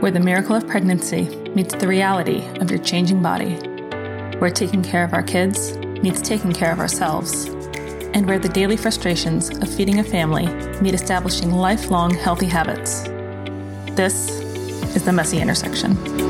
where 0.00 0.10
the 0.10 0.20
miracle 0.20 0.56
of 0.56 0.66
pregnancy 0.66 1.24
meets 1.54 1.74
the 1.74 1.86
reality 1.86 2.42
of 2.60 2.70
your 2.70 2.80
changing 2.80 3.22
body, 3.22 3.54
where 4.38 4.50
taking 4.50 4.82
care 4.82 5.04
of 5.04 5.12
our 5.12 5.22
kids 5.22 5.76
meets 6.02 6.22
taking 6.22 6.52
care 6.52 6.72
of 6.72 6.78
ourselves, 6.78 7.44
and 8.14 8.26
where 8.26 8.38
the 8.38 8.48
daily 8.48 8.76
frustrations 8.78 9.50
of 9.50 9.68
feeding 9.68 9.98
a 9.98 10.04
family 10.04 10.46
meet 10.80 10.94
establishing 10.94 11.52
lifelong 11.52 12.14
healthy 12.14 12.46
habits. 12.46 13.02
This 13.94 14.30
is 14.96 15.04
the 15.04 15.12
messy 15.12 15.38
intersection. 15.38 16.29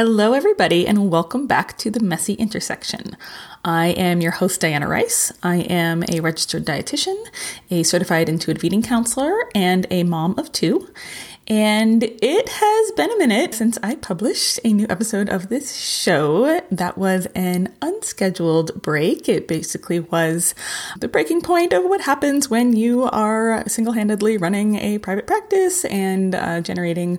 Hello, 0.00 0.32
everybody, 0.32 0.86
and 0.86 1.10
welcome 1.10 1.48
back 1.48 1.76
to 1.78 1.90
the 1.90 1.98
Messy 1.98 2.34
Intersection. 2.34 3.16
I 3.64 3.88
am 3.88 4.20
your 4.20 4.30
host, 4.30 4.60
Diana 4.60 4.86
Rice. 4.86 5.32
I 5.42 5.56
am 5.62 6.04
a 6.08 6.20
registered 6.20 6.64
dietitian, 6.64 7.20
a 7.68 7.82
certified 7.82 8.28
intuitive 8.28 8.62
eating 8.62 8.80
counselor, 8.80 9.34
and 9.56 9.88
a 9.90 10.04
mom 10.04 10.38
of 10.38 10.52
two. 10.52 10.88
And 11.50 12.02
it 12.02 12.46
has 12.46 12.90
been 12.92 13.10
a 13.10 13.16
minute 13.16 13.54
since 13.54 13.78
I 13.82 13.94
published 13.94 14.60
a 14.64 14.72
new 14.74 14.86
episode 14.90 15.30
of 15.30 15.48
this 15.48 15.74
show. 15.74 16.60
That 16.70 16.98
was 16.98 17.24
an 17.34 17.74
unscheduled 17.80 18.82
break. 18.82 19.30
It 19.30 19.48
basically 19.48 19.98
was 19.98 20.54
the 21.00 21.08
breaking 21.08 21.40
point 21.40 21.72
of 21.72 21.84
what 21.84 22.02
happens 22.02 22.50
when 22.50 22.76
you 22.76 23.04
are 23.04 23.66
single 23.66 23.94
handedly 23.94 24.36
running 24.36 24.74
a 24.74 24.98
private 24.98 25.26
practice 25.26 25.86
and 25.86 26.34
uh, 26.34 26.60
generating 26.60 27.18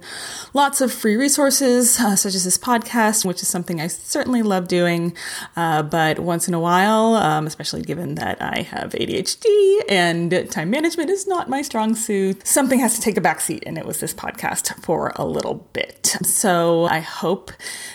lots 0.53 0.79
of 0.79 0.93
free 0.93 1.15
resources, 1.15 1.99
uh, 1.99 2.15
such 2.15 2.35
as 2.35 2.43
this 2.43 2.59
podcast, 2.59 3.25
which 3.25 3.41
is 3.41 3.47
something 3.47 3.81
I 3.81 3.87
certainly 3.87 4.43
love 4.43 4.67
doing. 4.67 5.15
Uh, 5.55 5.81
but 5.81 6.19
once 6.19 6.47
in 6.47 6.53
a 6.53 6.59
while, 6.59 7.15
um, 7.15 7.47
especially 7.47 7.81
given 7.81 8.13
that 8.15 8.39
I 8.39 8.61
have 8.61 8.91
ADHD 8.91 9.79
and 9.89 10.51
time 10.51 10.69
management 10.69 11.09
is 11.09 11.25
not 11.25 11.49
my 11.49 11.63
strong 11.63 11.95
suit, 11.95 12.45
something 12.45 12.77
has 12.77 12.93
to 12.93 13.01
take 13.01 13.17
a 13.17 13.21
backseat. 13.21 13.63
And 13.65 13.75
it 13.75 13.87
was 13.87 13.99
this 13.99 14.18
podcast 14.19 14.75
for 14.83 15.13
a 15.15 15.25
little 15.25 15.67
bit. 15.71 16.17
So 16.23 16.85
I 16.85 16.99
hope 16.99 17.51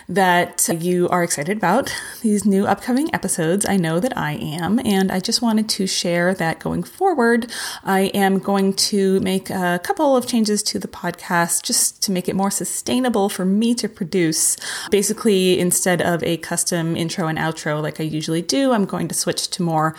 that 0.09 0.69
you 0.81 1.09
are 1.11 1.23
excited 1.23 1.57
about 1.57 1.95
these 2.23 2.45
new 2.47 2.65
upcoming 2.65 3.15
episodes. 3.15 3.67
I 3.67 3.77
know 3.77 4.01
that 4.01 4.17
I 4.17 4.33
am. 4.33 4.81
And 4.85 5.13
I 5.13 5.21
just 5.21 5.43
wanted 5.43 5.69
to 5.71 5.87
share 5.87 6.33
that 6.35 6.61
going 6.61 6.83
forward, 6.83 7.53
I 7.85 8.03
am 8.15 8.39
going 8.39 8.73
to 8.75 9.21
make 9.21 9.51
a 9.51 9.81
couple 9.85 10.17
of 10.17 10.27
changes 10.27 10.63
to 10.65 10.79
the 10.79 10.89
podcast 10.89 11.63
just 11.63 12.03
to 12.05 12.13
make 12.13 12.29
it 12.29 12.35
more 12.35 12.51
sustainable 12.51 13.29
for 13.29 13.45
me 13.45 13.75
to 13.75 13.89
produce. 13.89 14.57
Basically, 14.91 15.61
instead 15.61 16.01
of 16.01 16.23
a 16.23 16.39
custom 16.39 16.97
intro 16.97 17.27
and 17.27 17.39
outro 17.39 17.83
like 17.83 18.01
I 18.01 18.05
usually 18.05 18.43
do, 18.43 18.73
I'm 18.73 18.87
going 18.87 19.09
to 19.09 19.15
switch 19.15 19.49
to 19.51 19.63
more 19.63 19.95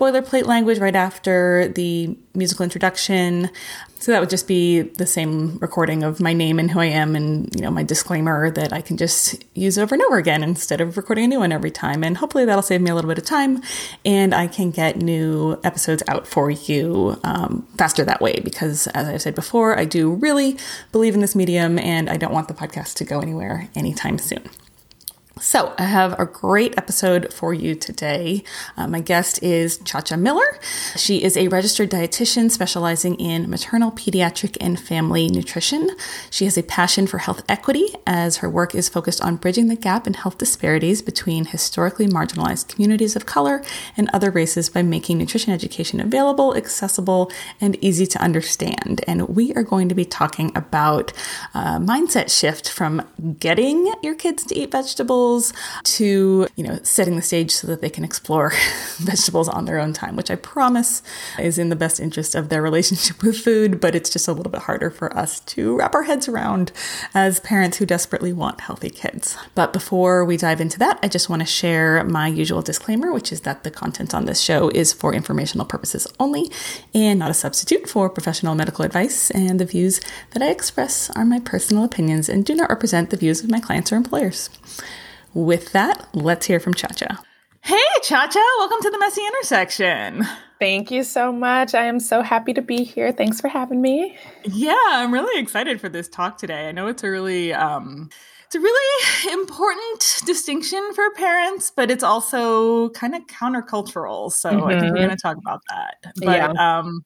boilerplate 0.00 0.46
language 0.46 0.78
right 0.78 0.96
after 0.96 1.68
the 1.68 2.16
musical 2.34 2.64
introduction. 2.64 3.50
So 3.98 4.12
that 4.12 4.20
would 4.20 4.30
just 4.30 4.48
be 4.48 4.80
the 4.80 5.04
same 5.04 5.58
recording 5.58 6.02
of 6.04 6.20
my 6.20 6.32
name 6.32 6.58
and 6.58 6.70
who 6.70 6.80
I 6.80 6.86
am 6.86 7.14
and 7.14 7.54
you 7.54 7.60
know 7.60 7.70
my 7.70 7.82
disclaimer 7.82 8.50
that 8.52 8.72
I 8.72 8.80
can 8.80 8.96
just 8.96 9.44
use 9.54 9.76
over 9.76 9.94
and 9.94 10.02
over 10.04 10.16
again 10.16 10.42
instead 10.42 10.80
of 10.80 10.96
recording 10.96 11.24
a 11.24 11.28
new 11.28 11.40
one 11.40 11.52
every 11.52 11.70
time. 11.70 12.02
And 12.02 12.16
hopefully 12.16 12.46
that'll 12.46 12.62
save 12.62 12.80
me 12.80 12.90
a 12.90 12.94
little 12.94 13.10
bit 13.10 13.18
of 13.18 13.26
time 13.26 13.62
and 14.02 14.34
I 14.34 14.46
can 14.46 14.70
get 14.70 14.96
new 14.96 15.60
episodes 15.64 16.02
out 16.08 16.26
for 16.26 16.50
you 16.50 17.20
um, 17.24 17.68
faster 17.76 18.02
that 18.04 18.22
way 18.22 18.40
because 18.42 18.86
as 18.88 19.06
I've 19.06 19.20
said 19.20 19.34
before, 19.34 19.78
I 19.78 19.84
do 19.84 20.14
really 20.14 20.56
believe 20.92 21.14
in 21.14 21.20
this 21.20 21.36
medium 21.36 21.78
and 21.78 22.08
I 22.08 22.16
don't 22.16 22.32
want 22.32 22.48
the 22.48 22.54
podcast 22.54 22.94
to 22.96 23.04
go 23.04 23.20
anywhere 23.20 23.68
anytime 23.74 24.16
soon. 24.16 24.48
So, 25.42 25.72
I 25.78 25.84
have 25.84 26.20
a 26.20 26.26
great 26.26 26.76
episode 26.76 27.32
for 27.32 27.54
you 27.54 27.74
today. 27.74 28.44
Uh, 28.76 28.86
my 28.86 29.00
guest 29.00 29.42
is 29.42 29.78
Chacha 29.78 30.18
Miller. 30.18 30.60
She 30.96 31.22
is 31.22 31.34
a 31.34 31.48
registered 31.48 31.90
dietitian 31.90 32.50
specializing 32.50 33.14
in 33.14 33.48
maternal, 33.48 33.90
pediatric, 33.90 34.58
and 34.60 34.78
family 34.78 35.28
nutrition. 35.28 35.88
She 36.28 36.44
has 36.44 36.58
a 36.58 36.62
passion 36.62 37.06
for 37.06 37.16
health 37.16 37.42
equity 37.48 37.88
as 38.06 38.36
her 38.38 38.50
work 38.50 38.74
is 38.74 38.90
focused 38.90 39.22
on 39.22 39.36
bridging 39.36 39.68
the 39.68 39.76
gap 39.76 40.06
in 40.06 40.12
health 40.12 40.36
disparities 40.36 41.00
between 41.00 41.46
historically 41.46 42.06
marginalized 42.06 42.68
communities 42.68 43.16
of 43.16 43.24
color 43.24 43.62
and 43.96 44.10
other 44.12 44.30
races 44.30 44.68
by 44.68 44.82
making 44.82 45.16
nutrition 45.16 45.54
education 45.54 46.00
available, 46.00 46.54
accessible, 46.54 47.32
and 47.62 47.82
easy 47.82 48.04
to 48.04 48.20
understand. 48.20 49.02
And 49.06 49.26
we 49.30 49.54
are 49.54 49.62
going 49.62 49.88
to 49.88 49.94
be 49.94 50.04
talking 50.04 50.52
about 50.54 51.14
a 51.54 51.80
mindset 51.80 52.30
shift 52.30 52.68
from 52.68 53.08
getting 53.38 53.90
your 54.02 54.14
kids 54.14 54.44
to 54.44 54.54
eat 54.54 54.72
vegetables 54.72 55.29
vegetables 55.30 55.52
to, 55.84 56.46
you 56.56 56.64
know, 56.64 56.78
setting 56.82 57.16
the 57.16 57.22
stage 57.22 57.50
so 57.50 57.66
that 57.66 57.80
they 57.80 57.90
can 57.90 58.04
explore 58.04 58.52
vegetables 58.96 59.48
on 59.48 59.64
their 59.64 59.78
own 59.78 59.92
time, 59.92 60.16
which 60.16 60.30
I 60.30 60.36
promise 60.36 61.02
is 61.38 61.58
in 61.58 61.68
the 61.68 61.76
best 61.76 62.00
interest 62.00 62.34
of 62.34 62.48
their 62.48 62.62
relationship 62.62 63.22
with 63.22 63.38
food, 63.38 63.80
but 63.80 63.94
it's 63.94 64.10
just 64.10 64.28
a 64.28 64.32
little 64.32 64.50
bit 64.50 64.62
harder 64.62 64.90
for 64.90 65.16
us 65.16 65.40
to 65.40 65.76
wrap 65.76 65.94
our 65.94 66.04
heads 66.04 66.28
around 66.28 66.72
as 67.14 67.40
parents 67.40 67.78
who 67.78 67.86
desperately 67.86 68.32
want 68.32 68.60
healthy 68.60 68.90
kids. 68.90 69.36
But 69.54 69.72
before 69.72 70.24
we 70.24 70.36
dive 70.36 70.60
into 70.60 70.78
that, 70.78 70.98
I 71.02 71.08
just 71.08 71.28
want 71.28 71.40
to 71.40 71.46
share 71.46 72.04
my 72.04 72.28
usual 72.28 72.62
disclaimer, 72.62 73.12
which 73.12 73.32
is 73.32 73.42
that 73.42 73.64
the 73.64 73.70
content 73.70 74.14
on 74.14 74.26
this 74.26 74.40
show 74.40 74.68
is 74.70 74.92
for 74.92 75.14
informational 75.14 75.66
purposes 75.66 76.06
only 76.18 76.50
and 76.94 77.18
not 77.18 77.30
a 77.30 77.34
substitute 77.34 77.88
for 77.88 78.08
professional 78.08 78.54
medical 78.54 78.84
advice, 78.84 79.30
and 79.30 79.60
the 79.60 79.64
views 79.64 80.00
that 80.32 80.42
I 80.42 80.50
express 80.50 81.10
are 81.10 81.24
my 81.24 81.40
personal 81.40 81.84
opinions 81.84 82.28
and 82.28 82.44
do 82.44 82.54
not 82.54 82.70
represent 82.70 83.10
the 83.10 83.16
views 83.16 83.42
of 83.42 83.50
my 83.50 83.60
clients 83.60 83.92
or 83.92 83.96
employers. 83.96 84.50
With 85.32 85.70
that, 85.72 86.08
let's 86.12 86.46
hear 86.46 86.58
from 86.58 86.74
Chacha. 86.74 87.18
Hey, 87.62 87.78
Chacha, 88.02 88.40
welcome 88.58 88.80
to 88.82 88.90
the 88.90 88.98
Messy 88.98 89.20
Intersection. 89.24 90.24
Thank 90.58 90.90
you 90.90 91.04
so 91.04 91.30
much. 91.30 91.72
I 91.72 91.84
am 91.84 92.00
so 92.00 92.20
happy 92.20 92.52
to 92.52 92.62
be 92.62 92.82
here. 92.82 93.12
Thanks 93.12 93.40
for 93.40 93.46
having 93.46 93.80
me. 93.80 94.18
Yeah, 94.44 94.74
I'm 94.88 95.12
really 95.14 95.40
excited 95.40 95.80
for 95.80 95.88
this 95.88 96.08
talk 96.08 96.36
today. 96.36 96.68
I 96.68 96.72
know 96.72 96.88
it's 96.88 97.04
a 97.04 97.10
really 97.10 97.54
um 97.54 98.10
it's 98.46 98.56
a 98.56 98.60
really 98.60 99.32
important 99.32 100.22
distinction 100.26 100.82
for 100.94 101.08
parents, 101.12 101.70
but 101.74 101.92
it's 101.92 102.02
also 102.02 102.88
kind 102.90 103.14
of 103.14 103.24
countercultural. 103.28 104.32
So 104.32 104.50
mm-hmm. 104.50 104.64
I 104.64 104.80
think 104.80 104.82
we're 104.82 104.88
mm-hmm. 104.88 104.96
going 104.96 105.10
to 105.10 105.16
talk 105.16 105.36
about 105.36 105.60
that. 105.68 106.12
But 106.16 106.54
yeah. 106.54 106.78
um 106.78 107.04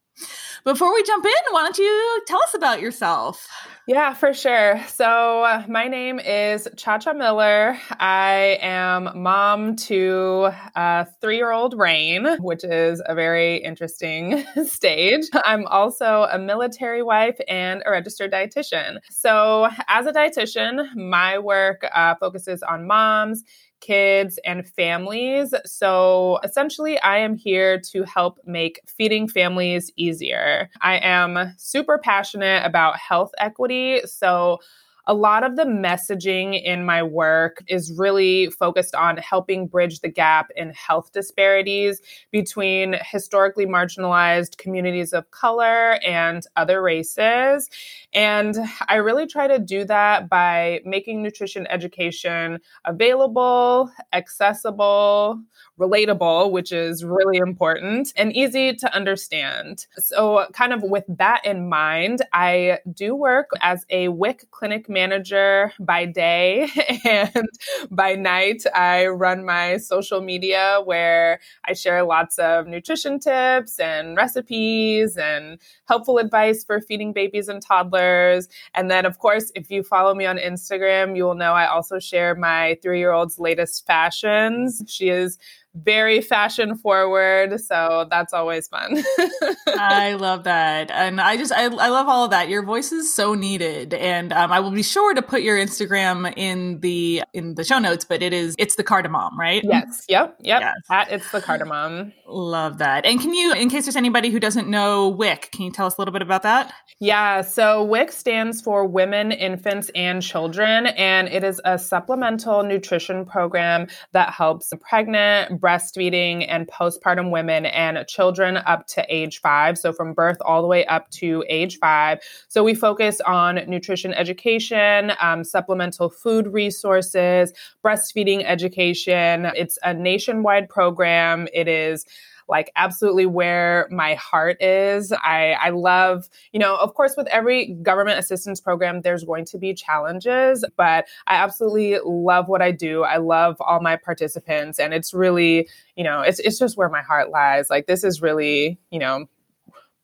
before 0.63 0.91
we 0.91 1.03
jump 1.03 1.23
in, 1.23 1.31
why 1.51 1.61
don't 1.61 1.77
you 1.77 2.23
tell 2.25 2.41
us 2.41 2.55
about 2.55 2.81
yourself? 2.81 3.47
Yeah, 3.87 4.15
for 4.15 4.33
sure. 4.33 4.81
So, 4.87 5.63
my 5.67 5.87
name 5.87 6.17
is 6.19 6.67
Chacha 6.75 7.13
Miller. 7.13 7.77
I 7.99 8.57
am 8.59 9.11
mom 9.21 9.75
to 9.75 10.49
uh, 10.75 11.05
three 11.21 11.37
year 11.37 11.51
old 11.51 11.77
Rain, 11.77 12.25
which 12.39 12.63
is 12.63 12.99
a 13.05 13.13
very 13.13 13.57
interesting 13.57 14.43
stage. 14.65 15.25
I'm 15.35 15.67
also 15.67 16.27
a 16.31 16.39
military 16.39 17.03
wife 17.03 17.37
and 17.47 17.83
a 17.85 17.91
registered 17.91 18.31
dietitian. 18.31 18.97
So, 19.11 19.69
as 19.87 20.07
a 20.07 20.11
dietitian, 20.11 20.95
my 20.95 21.37
work 21.37 21.87
uh, 21.93 22.15
focuses 22.15 22.63
on 22.63 22.87
moms 22.87 23.43
kids 23.81 24.39
and 24.45 24.67
families. 24.67 25.53
So 25.65 26.39
essentially, 26.43 26.99
I 26.99 27.17
am 27.19 27.35
here 27.35 27.79
to 27.91 28.03
help 28.03 28.39
make 28.45 28.79
feeding 28.87 29.27
families 29.27 29.91
easier. 29.95 30.69
I 30.81 30.97
am 30.97 31.53
super 31.57 31.97
passionate 31.97 32.65
about 32.65 32.97
health 32.97 33.31
equity. 33.37 34.01
So 34.05 34.59
a 35.07 35.13
lot 35.13 35.43
of 35.43 35.55
the 35.55 35.63
messaging 35.63 36.61
in 36.61 36.85
my 36.85 37.03
work 37.03 37.63
is 37.67 37.93
really 37.95 38.49
focused 38.49 38.95
on 38.95 39.17
helping 39.17 39.67
bridge 39.67 39.99
the 39.99 40.09
gap 40.09 40.49
in 40.55 40.71
health 40.71 41.11
disparities 41.11 42.01
between 42.31 42.95
historically 43.01 43.65
marginalized 43.65 44.57
communities 44.57 45.13
of 45.13 45.29
color 45.31 45.99
and 46.05 46.45
other 46.55 46.81
races. 46.81 47.69
And 48.13 48.57
I 48.87 48.95
really 48.95 49.27
try 49.27 49.47
to 49.47 49.59
do 49.59 49.85
that 49.85 50.29
by 50.29 50.81
making 50.85 51.21
nutrition 51.21 51.67
education 51.67 52.59
available, 52.85 53.91
accessible, 54.13 55.39
relatable, 55.79 56.51
which 56.51 56.71
is 56.71 57.03
really 57.03 57.37
important, 57.37 58.13
and 58.15 58.35
easy 58.35 58.73
to 58.73 58.95
understand. 58.95 59.87
So, 59.97 60.45
kind 60.53 60.73
of 60.73 60.83
with 60.83 61.03
that 61.09 61.45
in 61.45 61.67
mind, 61.69 62.21
I 62.33 62.79
do 62.93 63.15
work 63.15 63.49
as 63.61 63.85
a 63.89 64.07
WIC 64.07 64.49
clinic 64.51 64.89
manager 64.89 65.73
by 65.79 66.05
day, 66.05 66.69
and 67.05 67.49
by 67.91 68.15
night, 68.15 68.63
I 68.73 69.07
run 69.07 69.45
my 69.45 69.77
social 69.77 70.21
media 70.21 70.81
where 70.83 71.39
I 71.65 71.73
share 71.73 72.03
lots 72.03 72.37
of 72.39 72.67
nutrition 72.67 73.19
tips 73.19 73.79
and 73.79 74.15
recipes 74.15 75.17
and 75.17 75.59
helpful 75.87 76.17
advice 76.17 76.63
for 76.63 76.79
feeding 76.81 77.13
babies 77.13 77.47
and 77.47 77.61
toddlers. 77.61 78.47
And 78.73 78.89
then, 78.89 79.05
of 79.05 79.19
course, 79.19 79.51
if 79.55 79.69
you 79.69 79.83
follow 79.83 80.13
me 80.13 80.25
on 80.25 80.37
Instagram, 80.37 81.15
you 81.15 81.23
will 81.23 81.35
know 81.35 81.53
I 81.53 81.67
also 81.67 81.99
share 81.99 82.35
my 82.35 82.77
three 82.81 82.99
year 82.99 83.11
old's 83.11 83.39
latest 83.39 83.85
fashions. 83.85 84.81
She 84.87 85.09
is 85.09 85.37
very 85.75 86.21
fashion 86.21 86.75
forward. 86.75 87.59
So 87.59 88.07
that's 88.09 88.33
always 88.33 88.67
fun. 88.67 89.03
I 89.67 90.13
love 90.13 90.45
that. 90.45 90.89
And 90.89 91.19
I 91.19 91.35
just, 91.37 91.51
I, 91.51 91.65
I 91.65 91.89
love 91.89 92.07
all 92.07 92.25
of 92.25 92.31
that. 92.31 92.49
Your 92.49 92.63
voice 92.63 92.91
is 92.91 93.13
so 93.13 93.33
needed. 93.33 93.93
And 93.93 94.31
um, 94.31 94.51
I 94.51 94.59
will 94.61 94.71
be 94.71 94.83
sure 94.83 95.13
to 95.13 95.21
put 95.21 95.41
your 95.41 95.57
Instagram 95.57 96.33
in 96.37 96.79
the, 96.79 97.23
in 97.33 97.55
the 97.55 97.63
show 97.63 97.79
notes, 97.79 98.05
but 98.05 98.21
it 98.21 98.33
is, 98.33 98.55
it's 98.57 98.75
the 98.75 98.83
cardamom, 98.83 99.37
right? 99.37 99.61
Yes. 99.63 100.05
Yep. 100.07 100.37
Yep. 100.41 100.61
Yes. 100.61 100.75
At, 100.89 101.11
it's 101.11 101.31
the 101.31 101.41
cardamom. 101.41 102.13
Love 102.27 102.77
that. 102.77 103.05
And 103.05 103.19
can 103.19 103.33
you, 103.33 103.53
in 103.53 103.69
case 103.69 103.85
there's 103.85 103.95
anybody 103.95 104.29
who 104.29 104.39
doesn't 104.39 104.69
know 104.69 105.09
WIC, 105.09 105.51
can 105.51 105.65
you 105.65 105.71
tell 105.71 105.87
us 105.87 105.97
a 105.97 106.01
little 106.01 106.13
bit 106.13 106.21
about 106.21 106.43
that? 106.43 106.73
Yeah. 106.99 107.41
So 107.41 107.83
WIC 107.83 108.11
stands 108.11 108.61
for 108.61 108.85
Women, 108.85 109.31
Infants, 109.31 109.91
and 109.93 110.21
Children. 110.21 110.87
And 110.87 111.27
it 111.27 111.43
is 111.43 111.59
a 111.65 111.77
supplemental 111.77 112.63
nutrition 112.63 113.25
program 113.25 113.87
that 114.13 114.31
helps 114.31 114.71
pregnant, 114.81 115.59
breastfeeding, 115.65 116.45
and 116.47 116.67
postpartum 116.67 117.31
women 117.31 117.65
and 117.65 118.05
children 118.07 118.57
up 118.57 118.85
to 118.85 119.03
age 119.09 119.41
five. 119.41 119.77
So 119.77 119.91
from 119.91 120.13
birth 120.13 120.37
all 120.41 120.61
the 120.61 120.67
way 120.67 120.85
up 120.85 121.09
to 121.21 121.43
age 121.49 121.79
five. 121.79 122.19
So 122.47 122.63
we 122.63 122.75
focus 122.75 123.19
on 123.21 123.55
nutrition 123.67 124.13
education, 124.13 125.13
um, 125.19 125.43
supplemental 125.43 126.09
food 126.09 126.45
resources, 126.61 127.51
breastfeeding 127.83 128.43
education. 128.45 129.51
It's 129.55 129.79
a 129.81 129.93
nationwide 129.93 130.69
program. 130.69 131.47
It 131.51 131.67
is 131.67 132.05
like 132.47 132.71
absolutely 132.75 133.25
where 133.25 133.87
my 133.91 134.15
heart 134.15 134.61
is. 134.61 135.11
I, 135.11 135.55
I 135.59 135.69
love, 135.69 136.29
you 136.51 136.59
know, 136.59 136.75
of 136.77 136.93
course, 136.93 137.15
with 137.17 137.27
every 137.27 137.73
government 137.81 138.19
assistance 138.19 138.61
program, 138.61 139.01
there's 139.01 139.23
going 139.23 139.45
to 139.45 139.57
be 139.57 139.73
challenges, 139.73 140.65
but 140.77 141.05
I 141.27 141.35
absolutely 141.35 141.99
love 142.05 142.47
what 142.47 142.61
I 142.61 142.71
do. 142.71 143.03
I 143.03 143.17
love 143.17 143.57
all 143.59 143.81
my 143.81 143.95
participants, 143.95 144.79
and 144.79 144.93
it's 144.93 145.13
really, 145.13 145.67
you 145.95 146.03
know, 146.03 146.21
it's 146.21 146.39
it's 146.39 146.59
just 146.59 146.77
where 146.77 146.89
my 146.89 147.01
heart 147.01 147.29
lies. 147.29 147.69
Like 147.69 147.87
this 147.87 148.03
is 148.03 148.21
really, 148.21 148.79
you 148.91 148.99
know, 148.99 149.25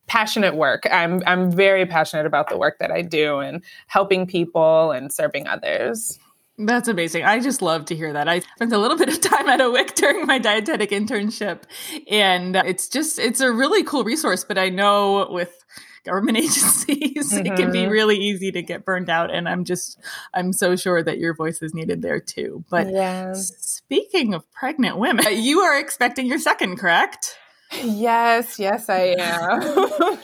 passionate 0.06 0.56
work. 0.56 0.86
I'm 0.90 1.22
I'm 1.26 1.50
very 1.50 1.86
passionate 1.86 2.26
about 2.26 2.48
the 2.48 2.58
work 2.58 2.78
that 2.80 2.90
I 2.90 3.02
do 3.02 3.38
and 3.38 3.62
helping 3.86 4.26
people 4.26 4.90
and 4.90 5.12
serving 5.12 5.46
others. 5.46 6.18
That's 6.58 6.88
amazing. 6.88 7.24
I 7.24 7.40
just 7.40 7.62
love 7.62 7.86
to 7.86 7.96
hear 7.96 8.12
that. 8.12 8.28
I 8.28 8.40
spent 8.40 8.72
a 8.72 8.78
little 8.78 8.98
bit 9.02 9.08
of 9.08 9.20
time 9.20 9.48
at 9.48 9.60
a 9.60 9.70
WIC 9.70 9.94
during 9.94 10.26
my 10.26 10.38
dietetic 10.38 10.90
internship, 10.90 11.62
and 12.10 12.56
it's 12.56 12.88
just 12.88 13.18
it's 13.18 13.40
a 13.40 13.52
really 13.52 13.82
cool 13.82 14.04
resource. 14.04 14.44
But 14.44 14.58
I 14.58 14.68
know 14.68 15.28
with 15.30 15.64
government 16.04 16.36
agencies, 16.38 17.32
mm-hmm. 17.32 17.46
it 17.46 17.56
can 17.56 17.72
be 17.72 17.80
mm-hmm. 17.80 17.90
really 17.90 18.16
easy 18.16 18.52
to 18.52 18.62
get 18.62 18.84
burned 18.84 19.08
out. 19.08 19.34
And 19.34 19.48
I'm 19.48 19.64
just 19.64 19.98
I'm 20.34 20.52
so 20.52 20.76
sure 20.76 21.02
that 21.02 21.18
your 21.18 21.34
voice 21.34 21.62
is 21.62 21.74
needed 21.74 22.02
there 22.02 22.20
too. 22.20 22.64
But 22.70 22.90
yeah. 22.90 23.32
speaking 23.34 24.34
of 24.34 24.50
pregnant 24.52 24.98
women, 24.98 25.24
you 25.42 25.60
are 25.60 25.78
expecting 25.78 26.26
your 26.26 26.38
second, 26.38 26.76
correct? 26.76 27.36
Yes, 27.82 28.58
yes, 28.58 28.88
I 28.88 29.14
am. 29.18 30.18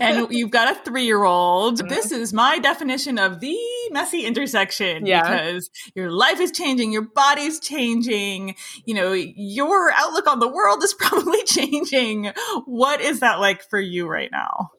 and 0.00 0.32
you've 0.32 0.50
got 0.50 0.76
a 0.76 0.80
three 0.80 1.04
year 1.04 1.24
old. 1.24 1.78
Mm-hmm. 1.78 1.88
This 1.88 2.12
is 2.12 2.32
my 2.32 2.58
definition 2.58 3.18
of 3.18 3.40
the 3.40 3.56
messy 3.90 4.24
intersection 4.24 5.06
yeah. 5.06 5.22
because 5.22 5.70
your 5.94 6.10
life 6.10 6.40
is 6.40 6.50
changing, 6.50 6.92
your 6.92 7.02
body's 7.02 7.60
changing, 7.60 8.56
you 8.84 8.94
know, 8.94 9.12
your 9.12 9.92
outlook 9.92 10.26
on 10.26 10.40
the 10.40 10.48
world 10.48 10.82
is 10.82 10.94
probably 10.98 11.42
changing. 11.44 12.32
What 12.66 13.00
is 13.00 13.20
that 13.20 13.40
like 13.40 13.62
for 13.62 13.80
you 13.80 14.06
right 14.06 14.30
now? 14.30 14.70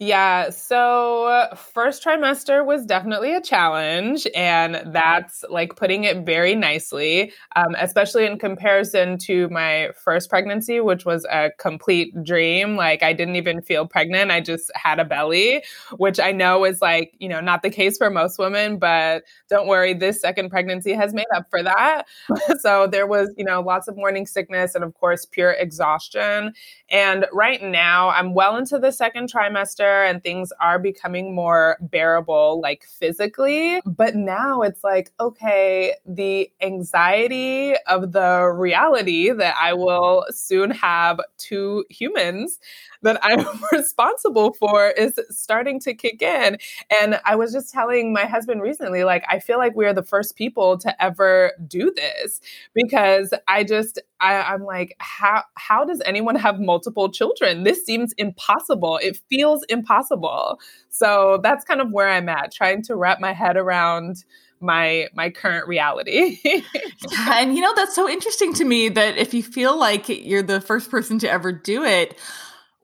Yeah, 0.00 0.50
so 0.50 1.48
first 1.56 2.04
trimester 2.04 2.64
was 2.64 2.86
definitely 2.86 3.34
a 3.34 3.40
challenge, 3.40 4.28
and 4.32 4.80
that's 4.94 5.44
like 5.50 5.74
putting 5.74 6.04
it 6.04 6.24
very 6.24 6.54
nicely, 6.54 7.32
um, 7.56 7.74
especially 7.76 8.24
in 8.24 8.38
comparison 8.38 9.18
to 9.18 9.48
my 9.48 9.90
first 9.96 10.30
pregnancy, 10.30 10.78
which 10.78 11.04
was 11.04 11.24
a 11.24 11.50
complete 11.58 12.14
dream. 12.22 12.76
Like, 12.76 13.02
I 13.02 13.12
didn't 13.12 13.34
even 13.34 13.60
feel 13.60 13.88
pregnant, 13.88 14.30
I 14.30 14.40
just 14.40 14.70
had 14.76 15.00
a 15.00 15.04
belly, 15.04 15.64
which 15.96 16.20
I 16.20 16.30
know 16.30 16.64
is 16.64 16.80
like, 16.80 17.12
you 17.18 17.28
know, 17.28 17.40
not 17.40 17.62
the 17.62 17.70
case 17.70 17.98
for 17.98 18.08
most 18.08 18.38
women, 18.38 18.78
but 18.78 19.24
don't 19.50 19.66
worry, 19.66 19.94
this 19.94 20.20
second 20.20 20.50
pregnancy 20.50 20.92
has 20.92 21.12
made 21.12 21.26
up 21.34 21.46
for 21.50 21.60
that. 21.64 22.04
so, 22.60 22.86
there 22.86 23.08
was, 23.08 23.34
you 23.36 23.44
know, 23.44 23.60
lots 23.62 23.88
of 23.88 23.96
morning 23.96 24.26
sickness 24.26 24.76
and, 24.76 24.84
of 24.84 24.94
course, 24.94 25.24
pure 25.24 25.50
exhaustion. 25.58 26.52
And 26.88 27.26
right 27.32 27.60
now, 27.60 28.10
I'm 28.10 28.32
well 28.32 28.56
into 28.56 28.78
the 28.78 28.92
second 28.92 29.32
trimester 29.32 29.87
and 30.04 30.22
things 30.22 30.52
are 30.60 30.78
becoming 30.78 31.34
more 31.34 31.76
bearable, 31.80 32.60
like 32.60 32.84
physically. 32.84 33.80
But 33.86 34.14
now 34.14 34.62
it's 34.62 34.84
like, 34.84 35.10
okay, 35.20 35.94
the 36.06 36.50
anxiety 36.60 37.74
of 37.86 38.12
the 38.12 38.52
reality 38.54 39.30
that 39.30 39.54
I 39.60 39.74
will 39.74 40.26
soon 40.30 40.70
have 40.70 41.20
two 41.38 41.84
humans 41.90 42.58
that 43.02 43.18
I'm 43.22 43.46
responsible 43.72 44.52
for 44.54 44.88
is 44.90 45.18
starting 45.30 45.80
to 45.80 45.94
kick 45.94 46.22
in. 46.22 46.58
And 47.00 47.20
I 47.24 47.36
was 47.36 47.52
just 47.52 47.72
telling 47.72 48.12
my 48.12 48.24
husband 48.24 48.62
recently, 48.62 49.04
like, 49.04 49.24
I 49.28 49.38
feel 49.38 49.58
like 49.58 49.74
we're 49.74 49.94
the 49.94 50.02
first 50.02 50.36
people 50.36 50.78
to 50.78 51.02
ever 51.02 51.52
do 51.66 51.92
this 51.94 52.40
because 52.74 53.32
I 53.46 53.64
just, 53.64 54.00
I, 54.20 54.54
am 54.54 54.64
like, 54.64 54.96
how 54.98 55.44
how 55.54 55.84
does 55.84 56.02
anyone 56.04 56.36
have 56.36 56.58
multiple 56.58 57.10
children? 57.10 57.64
This 57.64 57.84
seems 57.84 58.12
impossible. 58.14 58.98
It 59.02 59.20
feels 59.28 59.64
impossible. 59.68 60.60
So 60.88 61.40
that's 61.42 61.64
kind 61.64 61.80
of 61.80 61.92
where 61.92 62.08
I'm 62.08 62.28
at, 62.28 62.52
trying 62.52 62.82
to 62.84 62.96
wrap 62.96 63.20
my 63.20 63.32
head 63.32 63.56
around 63.56 64.24
my 64.60 65.08
my 65.14 65.30
current 65.30 65.68
reality. 65.68 66.38
and 67.28 67.54
you 67.54 67.60
know 67.60 67.72
that's 67.74 67.94
so 67.94 68.08
interesting 68.08 68.54
to 68.54 68.64
me 68.64 68.88
that 68.88 69.16
if 69.16 69.34
you 69.34 69.42
feel 69.42 69.78
like 69.78 70.08
you're 70.08 70.42
the 70.42 70.60
first 70.60 70.90
person 70.90 71.18
to 71.20 71.30
ever 71.30 71.52
do 71.52 71.84
it, 71.84 72.18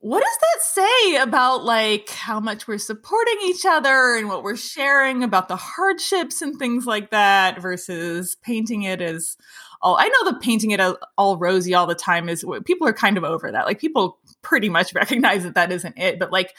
what 0.05 0.21
does 0.21 0.37
that 0.39 0.61
say 0.61 1.15
about 1.15 1.63
like 1.63 2.09
how 2.09 2.39
much 2.39 2.67
we're 2.67 2.77
supporting 2.77 3.37
each 3.45 3.65
other 3.65 4.13
and 4.15 4.29
what 4.29 4.43
we're 4.43 4.55
sharing 4.55 5.23
about 5.23 5.47
the 5.47 5.55
hardships 5.55 6.43
and 6.43 6.59
things 6.59 6.85
like 6.85 7.09
that 7.09 7.59
versus 7.59 8.35
painting 8.43 8.83
it 8.83 9.01
as 9.01 9.35
all 9.81 9.97
I 9.99 10.07
know 10.07 10.31
the 10.31 10.37
painting 10.37 10.69
it 10.69 10.79
all 11.17 11.37
rosy 11.37 11.73
all 11.73 11.87
the 11.87 11.95
time 11.95 12.29
is 12.29 12.45
people 12.65 12.87
are 12.87 12.93
kind 12.93 13.17
of 13.17 13.23
over 13.23 13.51
that. 13.51 13.65
Like 13.65 13.79
people 13.79 14.19
pretty 14.43 14.69
much 14.69 14.93
recognize 14.93 15.41
that 15.41 15.55
that 15.55 15.71
isn't 15.71 15.97
it, 15.97 16.19
but 16.19 16.31
like 16.31 16.55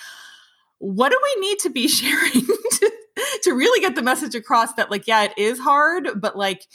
what 0.78 1.10
do 1.10 1.18
we 1.22 1.40
need 1.48 1.60
to 1.60 1.70
be 1.70 1.86
sharing 1.88 2.32
to, 2.32 2.92
to 3.44 3.52
really 3.52 3.80
get 3.80 3.94
the 3.94 4.02
message 4.02 4.34
across 4.34 4.72
that 4.72 4.90
like 4.90 5.06
yeah, 5.06 5.22
it 5.22 5.34
is 5.36 5.60
hard, 5.60 6.08
but 6.16 6.36
like 6.36 6.66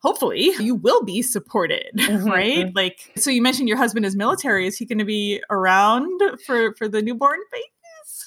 hopefully 0.00 0.50
you 0.58 0.74
will 0.74 1.02
be 1.02 1.22
supported 1.22 1.90
mm-hmm, 1.96 2.28
right 2.28 2.66
mm-hmm. 2.66 2.76
like 2.76 3.12
so 3.16 3.30
you 3.30 3.42
mentioned 3.42 3.68
your 3.68 3.78
husband 3.78 4.04
is 4.04 4.16
military 4.16 4.66
is 4.66 4.76
he 4.76 4.84
going 4.84 4.98
to 4.98 5.04
be 5.04 5.42
around 5.50 6.20
for 6.46 6.74
for 6.74 6.88
the 6.88 7.02
newborn 7.02 7.38
baby 7.52 7.64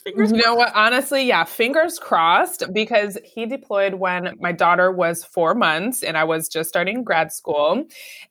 Fingers 0.03 0.31
you 0.31 0.37
know 0.43 0.55
what? 0.55 0.73
Honestly, 0.75 1.25
yeah, 1.25 1.45
fingers 1.45 1.97
crossed 1.97 2.63
because 2.73 3.17
he 3.23 3.45
deployed 3.45 3.95
when 3.95 4.35
my 4.39 4.51
daughter 4.51 4.91
was 4.91 5.23
four 5.23 5.55
months 5.55 6.03
and 6.03 6.17
I 6.17 6.25
was 6.25 6.49
just 6.49 6.67
starting 6.67 7.03
grad 7.03 7.31
school. 7.31 7.85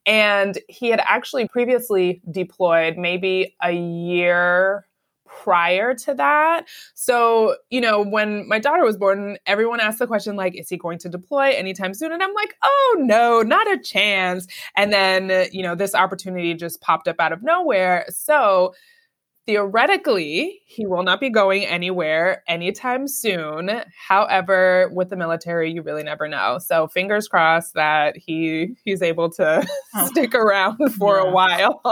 And 0.05 0.57
he 0.69 0.89
had 0.89 1.01
actually 1.03 1.47
previously 1.47 2.21
deployed 2.29 2.97
maybe 2.97 3.55
a 3.63 3.71
year 3.71 4.85
prior 5.41 5.93
to 5.93 6.13
that. 6.13 6.67
So, 6.93 7.57
you 7.69 7.81
know, 7.81 8.01
when 8.01 8.47
my 8.47 8.59
daughter 8.59 8.83
was 8.83 8.97
born, 8.97 9.37
everyone 9.45 9.79
asked 9.79 9.99
the 9.99 10.07
question, 10.07 10.35
like, 10.35 10.55
is 10.55 10.69
he 10.69 10.77
going 10.77 10.99
to 10.99 11.09
deploy 11.09 11.51
anytime 11.51 11.93
soon? 11.93 12.11
And 12.11 12.23
I'm 12.23 12.33
like, 12.33 12.55
oh, 12.63 12.95
no, 12.99 13.41
not 13.41 13.71
a 13.71 13.77
chance. 13.77 14.47
And 14.77 14.93
then, 14.93 15.47
you 15.51 15.63
know, 15.63 15.75
this 15.75 15.95
opportunity 15.95 16.53
just 16.53 16.81
popped 16.81 17.07
up 17.07 17.19
out 17.19 17.33
of 17.33 17.43
nowhere. 17.43 18.05
So, 18.09 18.73
Theoretically, 19.45 20.61
he 20.65 20.85
will 20.85 21.03
not 21.03 21.19
be 21.19 21.29
going 21.29 21.65
anywhere 21.65 22.43
anytime 22.47 23.09
soon. 23.09 23.69
However, 24.07 24.89
with 24.93 25.09
the 25.09 25.17
military, 25.17 25.69
you 25.69 25.81
really 25.81 26.03
never 26.03 26.29
know. 26.29 26.59
So 26.59 26.87
fingers 26.87 27.27
crossed 27.27 27.73
that 27.73 28.15
he 28.15 28.75
he's 28.85 29.01
able 29.01 29.29
to 29.31 29.67
stick 30.05 30.33
around 30.33 30.77
for 30.93 31.17
yeah. 31.17 31.27
a 31.27 31.31
while. 31.31 31.81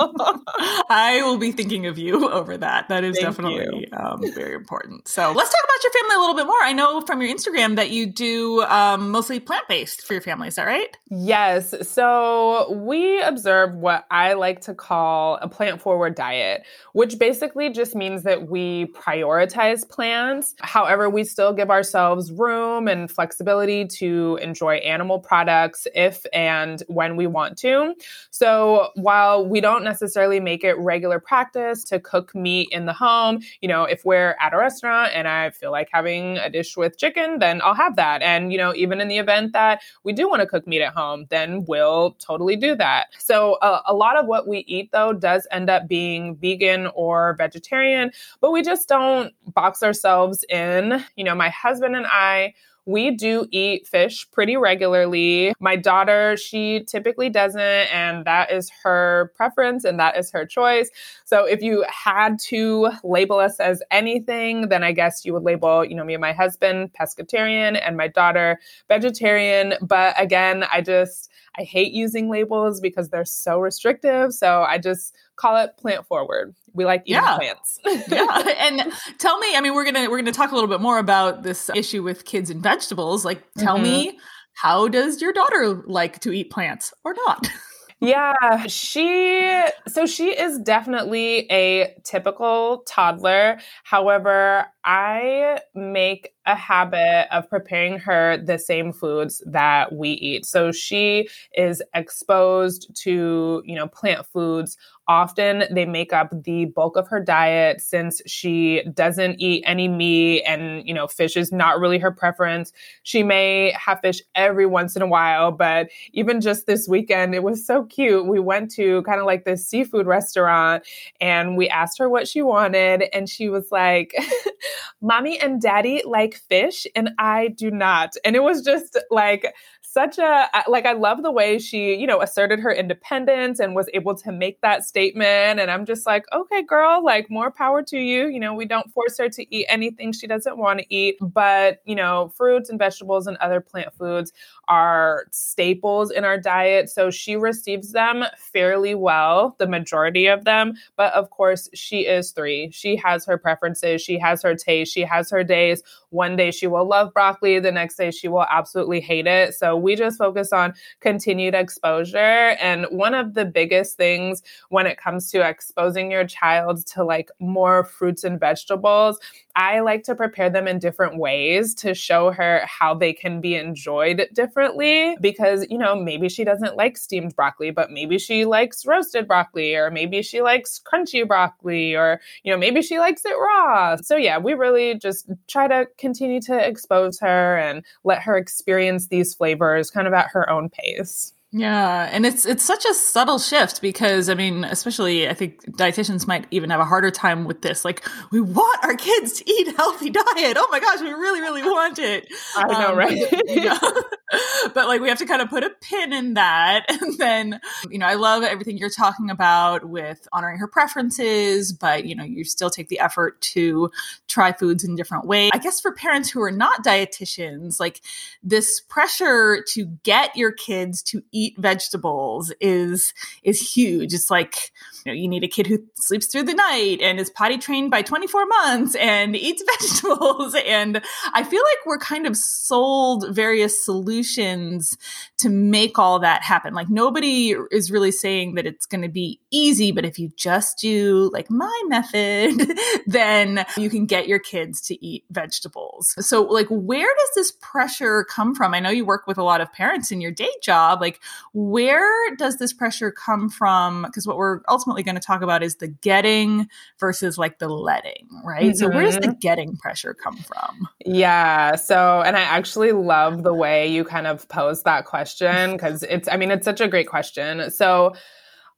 I 0.89 1.21
will 1.23 1.37
be 1.37 1.51
thinking 1.51 1.87
of 1.87 1.97
you 1.97 2.29
over 2.29 2.55
that. 2.57 2.87
That 2.87 3.03
is 3.03 3.17
Thank 3.17 3.27
definitely 3.27 3.91
um, 3.91 4.21
very 4.33 4.55
important. 4.55 5.09
So 5.09 5.33
let's 5.33 5.49
talk 5.49 5.63
about 5.65 5.83
your 5.83 5.91
family 5.91 6.15
a 6.15 6.19
little 6.19 6.35
bit 6.35 6.47
more. 6.47 6.61
I 6.61 6.71
know 6.71 7.01
from 7.01 7.21
your 7.21 7.35
Instagram 7.35 7.75
that 7.75 7.91
you 7.91 8.05
do 8.05 8.63
um, 8.63 9.11
mostly 9.11 9.41
plant 9.41 9.67
based 9.67 10.07
for 10.07 10.13
your 10.13 10.21
family. 10.21 10.47
Is 10.47 10.55
that 10.55 10.67
right? 10.67 10.97
Yes. 11.09 11.75
So 11.85 12.71
we 12.71 13.21
observe 13.21 13.75
what 13.75 14.05
I 14.09 14.33
like 14.33 14.61
to 14.61 14.73
call 14.73 15.37
a 15.41 15.49
plant 15.49 15.81
forward 15.81 16.15
diet, 16.15 16.63
which 16.93 17.19
basically 17.19 17.40
basically 17.41 17.71
just 17.71 17.95
means 17.95 18.21
that 18.21 18.49
we 18.49 18.85
prioritize 18.93 19.87
plants. 19.89 20.53
However, 20.59 21.09
we 21.09 21.23
still 21.23 21.53
give 21.53 21.71
ourselves 21.71 22.31
room 22.31 22.87
and 22.87 23.09
flexibility 23.09 23.83
to 23.83 24.37
enjoy 24.43 24.75
animal 24.75 25.17
products 25.17 25.87
if 25.95 26.23
and 26.33 26.83
when 26.87 27.15
we 27.15 27.25
want 27.25 27.57
to. 27.57 27.95
So 28.29 28.89
while 28.93 29.43
we 29.43 29.59
don't 29.59 29.83
necessarily 29.83 30.39
make 30.39 30.63
it 30.63 30.77
regular 30.77 31.19
practice 31.19 31.83
to 31.85 31.99
cook 31.99 32.35
meat 32.35 32.69
in 32.71 32.85
the 32.85 32.93
home, 32.93 33.39
you 33.59 33.67
know, 33.67 33.85
if 33.85 34.05
we're 34.05 34.35
at 34.39 34.53
a 34.53 34.57
restaurant 34.57 35.11
and 35.15 35.27
I 35.27 35.49
feel 35.49 35.71
like 35.71 35.89
having 35.91 36.37
a 36.37 36.47
dish 36.47 36.77
with 36.77 36.99
chicken, 36.99 37.39
then 37.39 37.59
I'll 37.63 37.73
have 37.73 37.95
that. 37.95 38.21
And, 38.21 38.51
you 38.51 38.59
know, 38.59 38.71
even 38.75 39.01
in 39.01 39.07
the 39.07 39.17
event 39.17 39.53
that 39.53 39.81
we 40.03 40.13
do 40.13 40.29
want 40.29 40.41
to 40.41 40.47
cook 40.47 40.67
meat 40.67 40.83
at 40.83 40.93
home, 40.93 41.25
then 41.29 41.65
we'll 41.65 42.11
totally 42.19 42.55
do 42.55 42.75
that. 42.75 43.07
So 43.17 43.53
uh, 43.63 43.81
a 43.87 43.95
lot 43.95 44.15
of 44.15 44.27
what 44.27 44.47
we 44.47 44.59
eat, 44.67 44.91
though, 44.91 45.11
does 45.11 45.47
end 45.49 45.71
up 45.71 45.87
being 45.87 46.35
vegan 46.35 46.85
or 46.93 47.30
vegetarian, 47.33 48.11
but 48.39 48.51
we 48.51 48.61
just 48.61 48.87
don't 48.87 49.33
box 49.53 49.83
ourselves 49.83 50.43
in. 50.49 51.03
You 51.15 51.23
know, 51.23 51.35
my 51.35 51.49
husband 51.49 51.95
and 51.95 52.07
I, 52.07 52.53
we 52.85 53.11
do 53.11 53.45
eat 53.51 53.87
fish 53.87 54.27
pretty 54.31 54.57
regularly. 54.57 55.53
My 55.59 55.75
daughter, 55.75 56.35
she 56.35 56.83
typically 56.83 57.29
doesn't, 57.29 57.61
and 57.61 58.25
that 58.25 58.51
is 58.51 58.71
her 58.83 59.31
preference 59.35 59.83
and 59.83 59.99
that 59.99 60.17
is 60.17 60.31
her 60.31 60.45
choice. 60.45 60.89
So 61.23 61.45
if 61.45 61.61
you 61.61 61.85
had 61.87 62.39
to 62.47 62.89
label 63.03 63.37
us 63.37 63.59
as 63.59 63.83
anything, 63.91 64.69
then 64.69 64.83
I 64.83 64.93
guess 64.93 65.23
you 65.25 65.33
would 65.33 65.43
label, 65.43 65.85
you 65.85 65.95
know, 65.95 66.03
me 66.03 66.15
and 66.15 66.21
my 66.21 66.33
husband 66.33 66.91
pescatarian 66.99 67.79
and 67.79 67.97
my 67.97 68.07
daughter 68.07 68.59
vegetarian. 68.87 69.75
But 69.81 70.19
again, 70.19 70.65
I 70.71 70.81
just, 70.81 71.29
I 71.57 71.63
hate 71.63 71.93
using 71.93 72.29
labels 72.29 72.81
because 72.81 73.09
they're 73.09 73.25
so 73.25 73.59
restrictive. 73.59 74.33
So 74.33 74.63
I 74.63 74.79
just 74.79 75.15
call 75.35 75.57
it 75.57 75.77
plant 75.77 76.07
forward. 76.07 76.55
We 76.73 76.85
like 76.85 77.03
eating 77.05 77.21
yeah. 77.21 77.35
plants. 77.37 77.79
yeah. 77.85 78.53
And 78.59 78.91
tell 79.17 79.37
me, 79.39 79.55
I 79.55 79.61
mean, 79.61 79.73
we're 79.73 79.85
gonna 79.85 80.09
we're 80.09 80.19
gonna 80.19 80.31
talk 80.31 80.51
a 80.51 80.55
little 80.55 80.69
bit 80.69 80.81
more 80.81 80.97
about 80.97 81.43
this 81.43 81.69
issue 81.75 82.03
with 82.03 82.25
kids 82.25 82.49
and 82.49 82.61
vegetables. 82.61 83.25
Like, 83.25 83.43
tell 83.57 83.75
mm-hmm. 83.75 83.83
me, 83.83 84.19
how 84.53 84.87
does 84.87 85.21
your 85.21 85.33
daughter 85.33 85.83
like 85.85 86.19
to 86.21 86.31
eat 86.31 86.49
plants 86.49 86.93
or 87.03 87.13
not? 87.25 87.47
Yeah, 88.03 88.65
she 88.65 89.63
so 89.87 90.07
she 90.07 90.29
is 90.29 90.57
definitely 90.57 91.45
a 91.51 91.93
typical 92.03 92.79
toddler. 92.87 93.59
However, 93.83 94.65
I 94.83 95.59
make 95.75 96.33
a 96.47 96.55
habit 96.55 97.27
of 97.31 97.47
preparing 97.49 97.99
her 97.99 98.37
the 98.37 98.57
same 98.57 98.91
foods 98.91 99.43
that 99.45 99.93
we 99.93 100.09
eat. 100.09 100.45
So 100.45 100.71
she 100.71 101.29
is 101.55 101.83
exposed 101.93 102.89
to, 103.03 103.61
you 103.63 103.75
know, 103.75 103.87
plant 103.87 104.25
foods. 104.25 104.75
Often 105.07 105.65
they 105.71 105.85
make 105.85 106.13
up 106.13 106.31
the 106.43 106.65
bulk 106.65 106.95
of 106.97 107.07
her 107.09 107.19
diet 107.19 107.81
since 107.81 108.21
she 108.25 108.81
doesn't 108.93 109.39
eat 109.39 109.63
any 109.67 109.87
meat 109.87 110.41
and 110.43 110.87
you 110.87 110.93
know 110.93 111.05
fish 111.07 111.35
is 111.35 111.51
not 111.51 111.79
really 111.79 111.99
her 111.99 112.11
preference. 112.11 112.71
She 113.03 113.21
may 113.21 113.71
have 113.71 113.99
fish 113.99 114.21
every 114.35 114.65
once 114.65 114.95
in 114.95 115.01
a 115.01 115.07
while 115.07 115.51
but 115.51 115.89
even 116.13 116.39
just 116.39 116.65
this 116.65 116.87
weekend 116.87 117.35
it 117.35 117.43
was 117.43 117.65
so 117.65 117.83
cute. 117.83 118.25
We 118.25 118.39
went 118.39 118.71
to 118.71 119.01
kind 119.03 119.19
of 119.19 119.25
like 119.25 119.43
this 119.43 119.67
seafood 119.67 120.07
restaurant 120.07 120.83
and 121.19 121.57
we 121.57 121.67
asked 121.67 121.97
her 121.99 122.09
what 122.09 122.27
she 122.27 122.41
wanted 122.41 123.03
and 123.13 123.27
she 123.29 123.49
was 123.49 123.69
like 123.71 124.15
mommy 125.01 125.39
and 125.39 125.61
daddy 125.61 126.01
like 126.05 126.35
fish 126.35 126.85
and 126.95 127.09
i 127.17 127.49
do 127.49 127.71
not. 127.71 128.15
And 128.25 128.35
it 128.35 128.43
was 128.43 128.61
just 128.61 128.97
like 129.09 129.53
such 129.93 130.17
a 130.19 130.47
like 130.67 130.85
I 130.85 130.93
love 130.93 131.21
the 131.23 131.31
way 131.31 131.59
she, 131.59 131.95
you 131.95 132.07
know, 132.07 132.21
asserted 132.21 132.59
her 132.59 132.71
independence 132.71 133.59
and 133.59 133.75
was 133.75 133.89
able 133.93 134.15
to 134.15 134.31
make 134.31 134.61
that 134.61 134.83
statement 134.85 135.59
and 135.59 135.69
I'm 135.69 135.85
just 135.85 136.05
like, 136.05 136.25
"Okay, 136.33 136.63
girl, 136.63 137.03
like 137.03 137.29
more 137.29 137.51
power 137.51 137.81
to 137.83 137.97
you. 137.97 138.27
You 138.27 138.39
know, 138.39 138.53
we 138.53 138.65
don't 138.65 138.91
force 138.93 139.17
her 139.17 139.29
to 139.29 139.55
eat 139.55 139.65
anything 139.69 140.13
she 140.13 140.27
doesn't 140.27 140.57
want 140.57 140.79
to 140.79 140.85
eat, 140.93 141.17
but, 141.21 141.81
you 141.85 141.95
know, 141.95 142.31
fruits 142.35 142.69
and 142.69 142.79
vegetables 142.79 143.27
and 143.27 143.37
other 143.37 143.59
plant 143.61 143.93
foods 143.93 144.31
are 144.67 145.25
staples 145.31 146.11
in 146.11 146.23
our 146.23 146.37
diet, 146.37 146.89
so 146.89 147.09
she 147.11 147.35
receives 147.35 147.91
them 147.91 148.23
fairly 148.37 148.95
well, 148.95 149.55
the 149.59 149.67
majority 149.67 150.27
of 150.27 150.45
them, 150.45 150.73
but 150.95 151.11
of 151.13 151.29
course, 151.29 151.69
she 151.73 152.01
is 152.07 152.31
3. 152.31 152.69
She 152.71 152.95
has 152.95 153.25
her 153.25 153.37
preferences, 153.37 154.01
she 154.01 154.17
has 154.19 154.41
her 154.43 154.55
taste, 154.55 154.93
she 154.93 155.01
has 155.01 155.29
her 155.29 155.43
days. 155.43 155.83
One 156.09 156.35
day 156.35 156.51
she 156.51 156.67
will 156.67 156.87
love 156.87 157.13
broccoli, 157.13 157.59
the 157.59 157.71
next 157.71 157.95
day 157.95 158.11
she 158.11 158.27
will 158.27 158.45
absolutely 158.49 159.01
hate 159.01 159.27
it. 159.27 159.53
So 159.55 159.75
we 159.81 159.95
just 159.95 160.17
focus 160.17 160.53
on 160.53 160.73
continued 160.99 161.55
exposure. 161.55 162.17
And 162.17 162.85
one 162.91 163.13
of 163.13 163.33
the 163.33 163.45
biggest 163.45 163.97
things 163.97 164.41
when 164.69 164.87
it 164.87 164.97
comes 164.97 165.31
to 165.31 165.47
exposing 165.47 166.11
your 166.11 166.25
child 166.25 166.85
to 166.87 167.03
like 167.03 167.29
more 167.39 167.83
fruits 167.83 168.23
and 168.23 168.39
vegetables, 168.39 169.19
I 169.55 169.81
like 169.81 170.03
to 170.03 170.15
prepare 170.15 170.49
them 170.49 170.67
in 170.67 170.79
different 170.79 171.17
ways 171.17 171.73
to 171.75 171.93
show 171.93 172.31
her 172.31 172.61
how 172.65 172.93
they 172.93 173.13
can 173.13 173.41
be 173.41 173.55
enjoyed 173.55 174.27
differently 174.33 175.17
because, 175.19 175.65
you 175.69 175.77
know, 175.77 175.95
maybe 175.95 176.29
she 176.29 176.43
doesn't 176.43 176.77
like 176.77 176.97
steamed 176.97 177.35
broccoli, 177.35 177.71
but 177.71 177.91
maybe 177.91 178.17
she 178.17 178.45
likes 178.45 178.85
roasted 178.85 179.27
broccoli, 179.27 179.75
or 179.75 179.91
maybe 179.91 180.21
she 180.21 180.41
likes 180.41 180.79
crunchy 180.79 181.27
broccoli, 181.27 181.95
or, 181.95 182.21
you 182.43 182.51
know, 182.51 182.57
maybe 182.57 182.81
she 182.81 182.99
likes 182.99 183.23
it 183.25 183.35
raw. 183.37 183.97
So, 183.97 184.15
yeah, 184.15 184.37
we 184.37 184.53
really 184.53 184.95
just 184.95 185.29
try 185.47 185.67
to 185.67 185.87
continue 185.97 186.41
to 186.41 186.57
expose 186.67 187.19
her 187.19 187.57
and 187.57 187.83
let 188.03 188.21
her 188.21 188.37
experience 188.37 189.07
these 189.07 189.33
flavors 189.33 189.70
kind 189.91 190.07
of 190.07 190.13
at 190.13 190.29
her 190.33 190.49
own 190.49 190.69
pace. 190.69 191.33
Yeah, 191.53 192.07
and 192.09 192.25
it's 192.25 192.45
it's 192.45 192.63
such 192.63 192.85
a 192.85 192.93
subtle 192.93 193.37
shift 193.37 193.81
because 193.81 194.29
I 194.29 194.35
mean, 194.35 194.63
especially 194.63 195.27
I 195.27 195.33
think 195.33 195.61
dietitians 195.75 196.25
might 196.25 196.47
even 196.49 196.69
have 196.69 196.79
a 196.79 196.85
harder 196.85 197.11
time 197.11 197.43
with 197.43 197.61
this. 197.61 197.83
Like, 197.83 198.07
we 198.31 198.39
want 198.39 198.81
our 198.85 198.95
kids 198.95 199.33
to 199.33 199.51
eat 199.51 199.75
healthy 199.75 200.09
diet. 200.09 200.55
Oh 200.57 200.67
my 200.71 200.79
gosh, 200.79 201.01
we 201.01 201.11
really, 201.11 201.41
really 201.41 201.61
want 201.61 201.99
it. 201.99 202.31
I 202.55 202.67
know, 202.67 202.91
um, 202.91 202.97
right? 202.97 203.17
you 203.49 203.65
know, 203.65 203.79
but 204.73 204.87
like 204.87 205.01
we 205.01 205.09
have 205.09 205.17
to 205.19 205.25
kind 205.25 205.41
of 205.41 205.49
put 205.49 205.63
a 205.63 205.69
pin 205.81 206.13
in 206.13 206.33
that, 206.35 206.85
and 207.01 207.17
then 207.17 207.59
you 207.89 207.99
know, 207.99 208.05
I 208.05 208.15
love 208.15 208.43
everything 208.43 208.77
you're 208.77 208.89
talking 208.89 209.29
about 209.29 209.85
with 209.85 210.27
honoring 210.33 210.57
her 210.57 210.67
preferences, 210.67 211.73
but 211.73 212.05
you 212.05 212.15
know, 212.15 212.23
you 212.23 212.43
still 212.43 212.69
take 212.69 212.87
the 212.87 212.99
effort 212.99 213.39
to 213.41 213.91
try 214.27 214.51
foods 214.51 214.83
in 214.83 214.95
different 214.95 215.25
ways. 215.25 215.51
I 215.53 215.57
guess 215.57 215.79
for 215.79 215.91
parents 215.93 216.29
who 216.29 216.41
are 216.41 216.51
not 216.51 216.83
dietitians, 216.83 217.79
like 217.79 218.01
this 218.43 218.79
pressure 218.79 219.63
to 219.69 219.85
get 220.03 220.35
your 220.35 220.51
kids 220.51 221.01
to 221.03 221.23
eat 221.31 221.55
vegetables 221.57 222.53
is 222.59 223.13
is 223.43 223.59
huge. 223.61 224.13
It's 224.13 224.29
like 224.29 224.71
you 225.05 225.11
know 225.11 225.15
you 225.15 225.27
need 225.27 225.43
a 225.43 225.47
kid 225.47 225.67
who 225.67 225.83
sleeps 225.95 226.27
through 226.27 226.43
the 226.43 226.53
night 226.53 226.99
and 227.01 227.19
is 227.19 227.29
potty 227.29 227.57
trained 227.57 227.91
by 227.91 228.01
24 228.01 228.45
months 228.45 228.95
and 228.95 229.35
eats 229.35 229.63
vegetables 229.79 230.55
and 230.65 231.01
I 231.33 231.43
feel 231.43 231.61
like 231.61 231.85
we're 231.85 231.97
kind 231.97 232.25
of 232.25 232.37
sold 232.37 233.25
various 233.29 233.83
solutions 233.83 234.30
to 234.37 235.49
make 235.49 235.97
all 235.97 236.19
that 236.19 236.43
happen. 236.43 236.73
Like 236.73 236.89
nobody 236.89 237.55
is 237.71 237.91
really 237.91 238.11
saying 238.11 238.55
that 238.55 238.65
it's 238.65 238.85
going 238.85 239.01
to 239.01 239.09
be 239.09 239.39
easy, 239.51 239.91
but 239.91 240.05
if 240.05 240.19
you 240.19 240.31
just 240.35 240.77
do 240.77 241.29
like 241.33 241.49
my 241.49 241.81
method, 241.87 242.77
then 243.07 243.65
you 243.77 243.89
can 243.89 244.05
get 244.05 244.27
your 244.27 244.39
kids 244.39 244.81
to 244.81 245.05
eat 245.05 245.25
vegetables. 245.29 246.15
So 246.25 246.43
like 246.43 246.67
where 246.69 247.07
does 247.19 247.29
this 247.35 247.51
pressure 247.59 248.23
come 248.25 248.55
from? 248.55 248.73
I 248.73 248.79
know 248.79 248.89
you 248.89 249.05
work 249.05 249.27
with 249.27 249.37
a 249.37 249.43
lot 249.43 249.61
of 249.61 249.71
parents 249.73 250.11
in 250.11 250.21
your 250.21 250.31
day 250.31 250.51
job. 250.61 251.01
Like 251.01 251.21
where 251.53 252.35
does 252.35 252.57
this 252.57 252.73
pressure 252.73 253.11
come 253.11 253.49
from? 253.49 254.03
Because 254.03 254.27
what 254.27 254.37
we're 254.37 254.61
ultimately 254.67 255.03
going 255.03 255.15
to 255.15 255.21
talk 255.21 255.41
about 255.41 255.63
is 255.63 255.75
the 255.75 255.87
getting 255.87 256.67
versus 256.99 257.37
like 257.37 257.59
the 257.59 257.67
letting, 257.67 258.27
right? 258.43 258.71
Mm-hmm. 258.71 258.77
So 258.77 258.89
where 258.89 259.03
does 259.03 259.15
the 259.15 259.21
mm-hmm. 259.21 259.39
getting 259.39 259.77
pressure 259.77 260.13
come 260.13 260.37
from? 260.37 260.87
Yeah. 261.05 261.75
So, 261.75 262.21
and 262.21 262.37
I 262.37 262.41
actually 262.41 262.91
love 262.91 263.43
the 263.43 263.53
way 263.53 263.87
you 263.87 264.03
kind 264.03 264.20
of 264.27 264.47
pose 264.47 264.83
that 264.83 265.05
question 265.05 265.73
because 265.73 266.03
it's, 266.03 266.27
I 266.27 266.37
mean, 266.37 266.51
it's 266.51 266.65
such 266.65 266.81
a 266.81 266.87
great 266.87 267.07
question. 267.07 267.69
So, 267.71 268.13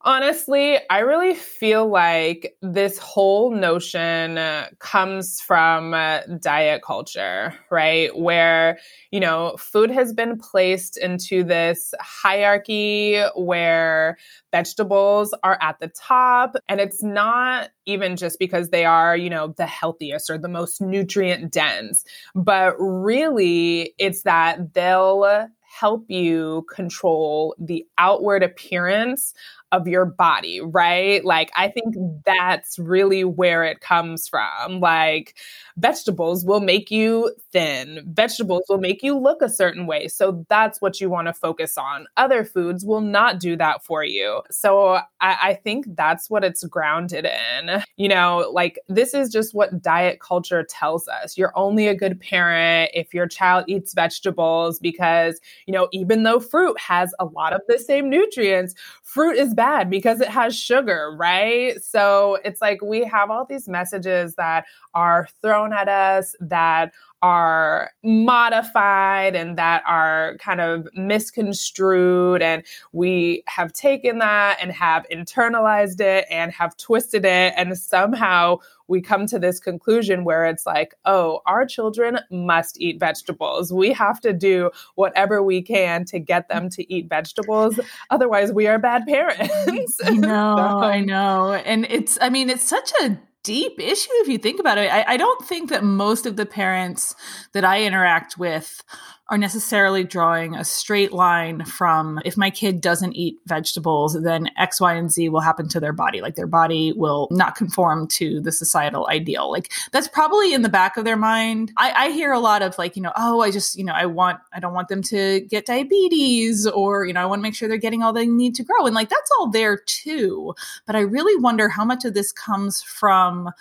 Honestly, 0.05 0.77
I 0.89 0.99
really 0.99 1.33
feel 1.33 1.87
like 1.87 2.57
this 2.61 2.97
whole 2.97 3.51
notion 3.51 4.37
uh, 4.37 4.67
comes 4.79 5.39
from 5.39 5.93
uh, 5.93 6.19
diet 6.41 6.81
culture, 6.81 7.53
right? 7.71 8.13
Where, 8.13 8.79
you 9.11 9.21
know, 9.21 9.55
food 9.57 9.89
has 9.91 10.11
been 10.11 10.37
placed 10.37 10.97
into 10.97 11.45
this 11.45 11.93
hierarchy 12.01 13.21
where 13.35 14.17
vegetables 14.51 15.33
are 15.41 15.57
at 15.61 15.79
the 15.79 15.87
top. 15.87 16.57
And 16.67 16.81
it's 16.81 17.01
not 17.01 17.69
even 17.85 18.17
just 18.17 18.39
because 18.39 18.71
they 18.71 18.83
are, 18.83 19.15
you 19.15 19.29
know, 19.29 19.53
the 19.55 19.65
healthiest 19.65 20.29
or 20.29 20.37
the 20.37 20.49
most 20.49 20.81
nutrient 20.81 21.49
dense, 21.49 22.03
but 22.35 22.75
really 22.77 23.93
it's 23.99 24.23
that 24.23 24.73
they'll 24.73 25.47
help 25.79 26.05
you 26.07 26.65
control 26.71 27.55
the 27.57 27.83
outward 27.97 28.43
appearance 28.43 29.33
of 29.73 29.87
your 29.87 30.05
body, 30.05 30.61
right? 30.61 31.25
Like, 31.25 31.51
I 31.57 31.67
think 31.67 31.95
that's 32.25 32.77
really 32.77 33.23
where 33.23 33.63
it 33.63 33.81
comes 33.81 34.27
from. 34.27 34.79
Like, 34.79 35.35
vegetables 35.75 36.45
will 36.45 36.61
make 36.61 36.91
you 36.91 37.33
thin, 37.51 38.05
vegetables 38.07 38.63
will 38.69 38.77
make 38.77 39.01
you 39.01 39.17
look 39.17 39.41
a 39.41 39.49
certain 39.49 39.87
way. 39.87 40.07
So, 40.07 40.45
that's 40.47 40.79
what 40.79 41.01
you 41.01 41.09
want 41.09 41.27
to 41.27 41.33
focus 41.33 41.77
on. 41.77 42.05
Other 42.15 42.45
foods 42.45 42.85
will 42.85 43.01
not 43.01 43.39
do 43.39 43.57
that 43.57 43.83
for 43.83 44.03
you. 44.03 44.43
So, 44.51 44.99
I, 45.19 45.37
I 45.41 45.53
think 45.55 45.85
that's 45.95 46.29
what 46.29 46.43
it's 46.43 46.63
grounded 46.65 47.25
in. 47.25 47.83
You 47.97 48.09
know, 48.09 48.49
like, 48.53 48.79
this 48.87 49.15
is 49.15 49.29
just 49.29 49.55
what 49.55 49.81
diet 49.81 50.19
culture 50.19 50.63
tells 50.63 51.07
us. 51.07 51.35
You're 51.37 51.57
only 51.57 51.87
a 51.87 51.95
good 51.95 52.19
parent 52.19 52.91
if 52.93 53.11
your 53.13 53.27
child 53.27 53.65
eats 53.67 53.95
vegetables 53.95 54.77
because, 54.77 55.41
you 55.65 55.73
know, 55.73 55.87
even 55.91 56.21
though 56.21 56.39
fruit 56.39 56.79
has 56.79 57.11
a 57.19 57.25
lot 57.25 57.53
of 57.53 57.61
the 57.67 57.79
same 57.79 58.09
nutrients, 58.09 58.75
fruit 59.01 59.37
is 59.37 59.55
because 59.89 60.21
it 60.21 60.29
has 60.29 60.57
sugar, 60.57 61.15
right? 61.17 61.83
So 61.83 62.37
it's 62.43 62.61
like 62.61 62.81
we 62.81 63.03
have 63.05 63.29
all 63.29 63.45
these 63.45 63.67
messages 63.67 64.35
that 64.35 64.65
are 64.93 65.27
thrown 65.41 65.73
at 65.73 65.87
us 65.87 66.35
that 66.39 66.93
are 67.23 67.89
modified 68.03 69.33
and 69.33 69.57
that 69.57 69.81
are 69.87 70.35
kind 70.39 70.59
of 70.59 70.85
misconstrued. 70.93 72.41
And 72.41 72.63
we 72.91 73.43
have 73.47 73.71
taken 73.71 74.17
that 74.17 74.57
and 74.61 74.73
have 74.73 75.05
internalized 75.09 76.01
it 76.01 76.25
and 76.29 76.51
have 76.51 76.75
twisted 76.75 77.23
it. 77.23 77.53
And 77.55 77.77
somehow 77.77 78.57
we 78.89 79.01
come 79.01 79.25
to 79.27 79.39
this 79.39 79.61
conclusion 79.61 80.25
where 80.25 80.45
it's 80.45 80.65
like, 80.65 80.95
oh, 81.05 81.39
our 81.45 81.65
children 81.65 82.19
must 82.29 82.79
eat 82.81 82.99
vegetables. 82.99 83.71
We 83.71 83.93
have 83.93 84.19
to 84.19 84.33
do 84.33 84.71
whatever 84.95 85.41
we 85.41 85.61
can 85.61 86.03
to 86.05 86.19
get 86.19 86.49
them 86.49 86.69
to 86.71 86.93
eat 86.93 87.07
vegetables. 87.07 87.79
Otherwise, 88.09 88.51
we 88.51 88.67
are 88.67 88.77
bad 88.77 89.05
parents. 89.07 90.01
I 90.03 90.11
know, 90.11 90.55
so. 90.57 90.61
I 90.61 90.99
know. 90.99 91.53
And 91.53 91.87
it's, 91.89 92.17
I 92.21 92.29
mean, 92.29 92.49
it's 92.49 92.65
such 92.65 92.91
a 93.01 93.17
deep 93.43 93.79
issue 93.79 94.09
if 94.15 94.27
you 94.27 94.37
think 94.37 94.59
about 94.59 94.77
it. 94.77 94.91
I, 94.91 95.03
I, 95.13 95.17
don't 95.17 95.45
think 95.45 95.69
that 95.69 95.83
most 95.83 96.25
of 96.25 96.37
the 96.37 96.45
parents 96.45 97.13
that 97.51 97.65
I 97.65 97.83
interact 97.83 98.37
with 98.37 98.83
are 99.29 99.37
necessarily 99.37 100.03
drawing 100.03 100.53
a 100.53 100.65
straight 100.65 101.13
line 101.13 101.63
from 101.63 102.19
if 102.25 102.35
my 102.35 102.49
kid 102.49 102.81
doesn't 102.81 103.13
eat 103.13 103.39
vegetables, 103.45 104.21
then 104.21 104.49
X, 104.57 104.81
Y, 104.81 104.93
and 104.93 105.09
Z 105.09 105.29
will 105.29 105.39
happen 105.39 105.69
to 105.69 105.79
their 105.79 105.93
body. 105.93 106.19
Like 106.19 106.35
their 106.35 106.47
body 106.47 106.91
will 106.91 107.29
not 107.31 107.55
conform 107.55 108.07
to 108.09 108.41
the 108.41 108.51
societal 108.51 109.07
ideal. 109.09 109.49
Like 109.49 109.71
that's 109.93 110.09
probably 110.09 110.53
in 110.53 110.61
the 110.61 110.69
back 110.69 110.97
of 110.97 111.05
their 111.05 111.15
mind. 111.15 111.71
I, 111.77 111.91
I 111.91 112.11
hear 112.11 112.33
a 112.33 112.39
lot 112.39 112.61
of 112.61 112.77
like, 112.77 112.97
you 112.97 113.01
know, 113.01 113.13
oh, 113.15 113.41
I 113.41 113.49
just, 113.49 113.77
you 113.77 113.85
know, 113.85 113.93
I 113.93 114.07
want, 114.07 114.39
I 114.51 114.59
don't 114.59 114.73
want 114.73 114.89
them 114.89 115.01
to 115.03 115.39
get 115.41 115.65
diabetes 115.65 116.67
or, 116.67 117.05
you 117.05 117.13
know, 117.13 117.21
I 117.21 117.25
want 117.25 117.39
to 117.39 117.43
make 117.43 117.55
sure 117.55 117.69
they're 117.69 117.77
getting 117.77 118.03
all 118.03 118.11
they 118.11 118.27
need 118.27 118.55
to 118.55 118.63
grow. 118.63 118.85
And 118.85 118.93
like 118.93 119.09
that's 119.09 119.31
all 119.39 119.49
there 119.49 119.77
too. 119.77 120.53
But 120.85 120.97
I 120.97 121.01
really 121.01 121.41
wonder 121.41 121.69
how 121.69 121.85
much 121.85 122.03
of 122.03 122.13
this 122.13 122.33
comes 122.33 122.81
from 122.81 123.51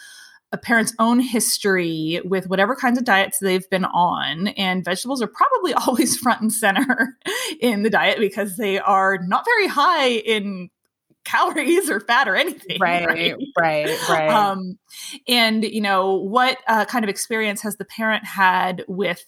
a 0.52 0.58
parent's 0.58 0.94
own 0.98 1.18
history 1.18 2.20
with 2.24 2.48
whatever 2.48 2.76
kinds 2.76 2.98
of 2.98 3.04
diets 3.04 3.38
they've 3.38 3.68
been 3.70 3.86
on. 3.86 4.48
And 4.48 4.84
vegetables 4.84 5.22
are 5.22 5.26
probably 5.26 5.72
always 5.86 6.16
front 6.16 6.42
and 6.42 6.52
center 6.52 7.16
in 7.60 7.82
the 7.82 7.90
diet 7.90 8.18
because 8.18 8.56
they 8.56 8.78
are 8.78 9.18
not 9.18 9.44
very 9.44 9.66
high 9.66 10.08
in 10.08 10.70
calories 11.24 11.88
or 11.88 12.00
fat 12.00 12.28
or 12.28 12.36
anything. 12.36 12.62
Right, 12.80 13.06
right, 13.06 13.36
right. 13.58 14.08
right. 14.08 14.28
Um, 14.28 14.78
and, 15.28 15.62
you 15.62 15.80
know, 15.80 16.14
what 16.14 16.58
uh, 16.66 16.84
kind 16.84 17.04
of 17.04 17.08
experience 17.08 17.62
has 17.62 17.76
the 17.76 17.84
parent 17.84 18.24
had 18.24 18.84
with 18.88 19.24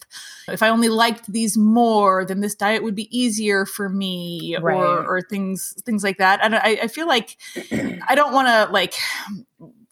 if 0.48 0.62
I 0.62 0.70
only 0.70 0.88
liked 0.88 1.30
these 1.30 1.56
more, 1.56 2.24
then 2.24 2.40
this 2.40 2.54
diet 2.54 2.82
would 2.82 2.96
be 2.96 3.16
easier 3.16 3.64
for 3.64 3.88
me 3.88 4.56
right. 4.60 4.76
or, 4.76 5.06
or 5.06 5.22
things, 5.22 5.74
things 5.84 6.02
like 6.02 6.18
that. 6.18 6.40
And 6.42 6.56
I, 6.56 6.78
I 6.82 6.88
feel 6.88 7.06
like 7.06 7.36
I 8.08 8.14
don't 8.14 8.32
want 8.32 8.48
to 8.48 8.72
like 8.72 8.94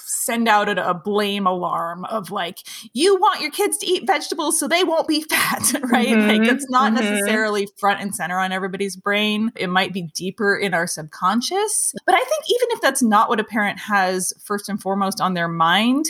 send 0.05 0.49
out 0.49 0.69
a, 0.69 0.91
a, 0.91 0.95
blame 0.95 1.47
alarm 1.47 2.05
of 2.07 2.31
like 2.31 2.59
you 2.93 3.17
want 3.17 3.41
your 3.41 3.51
kids 3.51 3.77
to 3.79 3.87
eat 3.87 4.07
vegetables 4.07 4.59
so 4.59 4.69
they 4.69 4.85
won't 4.85 5.09
be 5.09 5.23
fat 5.31 5.75
right 5.85 6.09
mm-hmm, 6.09 6.29
like 6.29 6.49
that's 6.49 6.69
not 6.71 6.93
mm-hmm. 6.93 7.03
necessarily 7.03 7.69
front 7.77 8.01
and 8.01 8.15
center 8.15 8.39
on 8.39 8.53
everybody's 8.53 8.97
brain 8.97 9.51
it 9.57 9.69
might 9.69 9.93
be 9.93 10.03
deeper 10.15 10.57
in 10.57 10.75
our 10.75 10.87
subconscious 10.87 11.93
but 12.07 12.15
i 12.15 12.19
think 12.19 12.45
even 12.49 12.69
if 12.71 12.81
that's 12.81 13.03
not 13.03 13.29
what 13.29 13.41
a 13.41 13.45
parent 13.45 13.79
has 13.79 14.33
first 14.45 14.69
and 14.69 14.81
foremost 14.81 15.21
on 15.21 15.35
their 15.35 15.49
mind 15.49 16.07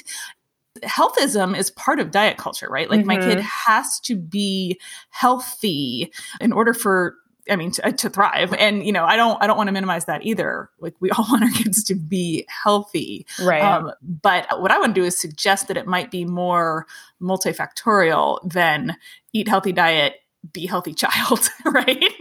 healthism 0.83 1.57
is 1.57 1.71
part 1.71 2.01
of 2.01 2.11
diet 2.11 2.39
culture, 2.39 2.69
right? 2.69 2.91
Like 2.91 3.01
mm-hmm. 3.01 3.09
my 3.09 3.17
kid 3.17 3.39
mm-hmm. 3.39 3.71
has 3.73 4.01
to 4.01 4.17
be 4.17 4.81
healthy 5.11 6.13
in 6.41 6.53
order 6.53 6.73
for 6.73 7.17
I 7.51 7.57
mean, 7.57 7.73
to, 7.73 7.93
to, 7.93 8.09
thrive. 8.09 8.53
And, 8.55 8.87
you 8.87 8.93
know, 8.93 9.05
I 9.05 9.17
don't, 9.17 9.43
I 9.43 9.47
don't 9.47 9.57
want 9.57 9.69
to 9.69 9.73
minimize 9.73 10.05
that 10.05 10.25
either. 10.25 10.71
Like 10.79 10.95
we 11.01 11.11
all 11.19 11.27
want 11.31 11.43
our 11.43 11.51
kids 11.51 11.83
to 11.85 11.95
be 11.95 12.47
healthy. 12.49 13.27
Right. 13.41 13.63
Um, 13.63 13.93
but 14.01 14.61
what 14.61 14.71
I 14.71 14.79
want 14.79 14.95
to 14.95 15.01
do 15.01 15.05
is 15.05 15.19
suggest 15.19 15.69
that 15.69 15.77
it 15.77 15.87
might 15.87 16.11
be 16.11 16.25
more 16.25 16.87
multifactorial 17.21 18.39
than 18.49 18.97
eat 19.33 19.49
healthy 19.49 19.73
diet, 19.73 20.17
be 20.53 20.67
healthy 20.67 20.95
child, 20.95 21.49
right? 21.65 22.13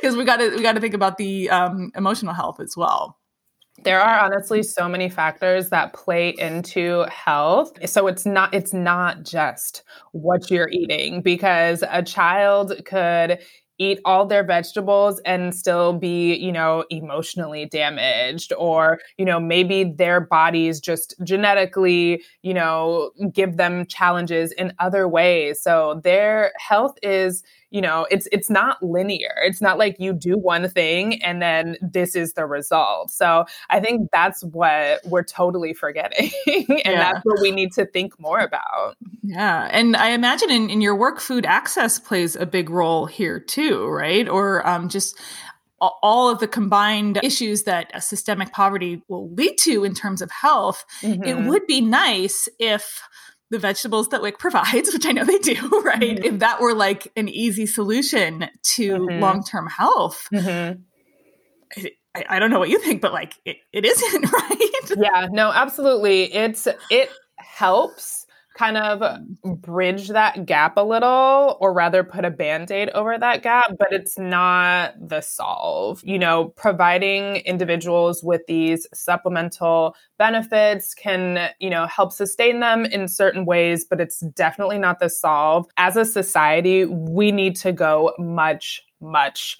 Because 0.00 0.16
we 0.16 0.24
got 0.24 0.38
to, 0.38 0.50
we 0.56 0.62
got 0.62 0.72
to 0.72 0.80
think 0.80 0.94
about 0.94 1.18
the 1.18 1.50
um, 1.50 1.92
emotional 1.94 2.34
health 2.34 2.60
as 2.60 2.76
well. 2.76 3.18
There 3.84 4.00
are 4.00 4.20
honestly 4.20 4.62
so 4.62 4.88
many 4.88 5.08
factors 5.08 5.70
that 5.70 5.92
play 5.92 6.30
into 6.30 7.04
health. 7.10 7.72
So 7.88 8.06
it's 8.06 8.24
not 8.24 8.54
it's 8.54 8.72
not 8.72 9.24
just 9.24 9.82
what 10.12 10.50
you're 10.50 10.68
eating 10.68 11.20
because 11.22 11.82
a 11.90 12.02
child 12.02 12.80
could 12.84 13.40
eat 13.82 14.00
all 14.04 14.24
their 14.26 14.44
vegetables 14.44 15.20
and 15.24 15.54
still 15.54 15.92
be, 15.92 16.34
you 16.34 16.52
know, 16.52 16.84
emotionally 16.90 17.66
damaged 17.66 18.52
or, 18.56 19.00
you 19.18 19.24
know, 19.24 19.40
maybe 19.40 19.84
their 19.84 20.20
bodies 20.20 20.80
just 20.80 21.14
genetically, 21.24 22.22
you 22.42 22.54
know, 22.54 23.10
give 23.32 23.56
them 23.56 23.84
challenges 23.86 24.52
in 24.52 24.72
other 24.78 25.08
ways. 25.08 25.60
So 25.60 26.00
their 26.04 26.52
health 26.58 26.96
is 27.02 27.42
you 27.72 27.80
know 27.80 28.06
it's 28.10 28.28
it's 28.30 28.50
not 28.50 28.82
linear. 28.82 29.34
It's 29.42 29.60
not 29.60 29.78
like 29.78 29.98
you 29.98 30.12
do 30.12 30.36
one 30.38 30.68
thing 30.68 31.22
and 31.22 31.40
then 31.42 31.76
this 31.80 32.14
is 32.14 32.34
the 32.34 32.46
result. 32.46 33.10
So 33.10 33.44
i 33.70 33.80
think 33.80 34.10
that's 34.12 34.44
what 34.44 35.00
we're 35.06 35.22
totally 35.22 35.72
forgetting 35.72 36.30
and 36.46 36.66
yeah. 36.68 37.12
that's 37.12 37.24
what 37.24 37.40
we 37.40 37.50
need 37.50 37.72
to 37.72 37.86
think 37.86 38.18
more 38.20 38.38
about. 38.38 38.96
Yeah 39.22 39.68
and 39.70 39.96
i 39.96 40.10
imagine 40.10 40.50
in, 40.50 40.70
in 40.70 40.80
your 40.80 40.94
work 40.94 41.20
food 41.20 41.46
access 41.46 41.98
plays 41.98 42.36
a 42.36 42.46
big 42.46 42.70
role 42.70 43.06
here 43.06 43.40
too 43.40 43.88
right? 43.88 44.28
Or 44.28 44.66
um, 44.66 44.88
just 44.88 45.18
all 45.80 46.30
of 46.30 46.38
the 46.38 46.46
combined 46.46 47.18
issues 47.22 47.64
that 47.64 47.90
a 47.92 48.00
systemic 48.00 48.52
poverty 48.52 49.02
will 49.08 49.30
lead 49.32 49.56
to 49.56 49.84
in 49.84 49.94
terms 49.94 50.22
of 50.22 50.30
health, 50.30 50.84
mm-hmm. 51.00 51.24
it 51.24 51.48
would 51.48 51.66
be 51.66 51.80
nice 51.80 52.48
if 52.58 53.02
the 53.52 53.58
vegetables 53.58 54.08
that 54.08 54.22
WIC 54.22 54.38
provides, 54.38 54.90
which 54.92 55.06
I 55.06 55.12
know 55.12 55.24
they 55.24 55.38
do, 55.38 55.54
right? 55.84 56.00
Mm-hmm. 56.00 56.24
If 56.24 56.38
that 56.40 56.60
were 56.60 56.74
like 56.74 57.12
an 57.16 57.28
easy 57.28 57.66
solution 57.66 58.48
to 58.62 58.92
mm-hmm. 58.92 59.20
long 59.20 59.44
term 59.44 59.68
health, 59.68 60.26
mm-hmm. 60.32 60.80
I, 62.14 62.24
I, 62.28 62.38
don't 62.38 62.50
know 62.50 62.58
what 62.58 62.70
you 62.70 62.78
think, 62.78 63.00
but 63.00 63.12
like 63.12 63.34
it, 63.44 63.58
it 63.72 63.84
isn't, 63.84 64.32
right? 64.32 64.80
Yeah, 64.96 65.28
no, 65.30 65.52
absolutely. 65.52 66.32
It's 66.32 66.66
it 66.90 67.10
helps 67.36 68.21
kind 68.54 68.76
of 68.76 69.00
mm. 69.00 69.60
bridge 69.60 70.08
that 70.08 70.46
gap 70.46 70.76
a 70.76 70.82
little, 70.82 71.56
or 71.60 71.72
rather 71.72 72.04
put 72.04 72.24
a 72.24 72.30
band 72.30 72.70
aid 72.70 72.90
over 72.90 73.18
that 73.18 73.42
gap, 73.42 73.72
but 73.78 73.92
it's 73.92 74.18
not 74.18 74.94
the 75.00 75.20
solve. 75.20 76.00
You 76.04 76.18
know, 76.18 76.48
providing 76.56 77.36
individuals 77.36 78.22
with 78.22 78.42
these 78.46 78.86
supplemental 78.94 79.94
benefits 80.18 80.94
can, 80.94 81.50
you 81.58 81.70
know, 81.70 81.86
help 81.86 82.12
sustain 82.12 82.60
them 82.60 82.84
in 82.84 83.08
certain 83.08 83.44
ways, 83.44 83.84
but 83.88 84.00
it's 84.00 84.20
definitely 84.20 84.78
not 84.78 85.00
the 85.00 85.08
solve. 85.08 85.66
As 85.76 85.96
a 85.96 86.04
society, 86.04 86.84
we 86.84 87.32
need 87.32 87.56
to 87.56 87.72
go 87.72 88.12
much, 88.18 88.82
much 89.00 89.56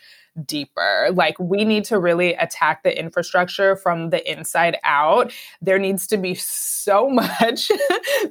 deeper. 0.46 1.08
Like 1.12 1.38
we 1.38 1.64
need 1.64 1.84
to 1.84 1.98
really 1.98 2.34
attack 2.34 2.82
the 2.82 2.98
infrastructure 2.98 3.76
from 3.76 4.10
the 4.10 4.30
inside 4.30 4.78
out. 4.84 5.32
There 5.60 5.78
needs 5.78 6.06
to 6.08 6.16
be 6.16 6.34
so 6.34 7.08
much 7.22 7.70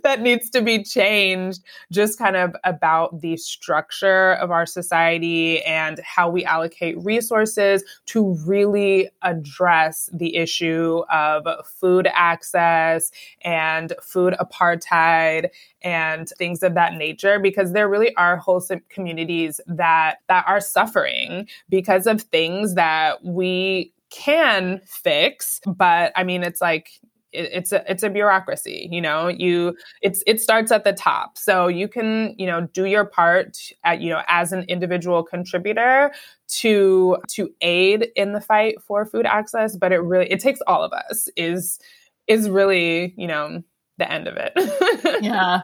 that 0.04 0.22
needs 0.22 0.50
to 0.52 0.62
be 0.62 0.84
changed 0.84 1.64
just 1.92 2.18
kind 2.18 2.36
of 2.36 2.56
about 2.64 3.22
the 3.22 3.38
structure 3.38 4.34
of 4.34 4.52
our 4.52 4.66
society 4.66 5.62
and 5.64 6.00
how 6.00 6.30
we 6.30 6.44
allocate 6.46 6.98
resources 7.04 7.84
to 8.08 8.34
really 8.46 9.10
address 9.22 10.10
the 10.14 10.36
issue 10.36 11.04
of 11.12 11.46
food 11.66 12.08
access 12.14 13.12
and 13.42 13.94
food 14.02 14.36
apartheid 14.40 15.50
and 15.84 16.30
things 16.38 16.62
of 16.64 16.76
that 16.76 16.94
nature 16.94 17.40
because 17.40 17.74
there 17.74 17.90
really 17.90 18.16
are 18.16 18.38
whole 18.38 18.64
communities 18.90 19.60
that 19.68 20.18
that 20.28 20.46
are 20.48 20.60
suffering 20.60 21.48
because 21.70 21.90
of 22.08 22.21
things 22.21 22.75
that 22.75 23.23
we 23.23 23.93
can 24.10 24.82
fix 24.86 25.60
but 25.65 26.12
i 26.15 26.23
mean 26.23 26.43
it's 26.43 26.62
like 26.62 26.89
it, 27.32 27.49
it's 27.51 27.71
a 27.71 27.89
it's 27.89 28.04
a 28.04 28.10
bureaucracy 28.10 28.88
you 28.91 29.01
know? 29.01 29.27
You 29.27 29.75
it's 30.01 30.23
it 30.27 30.41
starts 30.41 30.71
at 30.71 30.84
the 30.84 30.93
top. 30.93 31.38
So 31.38 31.67
you 31.67 31.88
can 31.88 32.36
you 32.38 32.45
know 32.45 32.67
do 32.73 32.86
your 32.86 33.06
part 33.06 33.58
at 33.84 34.01
you 34.01 34.10
know 34.10 34.21
as 34.27 34.51
an 34.51 34.63
individual 34.67 35.23
contributor 35.23 36.12
to 36.49 37.17
to 37.30 37.49
aid 37.62 38.10
in 38.15 38.34
the 38.34 38.41
fight 38.41 38.82
for 38.82 39.06
food 39.06 39.25
access 39.25 39.77
but 39.77 39.91
it 39.91 39.99
really 39.99 40.30
it 40.30 40.39
takes 40.39 40.60
all 40.67 40.84
of 40.84 40.91
us 40.91 41.30
is 41.38 41.80
is 42.27 42.49
really 42.49 43.13
you 43.17 43.27
know 43.27 43.63
the 44.02 44.12
end 44.12 44.28
of 44.28 44.36
it. 44.38 44.54
yeah. 45.24 45.62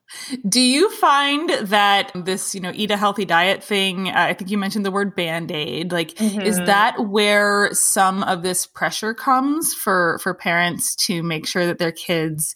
Do 0.48 0.62
you 0.62 0.92
find 0.92 1.50
that 1.50 2.12
this, 2.14 2.54
you 2.54 2.62
know, 2.62 2.72
eat 2.74 2.92
a 2.92 2.98
healthy 2.98 3.26
diet 3.26 3.64
thing, 3.64 4.10
uh, 4.10 4.14
I 4.16 4.34
think 4.34 4.52
you 4.52 4.58
mentioned 4.58 4.86
the 4.86 4.92
word 4.92 5.16
band 5.16 5.52
aid, 5.52 5.92
like 5.92 6.14
mm-hmm. 6.14 6.42
is 6.42 6.58
that 6.58 7.08
where 7.08 7.74
some 7.74 8.22
of 8.24 8.44
this 8.44 8.68
pressure 8.68 9.14
comes 9.14 9.74
for 9.74 10.20
for 10.20 10.34
parents 10.34 10.96
to 11.08 11.24
make 11.24 11.48
sure 11.48 11.66
that 11.66 11.80
their 11.80 11.92
kids 11.92 12.56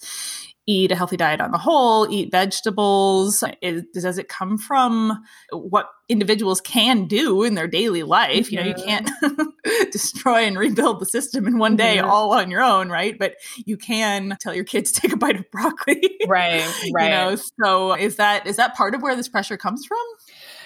eat 0.67 0.91
a 0.91 0.95
healthy 0.95 1.17
diet 1.17 1.41
on 1.41 1.51
the 1.51 1.57
whole, 1.57 2.09
eat 2.09 2.31
vegetables? 2.31 3.43
Is, 3.61 3.83
does 3.93 4.17
it 4.17 4.29
come 4.29 4.57
from 4.57 5.23
what 5.51 5.89
individuals 6.09 6.61
can 6.61 7.05
do 7.07 7.43
in 7.43 7.55
their 7.55 7.67
daily 7.67 8.03
life? 8.03 8.47
Mm-hmm. 8.47 8.53
You 8.53 8.61
know, 8.61 8.67
you 8.67 8.83
can't 8.83 9.09
mm-hmm. 9.23 9.89
destroy 9.91 10.45
and 10.45 10.57
rebuild 10.57 10.99
the 10.99 11.05
system 11.05 11.47
in 11.47 11.57
one 11.57 11.75
day 11.75 11.97
mm-hmm. 11.97 12.09
all 12.09 12.33
on 12.33 12.51
your 12.51 12.61
own, 12.61 12.89
right? 12.89 13.17
But 13.17 13.35
you 13.65 13.77
can 13.77 14.37
tell 14.39 14.53
your 14.53 14.65
kids 14.65 14.91
to 14.91 15.01
take 15.01 15.13
a 15.13 15.17
bite 15.17 15.37
of 15.37 15.49
broccoli. 15.51 16.19
Right, 16.27 16.65
right. 16.93 17.03
you 17.03 17.09
know, 17.09 17.37
so 17.63 17.93
is 17.93 18.17
that 18.17 18.45
is 18.47 18.57
that 18.57 18.75
part 18.75 18.95
of 18.95 19.01
where 19.01 19.15
this 19.15 19.29
pressure 19.29 19.57
comes 19.57 19.85
from? 19.85 19.97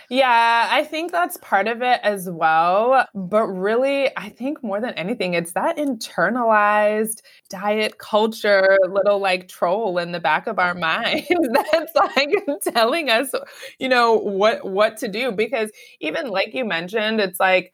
Yeah, 0.09 0.67
I 0.71 0.83
think 0.83 1.11
that's 1.11 1.37
part 1.37 1.67
of 1.67 1.81
it 1.81 1.99
as 2.03 2.29
well. 2.29 3.05
But 3.15 3.47
really, 3.47 4.15
I 4.17 4.29
think 4.29 4.61
more 4.63 4.79
than 4.79 4.93
anything, 4.93 5.33
it's 5.33 5.53
that 5.53 5.77
internalized 5.77 7.21
diet 7.49 7.97
culture 7.97 8.77
little 8.87 9.19
like 9.19 9.47
troll 9.47 9.97
in 9.97 10.11
the 10.11 10.19
back 10.19 10.47
of 10.47 10.59
our 10.59 10.73
mind 10.75 11.25
that's 11.71 11.95
like 11.95 12.33
telling 12.73 13.09
us, 13.09 13.31
you 13.79 13.89
know, 13.89 14.13
what 14.13 14.63
what 14.69 14.97
to 14.97 15.07
do. 15.07 15.31
Because 15.31 15.71
even 15.99 16.27
like 16.29 16.53
you 16.53 16.65
mentioned, 16.65 17.19
it's 17.19 17.39
like 17.39 17.73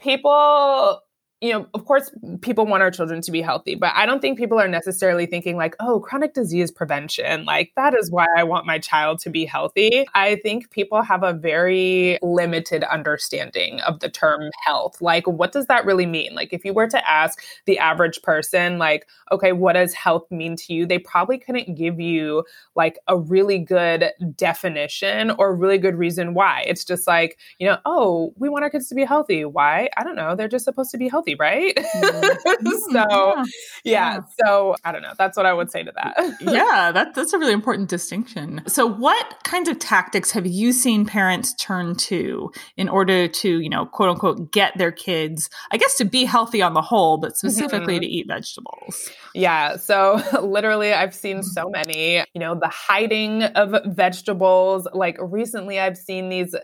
people 0.00 1.01
you 1.42 1.52
know, 1.52 1.66
of 1.74 1.84
course, 1.86 2.08
people 2.40 2.66
want 2.66 2.84
our 2.84 2.90
children 2.92 3.20
to 3.20 3.32
be 3.32 3.42
healthy, 3.42 3.74
but 3.74 3.90
I 3.96 4.06
don't 4.06 4.20
think 4.20 4.38
people 4.38 4.60
are 4.60 4.68
necessarily 4.68 5.26
thinking 5.26 5.56
like, 5.56 5.74
oh, 5.80 5.98
chronic 5.98 6.34
disease 6.34 6.70
prevention, 6.70 7.44
like 7.44 7.72
that 7.74 7.94
is 7.98 8.12
why 8.12 8.26
I 8.36 8.44
want 8.44 8.64
my 8.64 8.78
child 8.78 9.18
to 9.22 9.30
be 9.30 9.44
healthy. 9.44 10.06
I 10.14 10.36
think 10.36 10.70
people 10.70 11.02
have 11.02 11.24
a 11.24 11.32
very 11.32 12.16
limited 12.22 12.84
understanding 12.84 13.80
of 13.80 13.98
the 13.98 14.08
term 14.08 14.50
health. 14.64 15.02
Like, 15.02 15.26
what 15.26 15.50
does 15.50 15.66
that 15.66 15.84
really 15.84 16.06
mean? 16.06 16.32
Like, 16.36 16.52
if 16.52 16.64
you 16.64 16.72
were 16.72 16.86
to 16.86 17.10
ask 17.10 17.42
the 17.66 17.76
average 17.76 18.22
person, 18.22 18.78
like, 18.78 19.08
okay, 19.32 19.50
what 19.50 19.72
does 19.72 19.94
health 19.94 20.30
mean 20.30 20.54
to 20.54 20.72
you? 20.72 20.86
They 20.86 21.00
probably 21.00 21.38
couldn't 21.38 21.74
give 21.74 21.98
you 21.98 22.44
like 22.76 23.00
a 23.08 23.18
really 23.18 23.58
good 23.58 24.12
definition 24.36 25.32
or 25.32 25.56
really 25.56 25.78
good 25.78 25.96
reason 25.96 26.34
why. 26.34 26.62
It's 26.68 26.84
just 26.84 27.08
like, 27.08 27.36
you 27.58 27.66
know, 27.66 27.78
oh, 27.84 28.32
we 28.36 28.48
want 28.48 28.62
our 28.62 28.70
kids 28.70 28.88
to 28.90 28.94
be 28.94 29.04
healthy. 29.04 29.44
Why? 29.44 29.88
I 29.96 30.04
don't 30.04 30.14
know. 30.14 30.36
They're 30.36 30.46
just 30.46 30.66
supposed 30.66 30.92
to 30.92 30.98
be 30.98 31.08
healthy 31.08 31.31
healthy, 31.32 31.36
right? 31.38 31.76
Mm-hmm. 31.76 32.66
so, 32.92 33.44
yeah. 33.84 34.16
yeah. 34.16 34.20
So, 34.44 34.76
I 34.84 34.92
don't 34.92 35.02
know. 35.02 35.12
That's 35.18 35.36
what 35.36 35.46
I 35.46 35.52
would 35.52 35.70
say 35.70 35.82
to 35.82 35.92
that. 35.92 36.36
yeah, 36.40 36.92
that, 36.92 37.14
that's 37.14 37.32
a 37.32 37.38
really 37.38 37.52
important 37.52 37.88
distinction. 37.88 38.62
So, 38.66 38.86
what 38.86 39.42
kinds 39.44 39.68
of 39.68 39.78
tactics 39.78 40.30
have 40.32 40.46
you 40.46 40.72
seen 40.72 41.06
parents 41.06 41.54
turn 41.54 41.96
to 41.96 42.52
in 42.76 42.88
order 42.88 43.28
to, 43.28 43.60
you 43.60 43.68
know, 43.68 43.86
quote 43.86 44.10
unquote, 44.10 44.52
get 44.52 44.76
their 44.78 44.92
kids, 44.92 45.50
I 45.70 45.76
guess, 45.76 45.96
to 45.98 46.04
be 46.04 46.24
healthy 46.24 46.62
on 46.62 46.74
the 46.74 46.82
whole, 46.82 47.18
but 47.18 47.36
specifically 47.36 47.94
mm-hmm. 47.94 48.02
to 48.02 48.06
eat 48.06 48.26
vegetables? 48.28 49.10
Yeah. 49.34 49.76
So, 49.76 50.22
literally, 50.42 50.92
I've 50.92 51.14
seen 51.14 51.42
so 51.42 51.68
many, 51.68 52.24
you 52.34 52.40
know, 52.40 52.54
the 52.54 52.68
hiding 52.68 53.42
of 53.42 53.74
vegetables. 53.86 54.86
Like, 54.92 55.16
recently, 55.20 55.80
I've 55.80 55.96
seen 55.96 56.28
these 56.28 56.54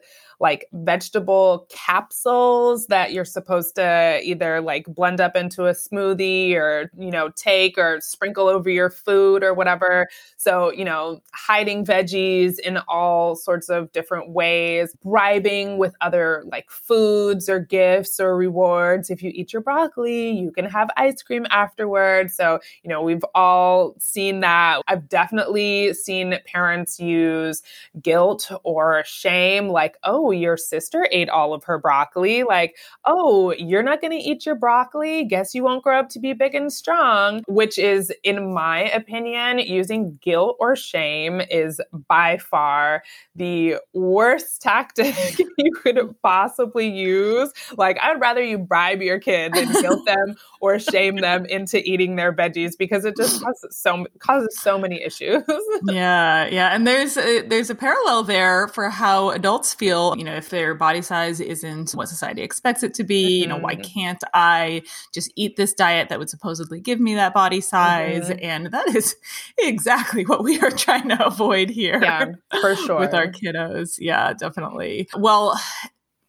like 0.41 0.67
vegetable 0.73 1.67
capsules 1.69 2.87
that 2.87 3.13
you're 3.13 3.25
supposed 3.25 3.75
to 3.75 4.21
either 4.23 4.61
like 4.61 4.87
blend 4.87 5.21
up 5.21 5.37
into 5.37 5.67
a 5.67 5.73
smoothie 5.73 6.55
or, 6.55 6.91
you 6.97 7.11
know, 7.11 7.31
take 7.31 7.77
or 7.77 8.01
sprinkle 8.01 8.47
over 8.49 8.71
your 8.71 8.91
food 8.91 9.43
or 9.43 9.53
whatever. 9.53 10.09
So, 10.37 10.73
you 10.73 10.85
know, 10.85 11.21
hiding 11.33 11.85
veggies 11.85 12.59
in 12.61 12.79
all 12.89 13.35
sorts 13.35 13.69
of 13.69 13.91
different 13.93 14.31
ways, 14.31 14.95
bribing 15.03 15.79
with 15.79 15.95
other 16.01 16.45
like 16.47 16.71
foods 16.71 17.49
or 17.49 17.59
gifts 17.59 18.21
or 18.21 18.37
rewards. 18.37 19.11
If 19.11 19.23
you 19.23 19.33
eat 19.35 19.53
your 19.53 19.63
broccoli, 19.63 20.31
you 20.31 20.53
can 20.53 20.67
have 20.67 20.89
ice 20.97 21.23
cream 21.23 21.47
afterwards. 21.51 22.35
So, 22.35 22.61
you 22.83 22.89
know, 22.89 23.03
we've 23.03 23.25
all 23.35 23.97
seen 23.99 24.41
that. 24.41 24.83
I've 24.87 25.09
definitely 25.09 25.95
seen 25.95 26.39
parents 26.47 27.01
use 27.01 27.63
guilt 28.01 28.51
or 28.63 29.03
shame, 29.05 29.69
like, 29.69 29.97
oh, 30.05 30.28
your 30.33 30.57
sister 30.57 31.07
ate 31.11 31.29
all 31.29 31.55
of 31.55 31.65
her 31.65 31.79
broccoli. 31.79 32.43
Like, 32.43 32.77
oh, 33.05 33.53
you're 33.53 33.83
not 33.83 34.01
going 34.01 34.13
to 34.13 34.17
eat 34.17 34.47
your 34.47 34.55
broccoli. 34.55 35.25
Guess 35.25 35.55
you 35.55 35.63
won't 35.63 35.83
grow 35.83 35.99
up 35.99 36.09
to 36.11 36.21
be 36.21 36.33
big 36.33 36.55
and 36.55 36.73
strong, 36.73 37.43
which 37.49 37.79
is, 37.79 38.13
in 38.25 38.53
my 38.53 38.91
opinion, 38.91 39.59
using 39.59 40.19
guilt 40.23 40.57
or 40.61 40.77
shame 40.77 41.41
is 41.51 41.81
by 42.09 42.39
far 42.39 43.03
the 43.35 43.77
worst 43.93 44.61
tactic 44.63 45.15
you 45.59 45.73
could 45.83 45.99
possibly 46.23 46.89
use. 46.89 47.53
Like, 47.77 47.99
I 47.99 48.13
would 48.13 48.21
rather 48.21 48.43
you 48.43 48.59
bribe 48.59 49.03
your 49.03 49.19
kid 49.19 49.55
than 49.55 49.73
guilt 49.73 50.05
them 50.07 50.37
or 50.61 50.79
shame 50.79 51.17
them 51.17 51.47
into 51.47 51.79
eating 51.89 52.17
their 52.17 52.33
veggies 52.33 52.73
because 52.79 53.05
it 53.05 53.17
just 53.17 53.43
causes 53.43 53.77
so 53.77 54.07
causes 54.19 54.59
so 54.61 54.79
many 54.79 55.03
issues. 55.03 55.43
yeah, 55.85 56.47
yeah, 56.47 56.75
and 56.75 56.87
there's 56.87 57.17
a, 57.17 57.43
there's 57.43 57.71
a 57.71 57.75
parallel 57.75 58.23
there 58.23 58.69
for 58.69 58.91
how 58.91 59.31
adults 59.31 59.75
feel 59.75 60.15
you 60.19 60.25
know, 60.25 60.35
if 60.35 60.51
their 60.51 60.75
body 60.75 61.01
size 61.01 61.41
isn't 61.41 61.93
what 61.93 62.09
society 62.09 62.43
expects 62.43 62.83
it 62.83 62.93
to 62.95 63.05
be, 63.05 63.23
mm-hmm. 63.23 63.43
you 63.43 63.47
know, 63.47 63.57
why 63.57 63.75
mm-hmm. 63.75 63.83
can't 63.83 64.25
I 64.35 64.83
just 65.15 65.33
eat 65.37 65.57
this 65.57 65.73
diet 65.73 66.09
that 66.09 66.19
would 66.19 66.29
supposedly 66.29 66.81
give 66.81 66.99
me 66.99 67.15
that 67.15 67.33
body 67.33 67.61
size? 67.61 68.29
Mm-hmm. 68.29 68.45
And 68.45 68.67
that 68.73 68.95
is 68.97 69.15
exactly 69.59 70.25
what 70.25 70.43
we 70.43 70.61
are 70.61 70.73
trying 70.73 71.09
to 71.11 71.25
avoid 71.25 71.71
here. 71.71 72.01
Yeah, 72.03 72.33
for 72.61 72.75
sure. 72.75 72.99
with 73.01 73.15
our 73.15 73.29
kiddos. 73.29 73.99
Yeah, 74.01 74.33
definitely. 74.33 75.09
Well, 75.17 75.59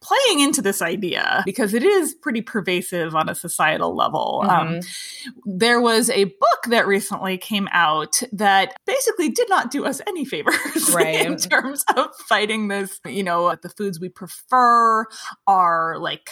playing 0.00 0.40
into 0.40 0.62
this 0.62 0.80
idea 0.80 1.42
because 1.44 1.74
it 1.74 1.82
is 1.82 2.14
pretty 2.14 2.40
pervasive 2.40 3.14
on 3.14 3.28
a 3.28 3.34
societal 3.34 3.94
level. 3.94 4.42
Um, 4.44 4.50
mm-hmm. 4.50 4.74
Um, 4.74 5.58
there 5.58 5.80
was 5.80 6.08
a 6.10 6.24
book 6.24 6.62
that 6.68 6.86
recently 6.86 7.36
came 7.36 7.68
out 7.72 8.22
that 8.32 8.74
basically 8.86 9.28
did 9.28 9.48
not 9.48 9.70
do 9.70 9.84
us 9.84 10.00
any 10.06 10.24
favors 10.24 10.90
right. 10.94 11.26
in 11.26 11.36
terms 11.36 11.84
of 11.96 12.14
fighting 12.16 12.68
this. 12.68 13.00
You 13.06 13.22
know, 13.22 13.54
the 13.60 13.68
foods 13.68 14.00
we 14.00 14.08
prefer 14.08 15.06
are 15.46 15.98
like 15.98 16.30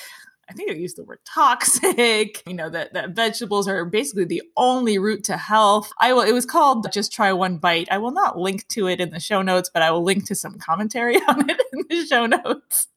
I 0.49 0.55
think 0.55 0.71
it 0.71 0.79
used 0.79 0.97
the 0.97 1.05
word 1.05 1.19
toxic, 1.27 2.43
you 2.47 2.55
know, 2.55 2.71
that, 2.71 2.95
that 2.95 3.11
vegetables 3.11 3.69
are 3.69 3.85
basically 3.85 4.25
the 4.25 4.43
only 4.57 4.99
route 4.99 5.25
to 5.25 5.37
health. 5.37 5.93
I 5.99 6.15
will, 6.15 6.23
it 6.23 6.33
was 6.33 6.47
called 6.47 6.91
Just 6.91 7.13
Try 7.13 7.33
One 7.33 7.59
Bite. 7.59 7.89
I 7.91 7.99
will 7.99 8.13
not 8.13 8.39
link 8.39 8.67
to 8.69 8.87
it 8.87 9.01
in 9.01 9.11
the 9.11 9.21
show 9.21 9.43
notes, 9.43 9.71
but 9.73 9.83
I 9.83 9.91
will 9.91 10.03
link 10.03 10.25
to 10.27 10.35
some 10.35 10.59
commentary 10.59 11.17
on 11.29 11.51
it 11.51 11.61
in 11.73 11.85
the 11.89 12.07
show 12.07 12.27
notes. 12.27 12.89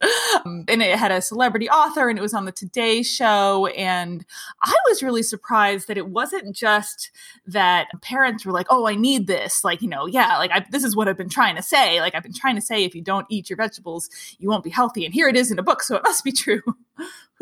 Um, 0.45 0.63
and 0.69 0.81
it 0.81 0.97
had 0.97 1.11
a 1.11 1.21
celebrity 1.21 1.69
author 1.69 2.09
and 2.09 2.17
it 2.17 2.21
was 2.21 2.33
on 2.33 2.45
the 2.45 2.51
Today 2.53 3.03
Show. 3.03 3.67
And 3.67 4.25
I 4.61 4.75
was 4.87 5.03
really 5.03 5.23
surprised 5.23 5.89
that 5.89 5.97
it 5.97 6.07
wasn't 6.07 6.55
just 6.55 7.11
that 7.45 7.89
parents 8.01 8.45
were 8.45 8.53
like, 8.53 8.67
oh, 8.69 8.87
I 8.87 8.95
need 8.95 9.27
this. 9.27 9.63
Like, 9.63 9.81
you 9.81 9.89
know, 9.89 10.05
yeah, 10.05 10.37
like 10.37 10.51
I, 10.51 10.65
this 10.71 10.85
is 10.85 10.95
what 10.95 11.09
I've 11.09 11.17
been 11.17 11.29
trying 11.29 11.57
to 11.57 11.63
say. 11.63 11.99
Like, 11.99 12.15
I've 12.15 12.23
been 12.23 12.33
trying 12.33 12.55
to 12.55 12.61
say 12.61 12.85
if 12.85 12.95
you 12.95 13.01
don't 13.01 13.25
eat 13.29 13.49
your 13.49 13.57
vegetables, 13.57 14.09
you 14.39 14.49
won't 14.49 14.63
be 14.63 14.69
healthy. 14.69 15.03
And 15.05 15.13
here 15.13 15.27
it 15.27 15.35
is 15.35 15.51
in 15.51 15.59
a 15.59 15.63
book. 15.63 15.83
So 15.83 15.97
it 15.97 16.03
must 16.03 16.23
be 16.23 16.31
true. 16.31 16.61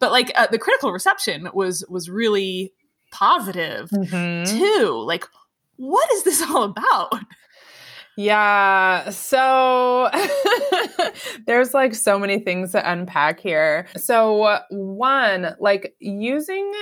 but 0.00 0.10
like 0.12 0.32
uh, 0.34 0.46
the 0.50 0.58
critical 0.58 0.92
reception 0.92 1.48
was 1.52 1.84
was 1.88 2.08
really 2.08 2.72
positive 3.10 3.90
mm-hmm. 3.90 4.58
too. 4.58 5.02
Like, 5.06 5.24
what 5.76 6.10
is 6.12 6.24
this 6.24 6.42
all 6.50 6.64
about? 6.64 7.12
Yeah. 8.16 9.10
So 9.10 10.10
there's 11.46 11.72
like 11.72 11.94
so 11.94 12.18
many 12.18 12.40
things 12.40 12.72
to 12.72 12.90
unpack 12.90 13.38
here. 13.38 13.86
So, 13.96 14.58
one, 14.70 15.54
like 15.60 15.94
using 16.00 16.72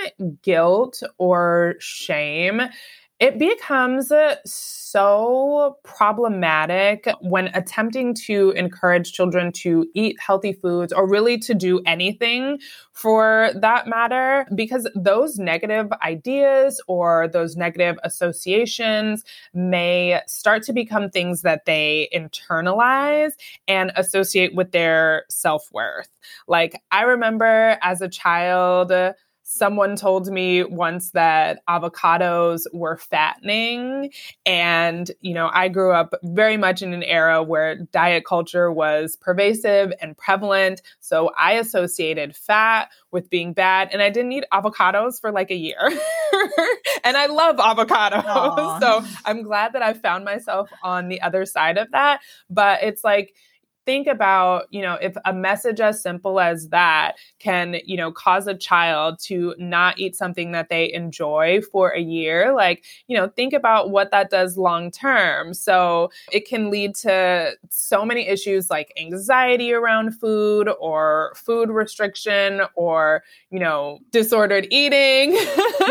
guilt 0.41 1.03
or 1.19 1.75
shame, 1.77 2.61
it 3.19 3.39
becomes 3.39 4.11
so 4.45 5.77
problematic 5.83 7.05
oh. 7.07 7.13
when 7.21 7.47
attempting 7.55 8.13
to 8.13 8.51
encourage 8.51 9.11
children 9.11 9.51
to 9.51 9.87
eat 9.95 10.19
healthy 10.19 10.53
foods 10.53 10.93
or 10.93 11.07
really 11.07 11.37
to 11.39 11.53
do 11.53 11.81
anything 11.85 12.59
for 12.91 13.51
that 13.55 13.87
matter, 13.87 14.45
because 14.53 14.87
those 14.95 15.39
negative 15.39 15.91
ideas 16.03 16.81
or 16.87 17.27
those 17.27 17.55
negative 17.55 17.97
associations 18.03 19.23
may 19.53 20.21
start 20.27 20.63
to 20.63 20.73
become 20.73 21.09
things 21.09 21.41
that 21.41 21.65
they 21.65 22.09
internalize 22.13 23.31
and 23.67 23.91
associate 23.95 24.53
with 24.53 24.71
their 24.71 25.25
self 25.29 25.67
worth. 25.71 26.09
Like, 26.47 26.81
I 26.91 27.03
remember 27.03 27.77
as 27.81 28.01
a 28.01 28.09
child, 28.09 28.91
someone 29.49 29.95
told 29.95 30.27
me 30.27 30.61
once 30.65 31.11
that 31.11 31.61
avocados 31.69 32.63
were 32.73 32.97
fattening. 32.97 34.11
And, 34.45 35.09
you 35.21 35.33
know, 35.33 35.49
I 35.53 35.69
grew 35.69 35.93
up 35.93 36.13
very 36.21 36.57
much 36.57 36.81
in 36.81 36.93
an 36.93 37.01
era 37.01 37.41
where 37.41 37.77
diet 37.93 38.25
culture 38.25 38.69
was 38.69 39.15
pervasive 39.15 39.93
and 40.01 40.17
prevalent. 40.17 40.81
So 40.99 41.31
I 41.37 41.53
associated 41.53 42.35
fat 42.35 42.89
with 43.11 43.29
being 43.29 43.53
bad. 43.53 43.87
And 43.93 44.01
I 44.01 44.09
didn't 44.09 44.33
eat 44.33 44.43
avocados 44.51 45.19
for 45.21 45.31
like 45.31 45.49
a 45.49 45.55
year. 45.55 45.79
and 47.05 47.15
I 47.15 47.27
love 47.27 47.55
avocados. 47.55 48.25
Aww. 48.25 48.67
So 48.87 49.03
I'm 49.25 49.43
glad 49.43 49.73
that 49.73 49.81
I 49.81 49.93
found 49.93 50.25
myself 50.25 50.69
on 50.83 51.07
the 51.07 51.21
other 51.21 51.45
side 51.45 51.77
of 51.77 51.89
that. 51.91 52.19
But 52.49 52.83
it's 52.83 53.03
like, 53.03 53.33
think 53.87 54.05
about, 54.05 54.65
you 54.69 54.81
know, 54.81 54.95
if 55.01 55.15
a 55.23 55.33
message 55.33 55.79
as 55.79 56.03
simple 56.03 56.41
as 56.41 56.67
that 56.67 57.13
can, 57.39 57.77
you 57.85 57.95
know, 57.95 58.11
cause 58.11 58.45
a 58.45 58.53
child 58.53 59.17
to 59.23 59.55
not 59.57 59.97
eat 59.97 60.13
something 60.13 60.51
that 60.51 60.67
they 60.67 60.91
enjoy 60.91 61.61
for 61.71 61.91
a 61.91 62.01
year, 62.01 62.53
like, 62.53 62.83
you 63.07 63.15
know, 63.15 63.29
think 63.29 63.53
about 63.53 63.89
what 63.89 64.11
that 64.11 64.29
does 64.29 64.57
long 64.57 64.91
term. 64.91 65.53
So 65.53 66.11
it 66.33 66.45
can 66.45 66.69
lead 66.69 66.95
to 66.95 67.53
so 67.69 68.03
many 68.03 68.27
issues 68.27 68.69
like 68.69 68.91
anxiety 68.99 69.71
around 69.71 70.11
food 70.19 70.67
or 70.81 71.31
food 71.37 71.69
restriction 71.69 72.63
or, 72.75 73.23
you 73.51 73.59
know, 73.59 73.99
disordered 74.11 74.67
eating 74.69 75.37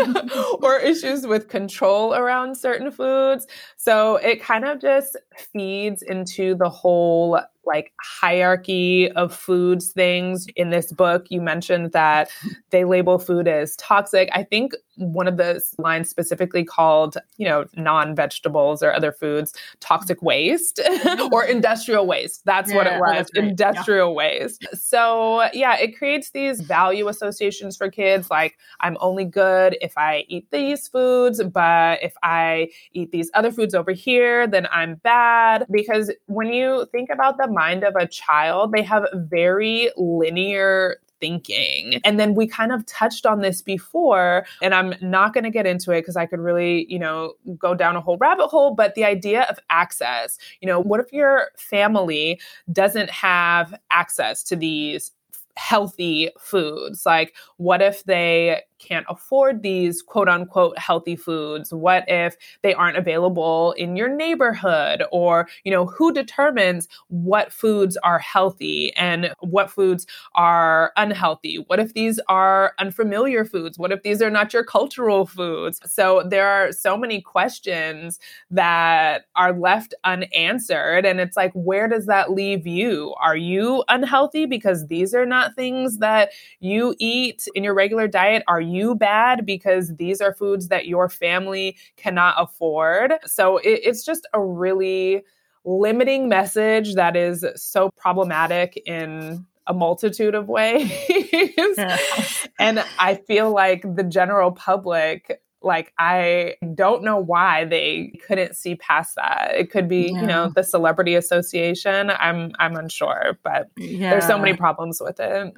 or 0.61 0.77
issues 0.77 1.25
with 1.25 1.47
control 1.47 2.13
around 2.13 2.55
certain 2.55 2.91
foods. 2.91 3.47
So 3.87 4.17
it 4.17 4.41
kind 4.43 4.65
of 4.65 4.81
just 4.81 5.15
feeds 5.53 6.01
into 6.01 6.55
the 6.55 6.67
whole 6.67 7.39
like 7.65 7.93
hierarchy 8.01 9.09
of 9.13 9.33
foods 9.33 9.93
things. 9.93 10.45
In 10.57 10.71
this 10.71 10.91
book 10.91 11.27
you 11.29 11.39
mentioned 11.39 11.93
that 11.93 12.29
they 12.71 12.83
label 12.83 13.17
food 13.17 13.47
as 13.47 13.77
toxic. 13.77 14.27
I 14.33 14.43
think 14.43 14.73
one 14.97 15.27
of 15.27 15.37
the 15.37 15.61
lines 15.77 16.09
specifically 16.09 16.63
called 16.63 17.17
you 17.37 17.47
know 17.47 17.65
non-vegetables 17.75 18.83
or 18.83 18.93
other 18.93 19.11
foods 19.11 19.53
toxic 19.79 20.21
waste 20.21 20.79
or 20.79 20.85
mm-hmm. 20.85 21.51
industrial 21.51 22.05
waste 22.05 22.43
that's 22.45 22.69
yeah, 22.69 22.75
what 22.75 22.87
it 22.87 22.93
oh, 22.93 22.99
was 22.99 23.29
right. 23.35 23.43
industrial 23.43 24.09
yeah. 24.09 24.15
waste 24.15 24.65
so 24.73 25.47
yeah 25.53 25.77
it 25.77 25.97
creates 25.97 26.31
these 26.31 26.61
value 26.61 27.07
associations 27.07 27.77
for 27.77 27.89
kids 27.89 28.29
like 28.29 28.57
i'm 28.81 28.97
only 28.99 29.25
good 29.25 29.77
if 29.81 29.97
i 29.97 30.25
eat 30.27 30.47
these 30.51 30.87
foods 30.87 31.43
but 31.43 32.01
if 32.03 32.13
i 32.23 32.67
eat 32.93 33.11
these 33.11 33.29
other 33.33 33.51
foods 33.51 33.73
over 33.73 33.91
here 33.91 34.47
then 34.47 34.67
i'm 34.71 34.95
bad 34.95 35.65
because 35.71 36.11
when 36.25 36.51
you 36.51 36.87
think 36.91 37.09
about 37.09 37.37
the 37.37 37.47
mind 37.47 37.83
of 37.83 37.95
a 37.95 38.07
child, 38.07 38.71
they 38.71 38.81
have 38.81 39.05
very 39.13 39.91
linear 39.97 40.97
thinking. 41.19 41.99
And 42.03 42.19
then 42.19 42.35
we 42.35 42.47
kind 42.47 42.71
of 42.71 42.85
touched 42.85 43.25
on 43.25 43.41
this 43.41 43.61
before, 43.61 44.45
and 44.61 44.73
I'm 44.73 44.93
not 45.01 45.33
going 45.33 45.43
to 45.43 45.49
get 45.49 45.65
into 45.65 45.91
it 45.91 46.01
because 46.01 46.15
I 46.15 46.25
could 46.25 46.39
really, 46.39 46.85
you 46.89 46.99
know, 46.99 47.33
go 47.57 47.73
down 47.73 47.95
a 47.95 48.01
whole 48.01 48.17
rabbit 48.17 48.47
hole. 48.47 48.73
But 48.75 48.95
the 48.95 49.05
idea 49.05 49.43
of 49.43 49.59
access, 49.69 50.37
you 50.61 50.67
know, 50.67 50.81
what 50.81 50.99
if 50.99 51.11
your 51.11 51.49
family 51.57 52.39
doesn't 52.71 53.09
have 53.09 53.73
access 53.91 54.43
to 54.43 54.55
these 54.55 55.11
healthy 55.55 56.29
foods? 56.39 57.05
Like, 57.05 57.35
what 57.57 57.81
if 57.81 58.03
they 58.03 58.61
can't 58.79 59.05
afford 59.09 59.61
these 59.63 60.01
quote 60.01 60.29
unquote 60.29 60.77
healthy 60.77 61.15
foods? 61.15 61.73
What 61.73 62.05
if 62.07 62.35
they 62.61 62.73
aren't 62.73 62.97
available 62.97 63.73
in 63.73 63.95
your 63.95 64.09
neighborhood? 64.09 65.03
Or, 65.11 65.47
you 65.63 65.71
know, 65.71 65.85
who 65.85 66.13
determines 66.13 66.87
what 67.07 67.51
foods 67.51 67.97
are 67.97 68.19
healthy 68.19 68.93
and 68.95 69.33
what 69.39 69.69
foods 69.69 70.05
are 70.35 70.91
unhealthy? 70.97 71.63
What 71.67 71.79
if 71.79 71.93
these 71.93 72.19
are 72.27 72.73
unfamiliar 72.79 73.45
foods? 73.45 73.77
What 73.77 73.91
if 73.91 74.03
these 74.03 74.21
are 74.21 74.29
not 74.29 74.53
your 74.53 74.63
cultural 74.63 75.25
foods? 75.25 75.79
So 75.85 76.23
there 76.27 76.47
are 76.47 76.71
so 76.71 76.97
many 76.97 77.21
questions 77.21 78.19
that 78.51 79.25
are 79.35 79.53
left 79.53 79.93
unanswered. 80.03 81.05
And 81.05 81.19
it's 81.19 81.37
like, 81.37 81.51
where 81.53 81.87
does 81.87 82.05
that 82.05 82.31
leave 82.31 82.65
you? 82.65 83.13
Are 83.21 83.37
you 83.37 83.83
unhealthy 83.87 84.45
because 84.45 84.87
these 84.87 85.13
are 85.13 85.25
not 85.25 85.55
things 85.55 85.97
that 85.99 86.29
you 86.59 86.95
eat 86.99 87.47
in 87.55 87.63
your 87.63 87.73
regular 87.73 88.07
diet? 88.07 88.43
Are 88.47 88.61
you 88.71 88.95
bad 88.95 89.45
because 89.45 89.95
these 89.95 90.21
are 90.21 90.33
foods 90.33 90.67
that 90.69 90.87
your 90.87 91.09
family 91.09 91.77
cannot 91.95 92.35
afford. 92.37 93.13
So 93.25 93.57
it, 93.57 93.81
it's 93.83 94.05
just 94.05 94.27
a 94.33 94.41
really 94.41 95.23
limiting 95.65 96.29
message 96.29 96.95
that 96.95 97.15
is 97.15 97.45
so 97.55 97.89
problematic 97.97 98.81
in 98.85 99.45
a 99.67 99.73
multitude 99.73 100.33
of 100.33 100.47
ways. 100.47 100.91
and 102.59 102.83
I 102.99 103.15
feel 103.27 103.51
like 103.51 103.83
the 103.83 104.03
general 104.03 104.51
public 104.51 105.41
like 105.63 105.91
i 105.97 106.55
don't 106.75 107.03
know 107.03 107.17
why 107.17 107.65
they 107.65 108.13
couldn't 108.27 108.55
see 108.55 108.75
past 108.75 109.15
that 109.15 109.51
it 109.55 109.71
could 109.71 109.87
be 109.87 110.11
yeah. 110.11 110.21
you 110.21 110.27
know 110.27 110.51
the 110.55 110.63
celebrity 110.63 111.15
association 111.15 112.11
i'm 112.19 112.51
i'm 112.59 112.75
unsure 112.75 113.37
but 113.43 113.69
yeah. 113.75 114.11
there's 114.11 114.27
so 114.27 114.37
many 114.37 114.55
problems 114.55 115.01
with 115.01 115.19
it 115.19 115.53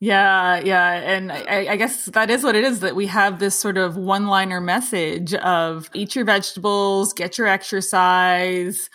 yeah, 0.00 0.60
yeah. 0.60 0.92
And 0.94 1.30
I, 1.30 1.66
I, 1.72 1.76
guess 1.76 2.06
that 2.06 2.30
is 2.30 2.42
what 2.42 2.56
it 2.56 2.64
is 2.64 2.80
that 2.80 2.96
we 2.96 3.06
have 3.08 3.38
this 3.38 3.54
sort 3.54 3.76
of 3.76 3.98
one 3.98 4.28
liner 4.28 4.58
message 4.58 5.34
of 5.34 5.90
eat 5.92 6.16
your 6.16 6.24
vegetables, 6.24 7.12
get 7.12 7.36
your 7.36 7.46
exercise, 7.46 8.88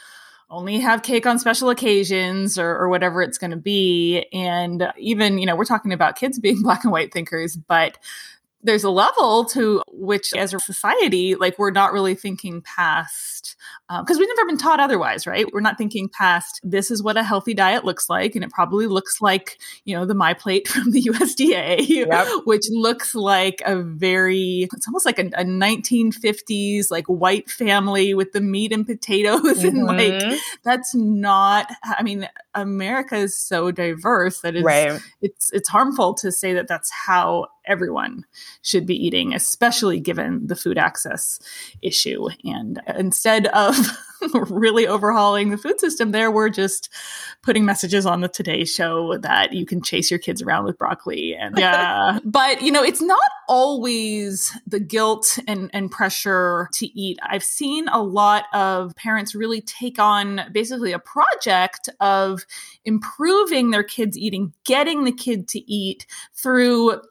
only 0.49 0.79
have 0.79 1.03
cake 1.03 1.27
on 1.27 1.37
special 1.37 1.69
occasions 1.69 2.57
or, 2.57 2.75
or 2.75 2.89
whatever 2.89 3.21
it's 3.21 3.37
going 3.37 3.51
to 3.51 3.57
be. 3.57 4.25
And 4.33 4.91
even, 4.97 5.37
you 5.37 5.45
know, 5.45 5.55
we're 5.55 5.65
talking 5.65 5.93
about 5.93 6.15
kids 6.15 6.39
being 6.39 6.61
black 6.63 6.83
and 6.83 6.91
white 6.91 7.13
thinkers, 7.13 7.55
but 7.55 7.99
there's 8.63 8.83
a 8.83 8.89
level 8.89 9.45
to 9.45 9.83
which 9.91 10.33
as 10.33 10.53
a 10.53 10.59
society 10.59 11.35
like 11.35 11.59
we're 11.59 11.69
not 11.69 11.93
really 11.93 12.15
thinking 12.15 12.63
past 12.63 13.54
because 13.87 14.17
um, 14.17 14.19
we've 14.19 14.29
never 14.35 14.47
been 14.47 14.57
taught 14.57 14.79
otherwise 14.79 15.27
right 15.27 15.51
we're 15.53 15.61
not 15.61 15.77
thinking 15.77 16.09
past 16.09 16.59
this 16.63 16.89
is 16.89 17.03
what 17.03 17.17
a 17.17 17.23
healthy 17.23 17.53
diet 17.53 17.85
looks 17.85 18.09
like 18.09 18.33
and 18.35 18.43
it 18.43 18.49
probably 18.49 18.87
looks 18.87 19.21
like 19.21 19.59
you 19.83 19.95
know 19.95 20.05
the 20.05 20.15
MyPlate 20.15 20.67
from 20.67 20.91
the 20.91 21.03
usda 21.03 21.87
yep. 21.87 22.27
which 22.45 22.65
looks 22.69 23.13
like 23.13 23.61
a 23.65 23.77
very 23.77 24.67
it's 24.73 24.87
almost 24.87 25.05
like 25.05 25.19
a, 25.19 25.27
a, 25.35 25.45
1950s 25.45 26.89
like 26.89 27.05
white 27.05 27.49
family 27.49 28.13
with 28.13 28.31
the 28.31 28.41
meat 28.41 28.71
and 28.71 28.87
potatoes 28.87 29.41
mm-hmm. 29.41 29.67
and 29.67 29.85
like 29.85 30.13
mm-hmm. 30.13 30.35
that's 30.63 30.95
not 30.95 31.71
i 31.83 32.01
mean 32.01 32.27
america 32.55 33.15
is 33.15 33.37
so 33.37 33.71
diverse 33.71 34.41
that 34.41 34.55
it's 34.55 34.65
right. 34.65 34.99
it's 35.21 35.51
it's 35.53 35.69
harmful 35.69 36.13
to 36.13 36.31
say 36.31 36.53
that 36.53 36.67
that's 36.67 36.91
how 36.91 37.45
everyone 37.67 38.25
should 38.61 38.85
be 38.85 38.95
eating, 38.95 39.33
especially 39.33 39.99
given 39.99 40.47
the 40.47 40.55
food 40.55 40.77
access 40.77 41.39
issue. 41.81 42.27
And 42.43 42.81
instead 42.95 43.47
of 43.47 43.75
really 44.49 44.87
overhauling 44.87 45.49
the 45.49 45.57
food 45.57 45.79
system 45.79 46.11
there, 46.11 46.31
we're 46.31 46.49
just 46.49 46.89
putting 47.41 47.65
messages 47.65 48.05
on 48.05 48.21
the 48.21 48.27
Today 48.27 48.65
Show 48.65 49.17
that 49.19 49.53
you 49.53 49.65
can 49.65 49.81
chase 49.81 50.09
your 50.09 50.19
kids 50.19 50.41
around 50.41 50.65
with 50.65 50.77
broccoli. 50.77 51.35
And 51.35 51.57
yeah, 51.57 52.19
but 52.23 52.61
you 52.61 52.71
know, 52.71 52.83
it's 52.83 53.01
not 53.01 53.19
always 53.47 54.51
the 54.65 54.79
guilt 54.79 55.37
and, 55.47 55.69
and 55.73 55.91
pressure 55.91 56.69
to 56.73 56.87
eat. 56.99 57.19
I've 57.21 57.43
seen 57.43 57.87
a 57.87 58.01
lot 58.01 58.45
of 58.53 58.95
parents 58.95 59.35
really 59.35 59.61
take 59.61 59.99
on 59.99 60.41
basically 60.51 60.91
a 60.91 60.99
project 60.99 61.89
of 61.99 62.45
improving 62.83 63.71
their 63.71 63.83
kids' 63.83 64.17
eating, 64.17 64.53
getting 64.63 65.03
the 65.03 65.11
kid 65.11 65.47
to 65.49 65.71
eat 65.71 66.05
through 66.33 67.01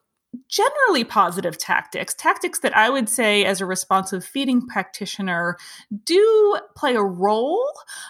generally 0.49 1.05
positive 1.05 1.59
tactics, 1.59 2.15
tactics 2.15 2.61
that 2.61 2.77
I 2.77 2.91
would 2.91 3.09
say, 3.09 3.45
as 3.45 3.61
a 3.61 3.67
responsive 3.67 4.25
feeding 4.25 4.67
practitioner, 4.67 5.57
do 6.05 6.59
play 6.77 6.95
a 6.95 7.03
role. 7.03 7.65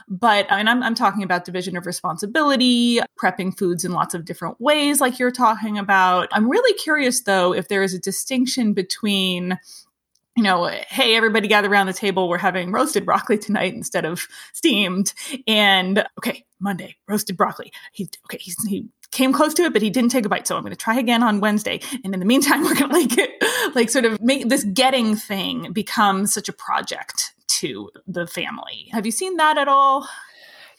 But 0.08 0.50
I 0.50 0.58
mean, 0.58 0.68
I'm, 0.68 0.82
I'm 0.82 0.94
talking 0.94 1.22
about 1.22 1.44
division 1.44 1.76
of 1.76 1.86
responsibility, 1.86 3.00
prepping 3.22 3.56
foods 3.56 3.84
in 3.84 3.92
lots 3.92 4.14
of 4.14 4.24
different 4.24 4.60
ways, 4.60 5.00
like 5.00 5.18
you're 5.18 5.30
talking 5.30 5.78
about. 5.78 6.28
I'm 6.32 6.48
really 6.48 6.76
curious, 6.78 7.22
though, 7.22 7.54
if 7.54 7.68
there 7.68 7.82
is 7.82 7.94
a 7.94 7.98
distinction 7.98 8.72
between 8.72 9.58
you 10.36 10.42
know, 10.42 10.66
hey, 10.88 11.14
everybody 11.14 11.46
gather 11.46 11.70
around 11.70 11.86
the 11.86 11.92
table. 11.92 12.28
We're 12.28 12.38
having 12.38 12.72
roasted 12.72 13.06
broccoli 13.06 13.38
tonight 13.38 13.74
instead 13.74 14.04
of 14.04 14.26
steamed. 14.52 15.12
And 15.46 16.04
okay, 16.18 16.44
Monday, 16.58 16.96
roasted 17.08 17.36
broccoli. 17.36 17.72
He 17.92 18.08
okay, 18.26 18.38
he's, 18.38 18.60
he 18.64 18.88
came 19.14 19.32
close 19.32 19.54
to 19.54 19.62
it, 19.62 19.72
but 19.72 19.80
he 19.80 19.88
didn't 19.88 20.10
take 20.10 20.26
a 20.26 20.28
bite. 20.28 20.46
So 20.46 20.56
I'm 20.56 20.62
going 20.62 20.72
to 20.72 20.76
try 20.76 20.98
again 20.98 21.22
on 21.22 21.40
Wednesday. 21.40 21.80
And 22.04 22.12
in 22.12 22.20
the 22.20 22.26
meantime, 22.26 22.62
we're 22.64 22.74
going 22.74 22.90
to 22.90 23.16
like, 23.16 23.74
like 23.74 23.90
sort 23.90 24.04
of 24.04 24.20
make 24.20 24.48
this 24.50 24.64
getting 24.64 25.16
thing 25.16 25.72
become 25.72 26.26
such 26.26 26.48
a 26.48 26.52
project 26.52 27.32
to 27.46 27.90
the 28.06 28.26
family. 28.26 28.88
Have 28.92 29.06
you 29.06 29.12
seen 29.12 29.36
that 29.36 29.56
at 29.56 29.68
all? 29.68 30.06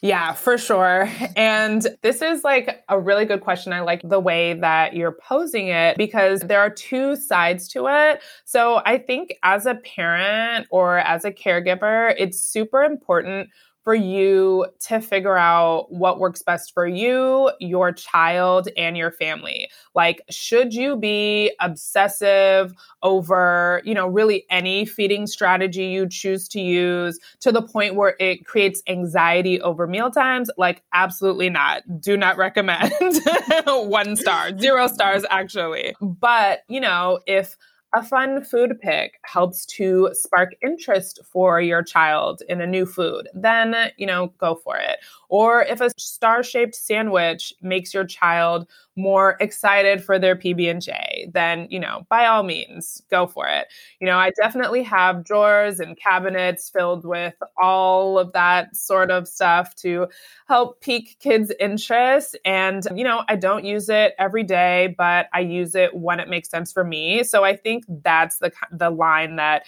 Yeah, 0.02 0.34
for 0.34 0.58
sure. 0.58 1.10
And 1.36 1.86
this 2.02 2.20
is 2.20 2.44
like 2.44 2.84
a 2.88 3.00
really 3.00 3.24
good 3.24 3.40
question. 3.40 3.72
I 3.72 3.80
like 3.80 4.02
the 4.04 4.20
way 4.20 4.52
that 4.54 4.94
you're 4.94 5.16
posing 5.26 5.68
it 5.68 5.96
because 5.96 6.40
there 6.40 6.60
are 6.60 6.70
two 6.70 7.16
sides 7.16 7.66
to 7.68 7.86
it. 7.88 8.22
So 8.44 8.82
I 8.84 8.98
think 8.98 9.34
as 9.42 9.64
a 9.64 9.76
parent 9.76 10.66
or 10.70 10.98
as 10.98 11.24
a 11.24 11.32
caregiver, 11.32 12.14
it's 12.18 12.38
super 12.40 12.82
important 12.82 13.48
for 13.86 13.94
you 13.94 14.66
to 14.80 15.00
figure 15.00 15.36
out 15.36 15.86
what 15.92 16.18
works 16.18 16.42
best 16.42 16.74
for 16.74 16.88
you, 16.88 17.52
your 17.60 17.92
child, 17.92 18.68
and 18.76 18.96
your 18.96 19.12
family. 19.12 19.70
Like, 19.94 20.20
should 20.28 20.74
you 20.74 20.96
be 20.96 21.52
obsessive 21.60 22.74
over, 23.04 23.80
you 23.84 23.94
know, 23.94 24.08
really 24.08 24.44
any 24.50 24.86
feeding 24.86 25.28
strategy 25.28 25.84
you 25.84 26.08
choose 26.08 26.48
to 26.48 26.60
use 26.60 27.20
to 27.38 27.52
the 27.52 27.62
point 27.62 27.94
where 27.94 28.16
it 28.18 28.44
creates 28.44 28.82
anxiety 28.88 29.60
over 29.60 29.86
meal 29.86 30.10
times? 30.10 30.50
Like, 30.58 30.82
absolutely 30.92 31.48
not. 31.48 31.84
Do 32.00 32.16
not 32.16 32.36
recommend. 32.36 32.90
One 33.66 34.16
star, 34.16 34.58
zero 34.58 34.88
stars, 34.88 35.24
actually. 35.30 35.94
But, 36.00 36.62
you 36.66 36.80
know, 36.80 37.20
if 37.28 37.56
a 37.94 38.02
fun 38.02 38.42
food 38.44 38.78
pick 38.80 39.18
helps 39.24 39.64
to 39.66 40.10
spark 40.12 40.54
interest 40.62 41.20
for 41.24 41.60
your 41.60 41.82
child 41.82 42.42
in 42.48 42.60
a 42.60 42.66
new 42.66 42.84
food, 42.84 43.28
then, 43.34 43.74
you 43.96 44.06
know, 44.06 44.32
go 44.38 44.54
for 44.54 44.76
it. 44.76 44.98
Or 45.28 45.62
if 45.62 45.80
a 45.80 45.90
star-shaped 45.98 46.74
sandwich 46.74 47.52
makes 47.62 47.92
your 47.94 48.04
child 48.04 48.68
more 48.98 49.36
excited 49.40 50.02
for 50.02 50.18
their 50.18 50.34
PB&J, 50.34 51.30
then, 51.34 51.66
you 51.70 51.78
know, 51.78 52.06
by 52.08 52.26
all 52.26 52.42
means, 52.42 53.02
go 53.10 53.26
for 53.26 53.46
it. 53.46 53.66
You 54.00 54.06
know, 54.06 54.16
I 54.16 54.30
definitely 54.40 54.82
have 54.84 55.24
drawers 55.24 55.80
and 55.80 55.98
cabinets 55.98 56.70
filled 56.70 57.04
with 57.04 57.34
all 57.60 58.18
of 58.18 58.32
that 58.32 58.74
sort 58.74 59.10
of 59.10 59.28
stuff 59.28 59.74
to 59.76 60.08
help 60.48 60.80
pique 60.80 61.16
kids' 61.20 61.52
interest. 61.60 62.38
And, 62.44 62.82
you 62.94 63.04
know, 63.04 63.22
I 63.28 63.36
don't 63.36 63.64
use 63.64 63.88
it 63.88 64.14
every 64.18 64.44
day, 64.44 64.94
but 64.96 65.28
I 65.34 65.40
use 65.40 65.74
it 65.74 65.94
when 65.94 66.18
it 66.20 66.28
makes 66.28 66.48
sense 66.48 66.72
for 66.72 66.84
me. 66.84 67.22
So 67.24 67.44
I 67.44 67.56
think 67.56 67.84
that's 68.02 68.38
the 68.38 68.52
the 68.72 68.90
line 68.90 69.36
that 69.36 69.64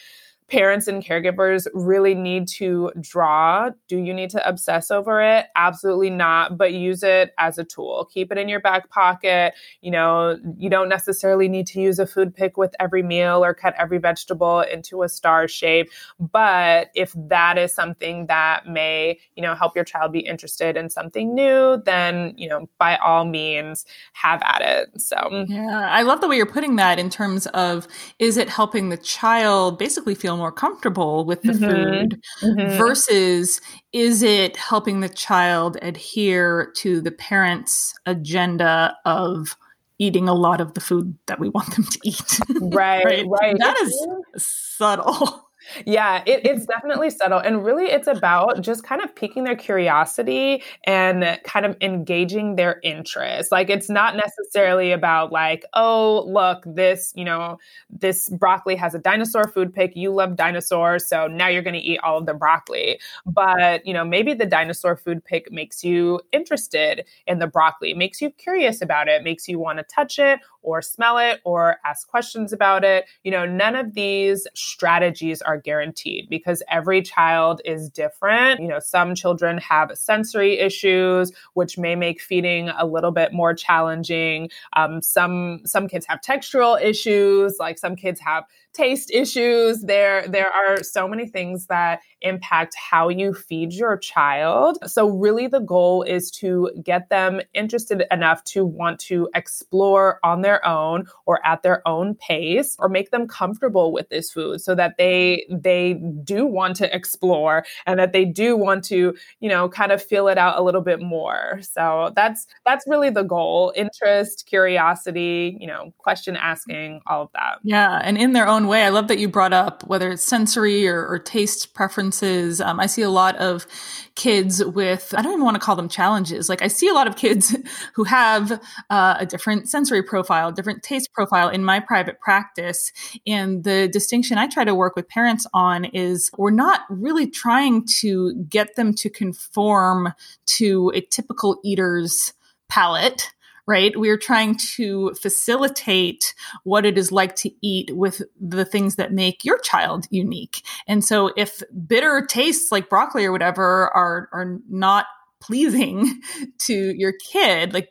parents 0.51 0.89
and 0.89 1.05
caregivers 1.05 1.67
really 1.75 2.15
need 2.15 2.49
to 2.49 2.91
draw. 3.01 3.69
Do 3.87 3.99
you 3.99 4.15
need 4.15 4.31
to 4.31 4.49
obsess 4.49 4.91
over 4.91 5.21
it? 5.21 5.47
Absolutely 5.57 6.09
not, 6.09 6.57
but 6.57 6.73
use 6.73 7.03
it 7.03 7.35
as 7.37 7.59
a 7.59 7.65
tool. 7.65 8.09
Keep 8.13 8.33
it 8.33 8.39
in 8.39 8.49
your 8.49 8.61
back 8.61 8.89
pocket. 8.89 9.53
You 9.83 9.91
know, 9.91 10.39
you 10.57 10.71
don't 10.71 10.89
necessarily 10.89 11.49
need 11.49 11.67
to 11.69 11.81
use 11.81 11.99
a 11.99 12.07
food 12.07 12.35
pick 12.35 12.57
with 12.57 12.75
every 12.81 13.03
meal 13.03 13.45
or 13.45 13.53
cut 13.53 13.75
every 13.79 13.99
vegetable 13.99 14.61
into 14.61 15.03
a 15.03 15.09
star 15.09 15.49
shape, 15.49 15.91
but 16.19 16.89
if 16.95 17.13
that 17.15 17.59
is 17.59 17.75
something 17.75 18.27
that 18.27 18.67
may, 18.67 19.19
you 19.37 19.43
know, 19.43 19.55
help 19.55 19.77
your 19.77 19.85
child 19.85 20.13
be 20.13 20.21
interested 20.21 20.77
in 20.77 20.89
something 20.89 21.35
new, 21.35 21.83
then, 21.85 22.33
you 22.37 22.49
know, 22.49 22.69
by 22.79 22.97
all 22.97 23.27
means 23.27 23.85
have 24.15 24.41
at 24.43 24.63
it. 24.63 25.01
So, 25.01 25.45
yeah, 25.47 25.89
I 25.91 26.03
love 26.03 26.23
the 26.23 26.29
way 26.29 26.37
you're 26.37 26.47
putting 26.47 26.77
that 26.77 26.99
in 26.99 27.11
terms 27.11 27.47
of 27.49 27.87
is 28.19 28.39
it 28.39 28.49
helping 28.49 28.89
the 28.89 28.97
child 28.97 29.79
basically 29.79 30.15
feel 30.15 30.38
more 30.39 30.53
comfortable 30.53 31.25
with 31.25 31.43
the 31.43 31.53
mm-hmm. 31.53 31.71
food 31.71 32.23
mm-hmm. 32.43 32.79
versus 32.79 33.61
is 33.93 34.23
it 34.23 34.57
helping 34.57 35.01
the 35.01 35.09
child 35.09 35.77
adhere 35.83 36.73
to 36.77 37.01
the 37.01 37.11
parents' 37.11 37.95
agenda 38.07 38.97
of 39.05 39.57
eating 39.99 40.29
a 40.29 40.35
lot 40.35 40.61
of 40.61 40.75
the 40.75 40.81
food 40.81 41.17
that 41.27 41.41
we 41.41 41.49
want 41.51 41.75
them 41.75 41.85
to 41.85 42.01
eat? 42.05 42.41
Right, 42.61 43.05
right. 43.05 43.27
right. 43.29 43.57
That 43.59 43.77
is 43.83 44.07
subtle. 44.37 45.48
Yeah, 45.87 46.23
it, 46.27 46.45
it's 46.47 46.67
definitely 46.67 47.11
subtle. 47.11 47.39
And 47.39 47.65
really, 47.65 47.87
it's 47.87 48.07
about 48.07 48.61
just 48.61 48.85
kind 48.85 49.03
of 49.03 49.15
piquing 49.15 49.45
their 49.45 49.57
curiosity 49.57 50.63
and 50.85 51.39
kind 51.45 51.67
of 51.67 51.77
engaging 51.81 52.57
their 52.57 52.81
interest. 52.83 53.53
Like, 53.53 53.71
it's 53.71 53.89
not 53.91 54.17
necessarily 54.17 54.93
about, 54.93 55.33
like, 55.33 55.65
oh, 55.75 56.25
look, 56.27 56.63
this, 56.67 57.13
you 57.17 57.25
know, 57.25 57.59
this 57.91 58.29
broccoli 58.29 58.77
has 58.77 58.95
a 58.95 58.99
dinosaur 58.99 59.49
food 59.49 59.73
pick. 59.75 59.95
You 59.97 60.11
love 60.13 60.37
dinosaurs. 60.37 61.07
So 61.07 61.27
now 61.27 61.49
you're 61.49 61.63
going 61.63 61.75
to 61.75 61.81
eat 61.81 62.01
all 62.03 62.19
of 62.19 62.27
the 62.27 62.35
broccoli. 62.35 62.99
But, 63.27 63.87
you 63.87 63.93
know, 63.93 64.05
maybe 64.05 64.35
the 64.35 64.47
dinosaur 64.47 64.97
food 64.97 65.25
pick 65.25 65.51
makes 65.53 65.85
you 65.85 66.21
interested 66.33 67.05
in 67.27 67.39
the 67.39 67.47
broccoli, 67.47 67.95
makes 67.95 68.21
you 68.21 68.31
curious 68.31 68.81
about 68.83 69.09
it, 69.09 69.23
makes 69.23 69.49
you 69.49 69.59
want 69.59 69.79
to 69.79 69.85
touch 69.85 70.19
it 70.19 70.41
or 70.63 70.83
smell 70.83 71.19
it 71.19 71.41
or 71.45 71.77
ask 71.85 72.09
questions 72.09 72.53
about 72.53 72.85
it. 72.85 73.07
You 73.23 73.31
know, 73.31 73.47
none 73.47 73.75
of 73.75 73.95
these 73.95 74.47
strategies 74.55 75.41
are 75.43 75.59
guaranteed 75.59 76.29
because 76.29 76.63
every 76.71 77.03
child 77.03 77.61
is 77.65 77.89
different. 77.89 78.61
You 78.61 78.69
know, 78.69 78.79
some 78.79 79.15
children 79.15 79.59
have 79.59 79.91
sensory 79.97 80.59
issues, 80.59 81.33
which 81.55 81.79
may 81.79 81.95
make 81.95 82.21
feeding 82.21 82.71
a 82.71 82.87
little 82.87 83.13
bit 83.13 83.33
more 83.33 83.55
challenging. 83.55 84.51
Um, 84.77 85.03
some 85.03 85.61
some 85.65 85.89
kids 85.89 86.07
have 86.07 86.21
textural 86.21 86.81
issues, 86.81 87.57
like 87.59 87.79
some 87.79 87.97
kids 87.97 88.21
have 88.21 88.45
taste 88.79 89.11
issues. 89.11 89.83
There, 89.83 90.27
there 90.29 90.51
are 90.51 90.83
so 90.83 91.09
many 91.09 91.27
things 91.27 91.67
that 91.67 92.01
impact 92.21 92.75
how 92.91 93.09
you 93.09 93.35
feed 93.35 93.73
your 93.73 93.97
child. 93.97 94.79
So, 94.87 95.09
really, 95.09 95.47
the 95.49 95.61
goal 95.61 96.03
is 96.03 96.31
to 96.33 96.71
get 96.83 97.11
them 97.11 97.41
interested 97.55 98.05
enough 98.11 98.45
to 98.45 98.65
want 98.65 99.01
to 99.01 99.29
explore 99.35 100.21
on 100.23 100.43
their 100.43 100.65
own 100.67 101.07
or 101.27 101.45
at 101.47 101.63
their 101.63 101.87
own 101.87 102.15
pace, 102.15 102.77
or 102.79 102.89
make 102.89 103.11
them 103.11 103.27
comfortable 103.27 103.93
with 103.93 104.09
this 104.09 104.31
food, 104.31 104.61
so 104.61 104.75
that 104.75 104.97
they 104.99 105.47
they 105.51 105.95
do 106.23 106.47
want 106.47 106.77
to 106.77 106.95
explore 106.95 107.65
and 107.87 107.99
that 107.99 108.13
they 108.13 108.25
do 108.25 108.57
want 108.57 108.85
to, 108.85 109.15
you 109.41 109.49
know, 109.49 109.69
kind 109.69 109.93
of 109.93 110.03
feel 110.03 110.29
it 110.29 110.39
out 110.39 110.59
a 110.59 110.63
little 110.63 110.83
bit 110.83 111.01
more. 111.01 111.61
So 111.63 112.13
that's 112.15 112.47
that's 112.65 112.87
really 112.87 113.11
the 113.11 113.25
goal: 113.25 113.73
interest, 113.77 114.47
curiosity, 114.47 115.57
you 115.61 115.67
know, 115.67 115.93
question 115.99 116.37
asking, 116.37 117.01
all 117.07 117.23
of 117.23 117.31
that. 117.33 117.59
Yeah, 117.63 118.01
and 118.05 118.17
in 118.17 118.33
their 118.33 118.47
own 118.47 118.68
way. 118.69 118.85
I 118.85 118.91
love 118.91 119.09
that 119.09 119.19
you 119.19 119.29
brought 119.29 119.53
up 119.53 119.83
whether 119.87 120.11
it's 120.11 120.23
sensory 120.23 120.87
or, 120.87 121.07
or 121.07 121.19
taste 121.19 121.75
preferences. 121.75 122.61
Um, 122.61 122.79
I 122.79 122.87
see 122.87 123.03
a 123.03 123.11
lot 123.11 123.37
of 123.37 123.67
kids 124.15 124.65
with, 124.65 125.15
I 125.17 125.23
don't 125.23 125.33
even 125.33 125.45
want 125.45 125.57
to 125.57 125.61
call 125.61 125.77
them 125.77 125.89
challenges. 125.89 126.49
Like 126.49 126.63
I 126.63 126.69
see 126.69 126.89
a 126.89 126.93
lot 126.93 127.07
of 127.07 127.17
kids 127.17 127.57
who 127.95 128.05
have 128.05 128.61
uh, 128.91 129.17
a 129.19 129.27
different 129.27 129.69
sensory 129.69 130.03
profile, 130.03 130.53
different 130.53 130.83
taste 130.83 131.13
profile 131.13 131.49
in 131.49 131.65
my 131.65 131.81
private 131.81 132.21
practice. 132.21 132.93
And 133.27 133.65
the 133.65 133.89
distinction 133.89 134.39
I 134.39 134.47
try 134.47 134.65
to 134.65 134.75
work 134.75 134.95
with 134.95 135.09
parents 135.09 135.47
on 135.55 135.85
is 135.87 136.31
we're 136.37 136.51
not 136.51 136.83
really 136.89 137.27
trying 137.27 137.87
to 138.01 138.35
get 138.49 138.77
them 138.77 138.95
to 138.95 139.09
conform 139.11 140.13
to 140.47 140.93
a 140.95 141.01
typical 141.01 141.59
eater's 141.65 142.33
palate 142.69 143.33
right? 143.69 143.93
We're 144.01 144.17
trying 144.17 144.57
to 144.77 145.13
facilitate 145.21 146.35
what 146.65 146.87
it 146.87 146.97
is 146.97 147.13
like 147.13 147.37
to 147.37 147.51
eat 147.61 147.95
with 147.95 148.23
the 148.41 148.65
things 148.65 148.97
that 148.97 149.13
make 149.13 149.45
your 149.45 149.59
child 149.59 150.07
unique. 150.11 150.63
And 150.87 151.05
so 151.05 151.31
if 151.37 151.63
bitter 151.87 152.27
tastes 152.27 152.73
like 152.73 152.89
broccoli 152.89 153.27
or 153.27 153.31
whatever 153.31 153.95
are, 153.95 154.31
are 154.33 154.59
not 154.71 155.05
pleasing 155.41 156.23
to 156.61 156.95
your 156.97 157.13
kid, 157.13 157.75
like 157.75 157.91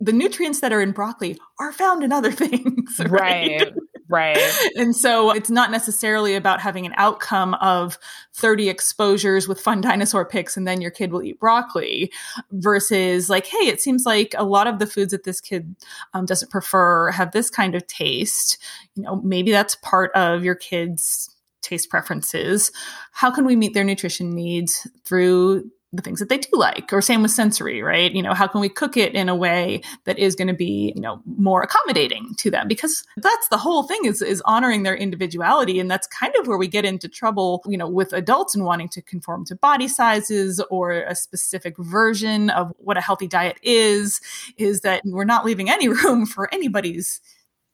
the 0.00 0.12
nutrients 0.12 0.60
that 0.60 0.72
are 0.72 0.80
in 0.80 0.92
broccoli 0.92 1.38
are 1.58 1.72
found 1.72 2.02
in 2.02 2.12
other 2.12 2.32
things. 2.32 2.98
Right. 2.98 3.60
right. 3.60 3.72
Right. 4.10 4.38
and 4.74 4.96
so 4.96 5.30
it's 5.30 5.50
not 5.50 5.70
necessarily 5.70 6.34
about 6.34 6.62
having 6.62 6.86
an 6.86 6.94
outcome 6.96 7.52
of 7.54 7.98
30 8.32 8.70
exposures 8.70 9.46
with 9.46 9.60
fun 9.60 9.82
dinosaur 9.82 10.24
picks 10.24 10.56
and 10.56 10.66
then 10.66 10.80
your 10.80 10.90
kid 10.90 11.12
will 11.12 11.22
eat 11.22 11.38
broccoli 11.38 12.10
versus 12.52 13.28
like, 13.28 13.44
hey, 13.44 13.68
it 13.68 13.82
seems 13.82 14.06
like 14.06 14.34
a 14.38 14.44
lot 14.44 14.66
of 14.66 14.78
the 14.78 14.86
foods 14.86 15.10
that 15.10 15.24
this 15.24 15.42
kid 15.42 15.76
um, 16.14 16.24
doesn't 16.24 16.50
prefer 16.50 17.10
have 17.10 17.32
this 17.32 17.50
kind 17.50 17.74
of 17.74 17.86
taste. 17.86 18.56
You 18.94 19.02
know, 19.02 19.16
maybe 19.16 19.50
that's 19.50 19.74
part 19.74 20.10
of 20.14 20.42
your 20.42 20.54
kid's 20.54 21.28
taste 21.60 21.90
preferences. 21.90 22.72
How 23.12 23.30
can 23.30 23.44
we 23.44 23.56
meet 23.56 23.74
their 23.74 23.84
nutrition 23.84 24.30
needs 24.30 24.86
through 25.04 25.70
the 25.92 26.02
things 26.02 26.18
that 26.20 26.28
they 26.28 26.38
do 26.38 26.50
like 26.52 26.92
or 26.92 27.00
same 27.00 27.22
with 27.22 27.30
sensory 27.30 27.82
right? 27.82 28.12
You 28.12 28.22
know 28.22 28.34
how 28.34 28.46
can 28.46 28.60
we 28.60 28.68
cook 28.68 28.96
it 28.96 29.14
in 29.14 29.28
a 29.28 29.34
way 29.34 29.80
that 30.04 30.18
is 30.18 30.34
going 30.34 30.48
to 30.48 30.54
be 30.54 30.92
you 30.94 31.00
know 31.00 31.22
more 31.24 31.62
accommodating 31.62 32.34
to 32.38 32.50
them? 32.50 32.68
Because 32.68 33.04
that's 33.16 33.48
the 33.48 33.56
whole 33.56 33.84
thing 33.84 34.04
is 34.04 34.20
is 34.20 34.42
honoring 34.44 34.82
their 34.82 34.96
individuality 34.96 35.80
and 35.80 35.90
that's 35.90 36.06
kind 36.06 36.34
of 36.36 36.46
where 36.46 36.58
we 36.58 36.68
get 36.68 36.84
into 36.84 37.08
trouble 37.08 37.62
you 37.66 37.78
know 37.78 37.88
with 37.88 38.12
adults 38.12 38.54
and 38.54 38.64
wanting 38.64 38.88
to 38.90 39.02
conform 39.02 39.44
to 39.46 39.56
body 39.56 39.88
sizes 39.88 40.60
or 40.70 40.92
a 40.92 41.14
specific 41.14 41.76
version 41.78 42.50
of 42.50 42.72
what 42.78 42.96
a 42.96 43.00
healthy 43.00 43.26
diet 43.26 43.58
is 43.62 44.20
is 44.56 44.82
that 44.82 45.02
we're 45.04 45.24
not 45.24 45.44
leaving 45.44 45.70
any 45.70 45.88
room 46.04 46.26
for 46.26 46.52
anybody's 46.52 47.20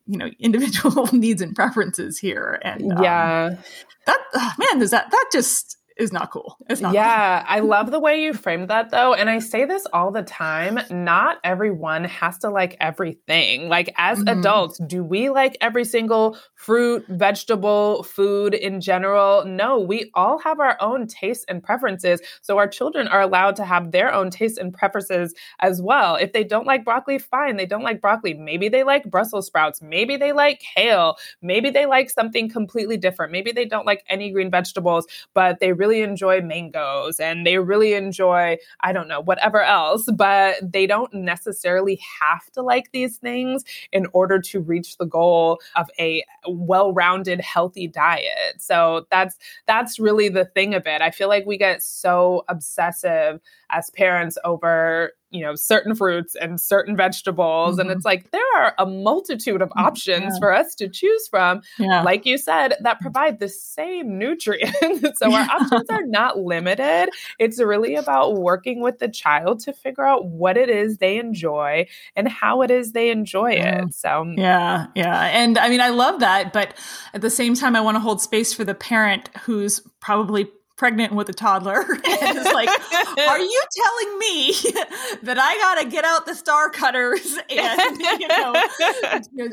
you 0.07 0.18
know 0.18 0.31
individual 0.38 1.09
needs 1.12 1.42
and 1.42 1.55
preferences 1.55 2.18
here. 2.18 2.61
And 2.62 2.92
yeah. 3.03 3.46
um, 3.46 3.59
that 4.07 4.20
oh, 4.35 4.53
man 4.59 4.79
does 4.79 4.90
that 4.90 5.11
that 5.11 5.31
just 5.33 5.77
is 5.96 6.12
not 6.12 6.30
cool. 6.30 6.57
It's 6.68 6.80
not 6.80 6.92
Yeah, 6.92 7.40
cool. 7.40 7.46
I 7.48 7.61
love 7.61 7.90
the 7.90 8.00
way 8.00 8.22
you 8.22 8.33
framed 8.33 8.68
that 8.68 8.90
though. 8.90 9.14
And 9.14 9.30
I 9.30 9.38
say 9.38 9.64
this 9.64 9.87
all 9.92 10.11
the 10.11 10.22
time, 10.22 10.80
not 10.90 11.38
everyone 11.44 12.04
has 12.04 12.38
to 12.38 12.50
like 12.50 12.76
everything. 12.80 13.68
Like 13.68 13.92
as 13.96 14.18
mm-hmm. 14.18 14.38
adults, 14.40 14.78
do 14.87 15.04
we 15.04 15.30
like 15.30 15.57
every 15.61 15.85
single 15.85 16.37
fruit, 16.54 17.04
vegetable, 17.09 18.02
food 18.02 18.54
in 18.54 18.80
general? 18.80 19.44
No, 19.44 19.78
we 19.78 20.11
all 20.14 20.38
have 20.38 20.59
our 20.59 20.76
own 20.80 21.07
tastes 21.07 21.44
and 21.48 21.62
preferences. 21.62 22.20
So 22.42 22.59
our 22.59 22.66
children 22.66 23.07
are 23.07 23.20
allowed 23.20 23.54
to 23.57 23.64
have 23.64 23.92
their 23.92 24.12
own 24.12 24.30
tastes 24.30 24.59
and 24.59 24.74
preferences 24.74 25.35
as 25.61 25.80
well. 25.80 26.16
If 26.16 26.33
they 26.33 26.42
don't 26.42 26.66
like 26.66 26.85
broccoli, 26.85 27.18
fine, 27.18 27.57
they 27.57 27.66
don't 27.66 27.85
like 27.85 28.00
broccoli. 28.00 28.35
Maybe 28.35 28.68
they 28.68 28.83
like 28.83 29.11
Brussels 29.11 29.46
sprouts, 29.46 29.80
maybe 29.80 30.16
they 30.16 30.33
like 30.33 30.61
kale, 30.74 31.16
maybe 31.40 31.70
they 31.70 31.87
like 31.87 32.11
something 32.11 32.48
completely 32.48 32.96
different. 32.96 33.30
Maybe 33.30 33.52
they 33.52 33.64
don't 33.64 33.87
like 33.87 34.02
any 34.09 34.33
green 34.33 34.50
vegetables, 34.50 35.07
but 35.35 35.61
they 35.61 35.72
really 35.72 35.83
really 35.84 36.00
enjoy 36.00 36.40
mangoes 36.40 37.20
and 37.20 37.46
they 37.46 37.58
really 37.58 37.92
enjoy, 37.92 38.56
I 38.80 38.92
don't 38.92 39.06
know, 39.06 39.20
whatever 39.20 39.60
else, 39.60 40.08
but 40.16 40.56
they 40.62 40.86
don't 40.86 41.12
necessarily 41.12 42.00
have 42.20 42.50
to 42.52 42.62
like 42.62 42.90
these 42.92 43.18
things 43.18 43.64
in 43.92 44.06
order 44.14 44.40
to 44.40 44.60
reach 44.60 44.96
the 44.96 45.04
goal 45.04 45.60
of 45.76 45.90
a 45.98 46.24
well-rounded 46.48 47.40
healthy 47.42 47.86
diet. 47.86 48.54
So 48.58 49.06
that's 49.10 49.36
that's 49.66 49.98
really 49.98 50.30
the 50.30 50.46
thing 50.46 50.74
of 50.74 50.86
it. 50.86 51.02
I 51.02 51.10
feel 51.10 51.28
like 51.28 51.44
we 51.44 51.58
get 51.58 51.82
so 51.82 52.44
obsessive 52.48 53.40
as 53.70 53.90
parents 53.90 54.38
over 54.42 55.12
you 55.34 55.44
know 55.44 55.56
certain 55.56 55.94
fruits 55.94 56.36
and 56.36 56.60
certain 56.60 56.96
vegetables 56.96 57.72
mm-hmm. 57.72 57.80
and 57.80 57.90
it's 57.90 58.04
like 58.04 58.30
there 58.30 58.40
are 58.56 58.72
a 58.78 58.86
multitude 58.86 59.60
of 59.60 59.68
mm, 59.70 59.82
options 59.82 60.34
yeah. 60.34 60.38
for 60.38 60.54
us 60.54 60.76
to 60.76 60.88
choose 60.88 61.26
from 61.26 61.60
yeah. 61.78 62.02
like 62.02 62.24
you 62.24 62.38
said 62.38 62.74
that 62.80 63.00
provide 63.00 63.40
the 63.40 63.48
same 63.48 64.16
nutrients 64.16 65.18
so 65.18 65.32
our 65.32 65.46
options 65.60 65.90
are 65.90 66.06
not 66.06 66.38
limited 66.38 67.08
it's 67.40 67.60
really 67.60 67.96
about 67.96 68.36
working 68.36 68.80
with 68.80 69.00
the 69.00 69.08
child 69.08 69.58
to 69.58 69.72
figure 69.72 70.06
out 70.06 70.26
what 70.26 70.56
it 70.56 70.70
is 70.70 70.98
they 70.98 71.18
enjoy 71.18 71.84
and 72.14 72.28
how 72.28 72.62
it 72.62 72.70
is 72.70 72.92
they 72.92 73.10
enjoy 73.10 73.50
it 73.50 73.92
so 73.92 74.24
yeah 74.37 74.87
yeah 74.94 75.24
and 75.32 75.58
i 75.58 75.68
mean 75.68 75.80
i 75.80 75.88
love 75.88 76.20
that 76.20 76.52
but 76.52 76.74
at 77.12 77.20
the 77.20 77.30
same 77.30 77.54
time 77.54 77.74
i 77.74 77.80
want 77.80 77.96
to 77.96 78.00
hold 78.00 78.22
space 78.22 78.54
for 78.54 78.62
the 78.62 78.74
parent 78.74 79.28
who's 79.42 79.80
probably 80.00 80.48
pregnant 80.77 81.12
with 81.14 81.29
a 81.29 81.33
toddler. 81.33 81.85
And 82.25 82.38
it's 82.38 82.52
like 82.52 82.68
are 82.68 83.38
you 83.38 83.62
telling 83.72 84.18
me 84.18 84.52
that 85.22 85.37
i 85.38 85.56
gotta 85.58 85.88
get 85.88 86.04
out 86.04 86.27
the 86.27 86.35
star 86.35 86.70
cutters 86.70 87.38
and 87.50 88.00
you 88.20 88.29
know 88.29 88.54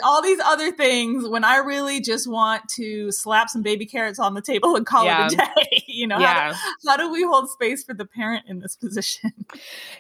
all 0.03 0.22
these 0.22 0.39
other 0.39 0.72
things 0.72 1.28
when 1.28 1.43
i 1.43 1.57
really 1.57 2.01
just 2.01 2.30
want 2.30 2.67
to 2.69 3.11
slap 3.11 3.49
some 3.49 3.61
baby 3.61 3.86
carrots 3.86 4.19
on 4.19 4.34
the 4.34 4.41
table 4.41 4.76
and 4.76 4.86
call 4.86 5.05
yeah. 5.05 5.26
it 5.26 5.34
a 5.34 5.36
day? 5.36 5.84
You 5.88 6.07
know 6.07 6.19
yeah. 6.19 6.53
how, 6.53 6.72
do, 6.72 6.89
how 6.89 6.97
do 6.97 7.11
we 7.11 7.24
hold 7.24 7.49
space 7.49 7.84
for 7.84 7.93
the 7.93 8.05
parent 8.05 8.45
in 8.47 8.59
this 8.59 8.76
position? 8.76 9.34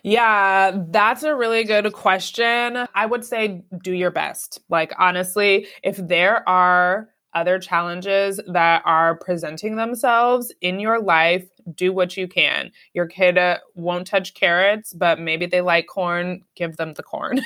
Yeah 0.03 0.71
that's 0.89 1.23
a 1.23 1.35
really 1.35 1.63
good 1.63 1.91
question. 1.93 2.87
I 2.93 3.05
would 3.05 3.25
say 3.25 3.63
do 3.83 3.93
your 3.93 4.11
best. 4.11 4.61
Like 4.69 4.93
honestly 4.97 5.67
if 5.83 5.97
there 5.97 6.47
are 6.47 7.09
other 7.33 7.59
challenges 7.59 8.39
that 8.47 8.81
are 8.85 9.15
presenting 9.15 9.75
themselves 9.75 10.53
in 10.61 10.79
your 10.79 11.01
life 11.01 11.47
do 11.75 11.93
what 11.93 12.17
you 12.17 12.27
can. 12.27 12.71
Your 12.93 13.05
kid 13.05 13.37
uh, 13.37 13.59
won't 13.75 14.07
touch 14.07 14.33
carrots, 14.33 14.93
but 14.93 15.19
maybe 15.19 15.45
they 15.45 15.61
like 15.61 15.87
corn, 15.87 16.43
give 16.55 16.77
them 16.77 16.93
the 16.93 17.03
corn. 17.03 17.41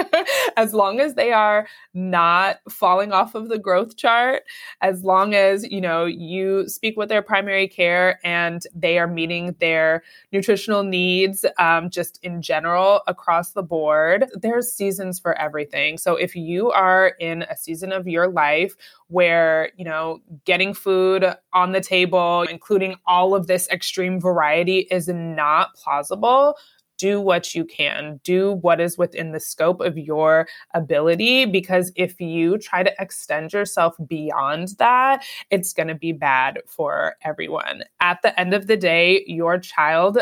as 0.56 0.74
long 0.74 1.00
as 1.00 1.14
they 1.14 1.32
are 1.32 1.66
not 1.94 2.58
falling 2.68 3.12
off 3.12 3.34
of 3.34 3.48
the 3.48 3.58
growth 3.58 3.96
chart, 3.96 4.42
as 4.80 5.02
long 5.02 5.34
as, 5.34 5.64
you 5.64 5.80
know, 5.80 6.04
you 6.04 6.68
speak 6.68 6.96
with 6.96 7.08
their 7.08 7.22
primary 7.22 7.68
care 7.68 8.18
and 8.24 8.62
they 8.74 8.98
are 8.98 9.06
meeting 9.06 9.54
their 9.60 10.02
nutritional 10.32 10.82
needs 10.82 11.44
um, 11.58 11.90
just 11.90 12.18
in 12.22 12.42
general 12.42 13.02
across 13.06 13.52
the 13.52 13.62
board, 13.62 14.26
there's 14.34 14.72
seasons 14.72 15.18
for 15.18 15.38
everything. 15.38 15.98
So 15.98 16.16
if 16.16 16.34
you 16.36 16.70
are 16.70 17.14
in 17.20 17.42
a 17.42 17.56
season 17.56 17.92
of 17.92 18.06
your 18.06 18.28
life 18.28 18.74
where, 19.08 19.70
you 19.76 19.84
know, 19.84 20.20
getting 20.44 20.74
food 20.74 21.24
on 21.52 21.72
the 21.72 21.80
table, 21.80 22.42
including 22.42 22.96
all 23.06 23.34
of 23.34 23.46
this 23.46 23.55
extreme 23.70 24.20
variety 24.20 24.86
is 24.90 25.08
not 25.08 25.74
plausible, 25.74 26.56
do 26.98 27.20
what 27.20 27.54
you 27.54 27.64
can, 27.64 28.20
do 28.24 28.52
what 28.62 28.80
is 28.80 28.96
within 28.98 29.32
the 29.32 29.40
scope 29.40 29.80
of 29.80 29.98
your 29.98 30.48
ability. 30.74 31.44
Because 31.44 31.92
if 31.96 32.20
you 32.20 32.58
try 32.58 32.82
to 32.82 32.92
extend 32.98 33.52
yourself 33.52 33.94
beyond 34.06 34.68
that, 34.78 35.22
it's 35.50 35.72
going 35.72 35.88
to 35.88 35.94
be 35.94 36.12
bad 36.12 36.60
for 36.66 37.16
everyone. 37.22 37.82
At 38.00 38.22
the 38.22 38.38
end 38.38 38.54
of 38.54 38.66
the 38.66 38.76
day, 38.76 39.24
your 39.26 39.58
child 39.58 40.18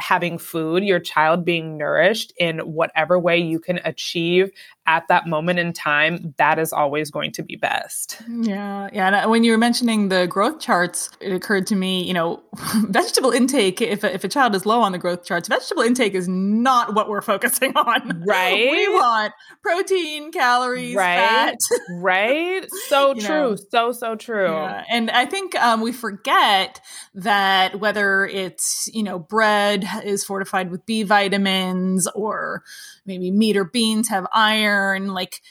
having 0.00 0.38
food, 0.38 0.82
your 0.82 0.98
child 0.98 1.44
being 1.44 1.76
nourished 1.76 2.32
in 2.38 2.58
whatever 2.60 3.18
way 3.18 3.38
you 3.38 3.60
can 3.60 3.80
achieve 3.84 4.50
at 4.90 5.06
that 5.06 5.26
moment 5.26 5.58
in 5.60 5.72
time, 5.72 6.34
that 6.36 6.58
is 6.58 6.72
always 6.72 7.12
going 7.12 7.30
to 7.30 7.44
be 7.44 7.54
best. 7.54 8.20
Yeah. 8.28 8.88
Yeah. 8.92 9.22
And 9.22 9.30
when 9.30 9.44
you 9.44 9.52
were 9.52 9.58
mentioning 9.58 10.08
the 10.08 10.26
growth 10.26 10.58
charts, 10.58 11.08
it 11.20 11.32
occurred 11.32 11.68
to 11.68 11.76
me, 11.76 12.02
you 12.02 12.12
know, 12.12 12.42
vegetable 12.88 13.30
intake, 13.30 13.80
if 13.80 14.02
a, 14.02 14.12
if 14.12 14.24
a 14.24 14.28
child 14.28 14.54
is 14.56 14.66
low 14.66 14.80
on 14.80 14.90
the 14.90 14.98
growth 14.98 15.24
charts, 15.24 15.46
vegetable 15.46 15.82
intake 15.82 16.14
is 16.14 16.26
not 16.26 16.94
what 16.94 17.08
we're 17.08 17.22
focusing 17.22 17.76
on. 17.76 18.24
Right. 18.30 18.70
we 18.70 18.88
want 18.88 19.32
protein, 19.62 20.30
calories, 20.30 20.94
right. 20.94 21.16
fat. 21.16 21.56
right. 21.94 22.66
So 22.88 23.14
true. 23.14 23.28
Know. 23.28 23.56
So, 23.56 23.92
so 23.92 24.14
true. 24.14 24.52
Yeah. 24.52 24.84
And 24.88 25.10
I 25.10 25.26
think 25.26 25.54
um, 25.56 25.80
we 25.80 25.92
forget 25.92 26.80
that 27.14 27.80
whether 27.80 28.26
it's, 28.26 28.88
you 28.92 29.02
know, 29.02 29.18
bread 29.18 29.84
is 30.04 30.24
fortified 30.24 30.70
with 30.70 30.84
B 30.86 31.02
vitamins 31.02 32.06
or 32.08 32.62
maybe 33.06 33.30
meat 33.30 33.56
or 33.56 33.64
beans 33.64 34.08
have 34.08 34.26
iron, 34.32 35.08
like 35.08 35.42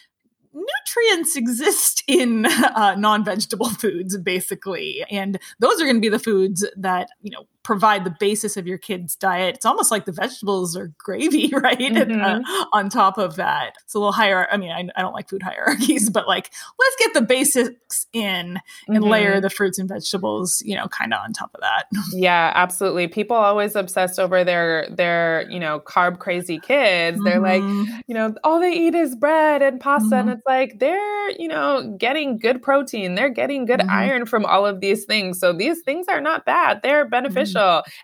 nutrients 0.54 1.36
exist 1.36 2.04
in 2.08 2.46
uh, 2.46 2.96
non-vegetable 2.98 3.70
foods 3.70 4.18
basically. 4.18 5.04
And 5.10 5.40
those 5.60 5.82
are 5.82 5.86
going 5.86 5.98
to 5.98 6.02
be 6.02 6.10
the 6.10 6.20
foods 6.20 6.66
that 6.78 7.10
you 7.22 7.32
know 7.32 7.46
provide 7.64 8.03
the 8.03 8.16
basis 8.20 8.57
of 8.57 8.66
your 8.66 8.78
kid's 8.78 9.16
diet. 9.16 9.55
It's 9.55 9.66
almost 9.66 9.91
like 9.91 10.05
the 10.05 10.12
vegetables 10.12 10.78
are 10.78 10.91
gravy, 10.97 11.49
right? 11.53 11.78
Mm-hmm. 11.78 12.22
uh, 12.22 12.66
on 12.72 12.89
top 12.89 13.18
of 13.18 13.36
that, 13.36 13.76
it's 13.84 13.93
a 13.93 13.99
little 13.99 14.14
higher. 14.14 14.47
I 14.51 14.57
mean, 14.57 14.72
I, 14.72 14.88
I, 14.95 15.01
don't 15.01 15.14
like 15.14 15.30
food 15.30 15.43
hierarchies, 15.43 16.10
but 16.14 16.28
like 16.28 16.51
let's 16.80 16.95
get 16.97 17.14
the 17.14 17.22
basics 17.22 18.05
in 18.14 18.60
and 18.88 18.97
mm-hmm. 18.97 19.03
layer 19.03 19.41
the 19.41 19.49
fruits 19.49 19.78
and 19.78 19.89
vegetables, 19.89 20.62
you 20.66 20.76
know, 20.76 20.88
kind 20.88 21.14
of 21.14 21.20
on 21.22 21.34
top 21.34 21.51
of 21.53 21.62
that. 21.62 21.86
Yeah, 22.12 22.51
absolutely. 22.55 23.07
People 23.07 23.38
always 23.38 23.76
obsessed 23.76 24.20
over 24.20 24.43
their 24.43 24.88
their 24.89 25.45
you 25.49 25.60
know 25.60 25.80
carb 25.80 26.20
crazy 26.20 26.60
kids. 26.60 27.18
Mm-hmm. 27.18 27.24
They're 27.24 27.39
like, 27.39 27.62
mm-hmm. 27.62 27.99
you 28.07 28.16
know, 28.16 28.34
all 28.43 28.60
they 28.60 28.74
eat 28.74 28.95
is 28.95 29.16
bread 29.16 29.62
and 29.62 29.80
pasta, 29.80 30.16
and 30.16 30.28
mm-hmm. 30.28 30.38
it's 30.38 30.45
like 30.45 30.80
they're 30.80 31.30
you 31.32 31.47
know 31.47 31.95
getting 31.97 32.39
good 32.39 32.62
protein, 32.62 33.16
they're 33.16 33.30
getting 33.30 33.66
good 33.66 33.80
mm-hmm. 33.80 33.89
iron 33.89 34.26
from 34.26 34.43
all 34.45 34.66
of 34.66 34.80
these 34.80 35.05
things. 35.05 35.39
So 35.39 35.53
these 35.53 35.82
things 35.82 36.07
are 36.10 36.20
not 36.20 36.45
bad. 36.45 36.82
They're 36.82 37.05
beneficial 37.05 37.49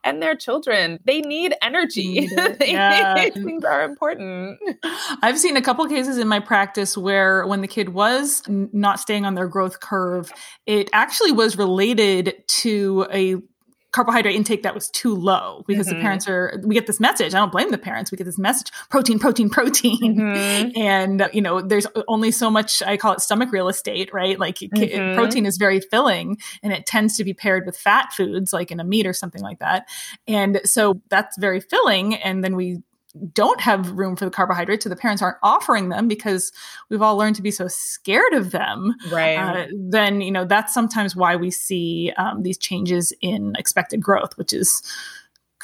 and 0.04 0.22
their 0.22 0.36
children. 0.36 1.00
They 1.06 1.22
need 1.22 1.54
energy. 1.62 2.28
yeah. 2.62 3.30
things 3.30 3.64
are 3.64 3.84
important. 3.84 4.60
I've 5.22 5.40
seen 5.40 5.58
a 5.58 5.62
couple 5.62 5.86
cases 5.88 6.18
in 6.18 6.28
my 6.28 6.40
practice 6.40 6.98
where 6.98 7.46
when 7.48 7.62
the 7.62 7.68
kid 7.68 7.90
was 7.90 8.44
not 8.48 9.00
staying 9.00 9.26
on 9.26 9.36
their 9.36 9.48
growth 9.48 9.80
curve, 9.80 10.32
it 10.66 10.90
actually 10.94 11.32
was 11.32 11.58
related 11.58 12.36
to 12.48 13.08
a 13.12 13.36
carbohydrate 13.96 14.36
intake 14.36 14.62
that 14.64 14.76
was 14.76 14.90
too 14.90 15.16
low 15.16 15.64
because 15.68 15.88
mm-hmm. 15.88 15.96
the 15.96 16.02
parents 16.02 16.28
are 16.28 16.60
we 16.66 16.76
get 16.76 16.86
this 16.86 17.00
message 17.00 17.34
i 17.34 17.38
don't 17.38 17.54
blame 17.54 17.72
the 17.72 17.78
parents 17.78 18.12
we 18.12 18.18
get 18.18 18.26
this 18.26 18.38
message 18.38 18.70
protein 18.90 19.18
protein 19.18 19.50
protein 19.50 20.18
mm-hmm. 20.18 20.78
and 20.78 21.30
you 21.32 21.42
know 21.42 21.62
there's 21.62 21.88
only 22.10 22.30
so 22.30 22.52
much 22.52 22.84
i 22.84 22.98
call 22.98 23.14
it 23.14 23.22
stomach 23.22 23.54
real 23.54 23.70
estate 23.70 24.14
right 24.14 24.38
like 24.38 24.58
mm-hmm. 24.58 25.16
protein 25.16 25.46
is 25.46 25.56
very 25.56 25.80
filling 25.80 26.38
and 26.62 26.74
it 26.74 26.86
tends 26.86 27.16
to 27.16 27.24
be 27.24 27.34
paired 27.34 27.66
with 27.66 27.78
fat 27.78 28.12
foods 28.12 28.52
like 28.52 28.70
in 28.70 28.82
a 28.82 28.84
meat 28.84 29.08
or 29.08 29.14
something 29.14 29.42
like 29.42 29.60
that 29.60 29.88
and 30.28 30.60
so 30.66 31.02
that's 31.10 31.38
very 31.38 31.62
filling 31.62 32.16
and 32.16 32.44
then 32.44 32.58
we 32.58 32.82
don't 33.34 33.62
have 33.62 33.92
room 33.92 34.16
for 34.16 34.26
the 34.26 34.32
carbohydrates 34.32 34.84
so 34.84 34.90
the 34.90 34.96
parents 34.96 35.22
aren't 35.22 35.38
offering 35.42 35.90
them 35.90 36.08
because 36.08 36.52
we've 36.90 37.02
all 37.02 37.18
learned 37.18 37.36
to 37.36 37.42
be 37.42 37.52
so 37.52 37.68
scared 37.68 38.34
of 38.34 38.52
them. 38.52 38.96
Right. 39.12 39.38
Uh, 39.38 39.68
then 39.74 40.22
you 40.22 40.32
know 40.32 40.46
that's 40.46 40.74
sometimes 40.74 41.16
why 41.16 41.36
we 41.36 41.52
see 41.52 42.12
um, 42.18 42.44
these 42.44 42.58
changes 42.58 43.14
in 43.22 43.54
expected 43.58 44.02
growth 44.02 44.38
which 44.38 44.54
is 44.54 44.82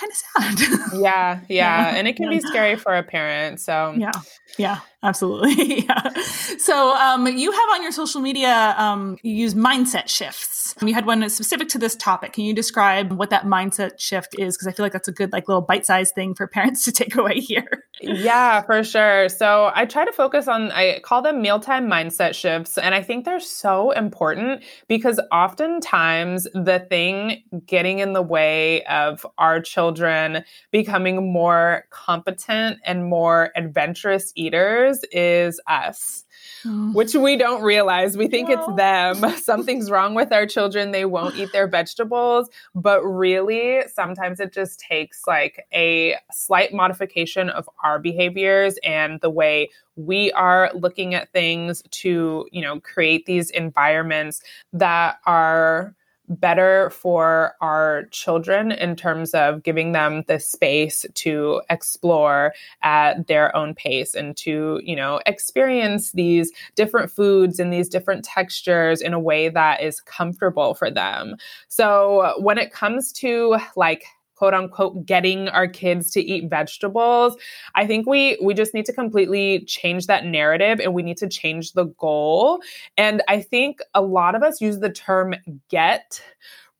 kind 0.01 0.11
of 0.11 0.57
sad. 0.57 0.81
Yeah, 1.01 1.39
yeah 1.47 1.91
yeah 1.91 1.95
and 1.95 2.07
it 2.07 2.15
can 2.15 2.25
yeah. 2.25 2.37
be 2.37 2.41
scary 2.41 2.75
for 2.75 2.93
a 2.93 3.03
parent 3.03 3.59
so. 3.59 3.93
Yeah 3.97 4.11
yeah 4.57 4.79
absolutely 5.03 5.81
yeah. 5.87 6.13
So 6.57 6.95
um, 6.95 7.27
you 7.27 7.51
have 7.51 7.69
on 7.73 7.83
your 7.83 7.91
social 7.91 8.21
media 8.21 8.75
um, 8.77 9.17
you 9.23 9.33
use 9.33 9.53
mindset 9.53 10.09
shifts. 10.09 10.75
You 10.81 10.93
had 10.93 11.05
one 11.05 11.27
specific 11.29 11.69
to 11.69 11.77
this 11.77 11.95
topic. 11.95 12.33
Can 12.33 12.43
you 12.43 12.53
describe 12.53 13.11
what 13.13 13.29
that 13.29 13.45
mindset 13.45 13.99
shift 13.99 14.35
is? 14.37 14.55
Because 14.55 14.67
i 14.67 14.71
feel 14.71 14.85
like 14.85 14.93
that's 14.93 15.07
a 15.07 15.13
good 15.13 15.31
like 15.31 15.47
little 15.47 15.61
bite-sized 15.61 16.13
thing 16.15 16.35
for 16.35 16.47
parents 16.59 16.83
to 16.85 16.91
take 16.91 17.15
away 17.15 17.39
here 17.39 17.85
yeah 18.01 18.61
for 18.61 18.83
sure 18.83 19.29
so 19.29 19.71
i 19.75 19.85
try 19.85 20.03
to 20.05 20.11
focus 20.11 20.47
on 20.47 20.71
i 20.71 20.99
call 20.99 21.21
them 21.21 21.41
mealtime 21.41 21.87
mindset 21.87 22.33
shifts 22.33 22.77
and 22.77 22.95
i 22.95 23.01
think 23.01 23.25
they're 23.25 23.39
so 23.39 23.91
important 23.91 24.63
because 24.87 25.19
oftentimes 25.31 26.47
the 26.53 26.85
thing 26.89 27.43
getting 27.65 27.99
in 27.99 28.13
the 28.13 28.21
way 28.21 28.83
of 28.85 29.25
our 29.37 29.61
children 29.61 30.43
becoming 30.71 31.31
more 31.31 31.85
competent 31.89 32.79
and 32.85 33.05
more 33.05 33.51
adventurous 33.55 34.31
eaters 34.35 35.03
is 35.11 35.59
us. 35.67 36.25
Mm. 36.63 36.93
Which 36.93 37.15
we 37.15 37.37
don't 37.37 37.61
realize. 37.61 38.17
We 38.17 38.27
think 38.27 38.49
no. 38.49 38.55
it's 38.55 38.75
them. 38.75 39.37
Something's 39.37 39.89
wrong 39.89 40.13
with 40.13 40.31
our 40.31 40.45
children. 40.45 40.91
They 40.91 41.05
won't 41.05 41.35
eat 41.35 41.51
their 41.51 41.67
vegetables. 41.67 42.49
But 42.75 43.03
really, 43.03 43.83
sometimes 43.93 44.39
it 44.39 44.53
just 44.53 44.79
takes 44.79 45.23
like 45.27 45.65
a 45.73 46.15
slight 46.31 46.73
modification 46.73 47.49
of 47.49 47.69
our 47.83 47.99
behaviors 47.99 48.77
and 48.83 49.19
the 49.21 49.29
way 49.29 49.69
we 49.95 50.31
are 50.33 50.71
looking 50.73 51.13
at 51.13 51.31
things 51.31 51.83
to, 51.91 52.47
you 52.51 52.61
know, 52.61 52.79
create 52.79 53.25
these 53.25 53.49
environments 53.49 54.41
that 54.73 55.19
are 55.25 55.95
better 56.39 56.89
for 56.89 57.55
our 57.61 58.05
children 58.11 58.71
in 58.71 58.95
terms 58.95 59.33
of 59.33 59.63
giving 59.63 59.91
them 59.91 60.23
the 60.27 60.39
space 60.39 61.05
to 61.15 61.61
explore 61.69 62.53
at 62.81 63.27
their 63.27 63.55
own 63.55 63.75
pace 63.75 64.15
and 64.15 64.35
to, 64.37 64.79
you 64.83 64.95
know, 64.95 65.19
experience 65.25 66.11
these 66.11 66.51
different 66.75 67.11
foods 67.11 67.59
and 67.59 67.73
these 67.73 67.89
different 67.89 68.23
textures 68.23 69.01
in 69.01 69.13
a 69.13 69.19
way 69.19 69.49
that 69.49 69.81
is 69.81 70.01
comfortable 70.01 70.73
for 70.73 70.89
them. 70.89 71.35
So 71.67 72.33
when 72.39 72.57
it 72.57 72.71
comes 72.71 73.11
to 73.13 73.57
like 73.75 74.05
quote 74.41 74.55
unquote 74.55 75.05
getting 75.05 75.49
our 75.49 75.67
kids 75.67 76.09
to 76.09 76.19
eat 76.19 76.49
vegetables. 76.49 77.37
I 77.75 77.85
think 77.85 78.07
we 78.07 78.39
we 78.43 78.55
just 78.55 78.73
need 78.73 78.85
to 78.85 78.93
completely 78.93 79.63
change 79.65 80.07
that 80.07 80.25
narrative 80.25 80.79
and 80.79 80.95
we 80.95 81.03
need 81.03 81.17
to 81.17 81.29
change 81.29 81.73
the 81.73 81.85
goal. 81.99 82.59
And 82.97 83.21
i 83.27 83.39
think 83.39 83.81
a 83.93 84.01
lot 84.01 84.33
of 84.33 84.41
us 84.41 84.59
use 84.59 84.79
the 84.79 84.89
term 84.89 85.35
get 85.69 86.23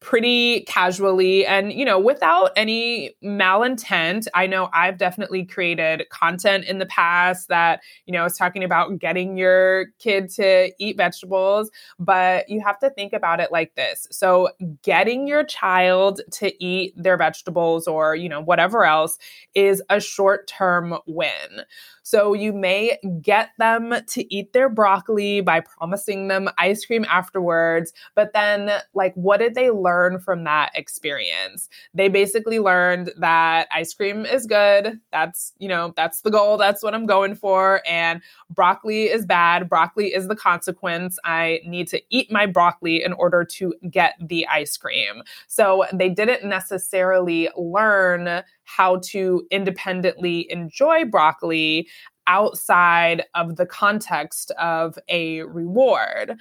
pretty 0.02 0.62
casually 0.62 1.46
and 1.46 1.72
you 1.72 1.86
know 1.86 2.00
without 2.00 2.50
any 2.56 3.16
malintent 3.24 4.26
i 4.34 4.48
know 4.48 4.68
i've 4.74 4.98
definitely 4.98 5.46
created 5.46 6.04
content 6.10 6.66
in 6.66 6.80
the 6.80 6.88
past 6.88 7.48
that 7.50 7.82
you 8.08 8.12
know 8.12 8.26
is 8.26 8.36
talking 8.36 8.64
about 8.64 8.98
getting 8.98 9.38
your 9.38 9.86
kid 10.00 10.28
to 10.28 10.72
eat 10.80 10.98
vegetables 10.98 11.70
but 12.00 12.50
you 12.50 12.60
have 12.60 12.80
to 12.80 12.90
think 12.90 13.14
about 13.14 13.40
it 13.40 13.52
like 13.52 13.76
this 13.76 14.08
so 14.10 14.50
getting 14.82 15.28
your 15.28 15.44
child 15.44 16.20
to 16.32 16.52
eat 16.64 16.94
their 16.98 17.16
vegetables 17.16 17.88
or 17.88 18.16
you 18.16 18.28
know 18.28 18.42
whatever 18.42 18.84
else 18.84 19.20
is 19.54 19.84
a 19.92 20.00
short 20.00 20.48
term 20.48 20.98
win 21.06 21.62
so 22.04 22.34
you 22.34 22.52
may 22.52 22.98
get 23.22 23.52
them 23.58 23.94
to 24.08 24.36
eat 24.36 24.54
their 24.54 24.70
broccoli 24.70 25.42
by 25.42 25.62
promising 25.62 26.28
them 26.28 26.50
ice 26.58 26.86
cream 26.86 27.06
afterwards. 27.10 27.94
But 28.16 28.34
then, 28.34 28.72
like, 28.94 29.14
what 29.14 29.40
did 29.40 29.56
they 29.56 29.70
learn 29.70 29.91
from 30.20 30.44
that 30.44 30.72
experience? 30.76 31.70
They 31.94 32.08
basically 32.08 32.60
learned 32.60 33.12
that 33.18 33.68
ice 33.74 33.94
cream 33.94 34.26
is 34.26 34.46
good. 34.46 35.00
That's, 35.12 35.54
you 35.60 35.68
know, 35.68 35.94
that's 35.96 36.22
the 36.22 36.32
goal. 36.32 36.58
That's 36.58 36.84
what 36.84 36.94
I'm 36.94 37.06
going 37.06 37.36
for. 37.36 37.82
And 37.88 38.22
broccoli 38.50 39.04
is 39.06 39.26
bad. 39.26 39.70
Broccoli 39.70 40.08
is 40.08 40.28
the 40.28 40.36
consequence. 40.36 41.18
I 41.24 41.60
need 41.66 41.88
to 41.90 42.02
eat 42.10 42.32
my 42.32 42.46
broccoli 42.46 43.04
in 43.04 43.14
order 43.14 43.44
to 43.46 43.74
get 43.90 44.16
the 44.20 44.48
ice 44.48 44.78
cream. 44.78 45.24
So 45.48 45.86
they 45.94 46.10
didn't 46.10 46.48
necessarily 46.48 47.50
learn 47.56 48.44
how 48.64 49.00
to 49.04 49.46
independently 49.52 50.50
enjoy 50.52 51.06
broccoli 51.06 51.88
outside 52.28 53.24
of 53.36 53.58
the 53.58 53.66
context 53.66 54.52
of 54.52 54.98
a 55.10 55.42
reward. 55.44 56.36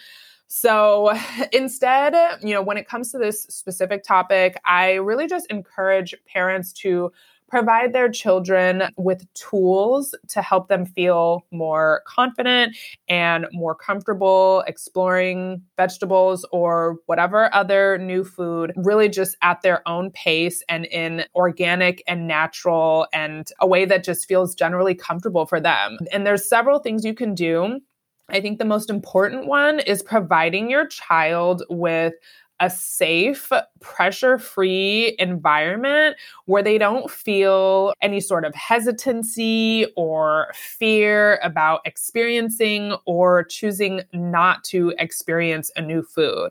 So 0.52 1.16
instead, 1.52 2.14
you 2.42 2.52
know, 2.52 2.60
when 2.60 2.76
it 2.76 2.86
comes 2.86 3.12
to 3.12 3.18
this 3.18 3.44
specific 3.44 4.02
topic, 4.02 4.60
I 4.66 4.94
really 4.94 5.28
just 5.28 5.46
encourage 5.46 6.14
parents 6.26 6.72
to 6.74 7.12
provide 7.48 7.92
their 7.92 8.08
children 8.08 8.84
with 8.96 9.26
tools 9.34 10.14
to 10.28 10.40
help 10.40 10.68
them 10.68 10.86
feel 10.86 11.44
more 11.50 12.02
confident 12.06 12.76
and 13.08 13.46
more 13.52 13.74
comfortable 13.74 14.62
exploring 14.68 15.60
vegetables 15.76 16.46
or 16.52 16.98
whatever 17.06 17.52
other 17.52 17.98
new 17.98 18.22
food, 18.22 18.72
really 18.76 19.08
just 19.08 19.36
at 19.42 19.62
their 19.62 19.86
own 19.88 20.10
pace 20.12 20.62
and 20.68 20.84
in 20.86 21.24
organic 21.34 22.02
and 22.06 22.28
natural 22.28 23.08
and 23.12 23.50
a 23.60 23.66
way 23.66 23.84
that 23.84 24.04
just 24.04 24.28
feels 24.28 24.54
generally 24.54 24.94
comfortable 24.94 25.44
for 25.44 25.60
them. 25.60 25.98
And 26.12 26.24
there's 26.24 26.48
several 26.48 26.78
things 26.78 27.04
you 27.04 27.14
can 27.14 27.34
do. 27.34 27.80
I 28.30 28.40
think 28.40 28.58
the 28.58 28.64
most 28.64 28.90
important 28.90 29.46
one 29.46 29.80
is 29.80 30.02
providing 30.02 30.70
your 30.70 30.86
child 30.86 31.62
with 31.68 32.14
a 32.60 32.68
safe, 32.68 33.50
pressure 33.80 34.38
free 34.38 35.16
environment 35.18 36.16
where 36.44 36.62
they 36.62 36.76
don't 36.76 37.10
feel 37.10 37.94
any 38.02 38.20
sort 38.20 38.44
of 38.44 38.54
hesitancy 38.54 39.86
or 39.96 40.52
fear 40.54 41.40
about 41.42 41.80
experiencing 41.86 42.94
or 43.06 43.44
choosing 43.44 44.02
not 44.12 44.62
to 44.64 44.92
experience 44.98 45.70
a 45.74 45.80
new 45.80 46.02
food. 46.02 46.50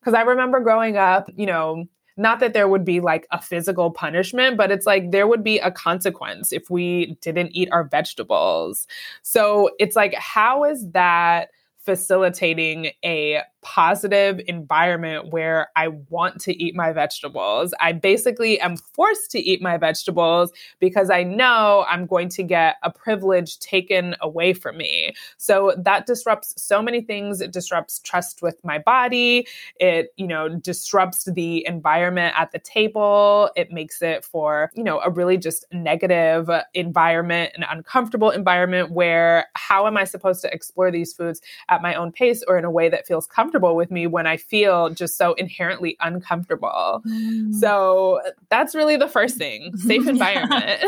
Because 0.00 0.14
I 0.14 0.22
remember 0.22 0.60
growing 0.60 0.96
up, 0.96 1.28
you 1.36 1.46
know, 1.46 1.86
not 2.16 2.40
that 2.40 2.54
there 2.54 2.68
would 2.68 2.84
be 2.84 3.00
like 3.00 3.26
a 3.30 3.40
physical 3.40 3.90
punishment, 3.90 4.56
but 4.56 4.70
it's 4.70 4.86
like 4.86 5.10
there 5.10 5.26
would 5.26 5.44
be 5.44 5.58
a 5.58 5.70
consequence 5.70 6.52
if 6.52 6.70
we 6.70 7.16
didn't 7.20 7.50
eat 7.52 7.68
our 7.72 7.84
vegetables. 7.84 8.86
So 9.22 9.70
it's 9.78 9.96
like, 9.96 10.14
how 10.14 10.64
is 10.64 10.90
that 10.92 11.50
facilitating 11.78 12.90
a 13.04 13.42
positive 13.66 14.40
environment 14.46 15.32
where 15.32 15.70
I 15.74 15.88
want 15.88 16.40
to 16.42 16.56
eat 16.56 16.76
my 16.76 16.92
vegetables. 16.92 17.74
I 17.80 17.90
basically 17.92 18.60
am 18.60 18.76
forced 18.76 19.32
to 19.32 19.40
eat 19.40 19.60
my 19.60 19.76
vegetables 19.76 20.52
because 20.78 21.10
I 21.10 21.24
know 21.24 21.84
I'm 21.88 22.06
going 22.06 22.28
to 22.28 22.44
get 22.44 22.76
a 22.84 22.92
privilege 22.92 23.58
taken 23.58 24.14
away 24.20 24.52
from 24.52 24.76
me. 24.76 25.14
So 25.36 25.74
that 25.78 26.06
disrupts 26.06 26.54
so 26.56 26.80
many 26.80 27.00
things. 27.00 27.40
It 27.40 27.52
disrupts 27.52 27.98
trust 27.98 28.40
with 28.40 28.64
my 28.64 28.78
body. 28.78 29.48
It, 29.80 30.14
you 30.16 30.28
know, 30.28 30.48
disrupts 30.48 31.24
the 31.24 31.66
environment 31.66 32.36
at 32.38 32.52
the 32.52 32.60
table. 32.60 33.50
It 33.56 33.72
makes 33.72 34.00
it 34.00 34.24
for, 34.24 34.70
you 34.76 34.84
know, 34.84 35.00
a 35.00 35.10
really 35.10 35.38
just 35.38 35.64
negative 35.72 36.48
environment, 36.74 37.50
an 37.56 37.64
uncomfortable 37.68 38.30
environment 38.30 38.92
where 38.92 39.48
how 39.54 39.88
am 39.88 39.96
I 39.96 40.04
supposed 40.04 40.40
to 40.42 40.54
explore 40.54 40.92
these 40.92 41.12
foods 41.12 41.40
at 41.68 41.82
my 41.82 41.94
own 41.94 42.12
pace 42.12 42.44
or 42.46 42.56
in 42.58 42.64
a 42.64 42.70
way 42.70 42.88
that 42.88 43.08
feels 43.08 43.26
comfortable? 43.26 43.55
Comfortable 43.56 43.76
with 43.76 43.90
me 43.90 44.06
when 44.06 44.26
I 44.26 44.36
feel 44.36 44.90
just 44.90 45.16
so 45.16 45.34
inherently 45.34 45.96
uncomfortable. 46.00 47.02
Mm. 47.06 47.54
So 47.54 48.20
that's 48.50 48.74
really 48.74 48.96
the 48.96 49.08
first 49.08 49.36
thing. 49.36 49.76
Safe 49.76 50.06
environment 50.06 50.64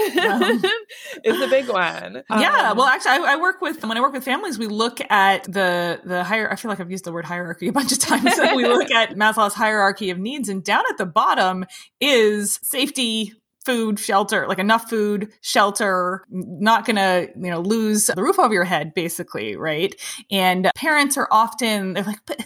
is 1.25 1.39
the 1.41 1.49
big 1.51 1.69
one. 1.69 2.23
Yeah. 2.31 2.71
Um, 2.71 2.77
well, 2.77 2.87
actually, 2.87 3.13
I, 3.13 3.35
I, 3.35 3.37
work 3.37 3.61
with 3.61 3.83
when 3.83 3.97
I 3.97 4.01
work 4.01 4.13
with 4.13 4.25
families, 4.25 4.59
we 4.59 4.67
look 4.67 5.01
at 5.11 5.45
the 5.45 6.01
the 6.05 6.25
higher. 6.25 6.51
I 6.51 6.57
feel 6.57 6.69
like 6.71 6.81
I've 6.81 6.91
used 6.91 7.05
the 7.05 7.13
word 7.13 7.25
hierarchy 7.25 7.69
a 7.69 7.73
bunch 7.73 7.93
of 7.93 7.99
times. 7.99 8.35
So 8.37 8.57
we 8.57 8.67
look 8.67 8.91
at 8.91 9.17
Maslow's 9.17 9.55
hierarchy 9.55 10.11
of 10.11 10.19
needs, 10.19 10.49
and 10.49 10.63
down 10.63 10.85
at 10.91 10.99
the 10.99 11.07
bottom 11.07 11.65
is 12.01 12.59
safety, 12.63 13.35
food, 13.69 13.99
shelter, 13.99 14.47
like 14.49 14.59
enough 14.59 14.89
food, 14.89 15.31
shelter, 15.43 16.25
not 16.31 16.87
gonna, 16.87 17.27
you 17.37 17.51
know, 17.51 17.61
lose 17.61 18.07
the 18.07 18.23
roof 18.23 18.39
over 18.39 18.55
your 18.55 18.65
head, 18.65 18.95
basically, 18.95 19.57
right? 19.57 19.95
And 20.31 20.71
parents 20.75 21.19
are 21.19 21.29
often, 21.31 21.93
they're 21.93 22.03
like, 22.03 22.21
but, 22.25 22.43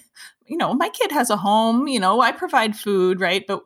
you 0.52 0.58
know, 0.58 0.74
my 0.74 0.90
kid 0.90 1.10
has 1.10 1.30
a 1.30 1.36
home, 1.36 1.88
you 1.88 1.98
know, 1.98 2.20
I 2.20 2.30
provide 2.30 2.76
food, 2.76 3.20
right? 3.20 3.42
But 3.46 3.62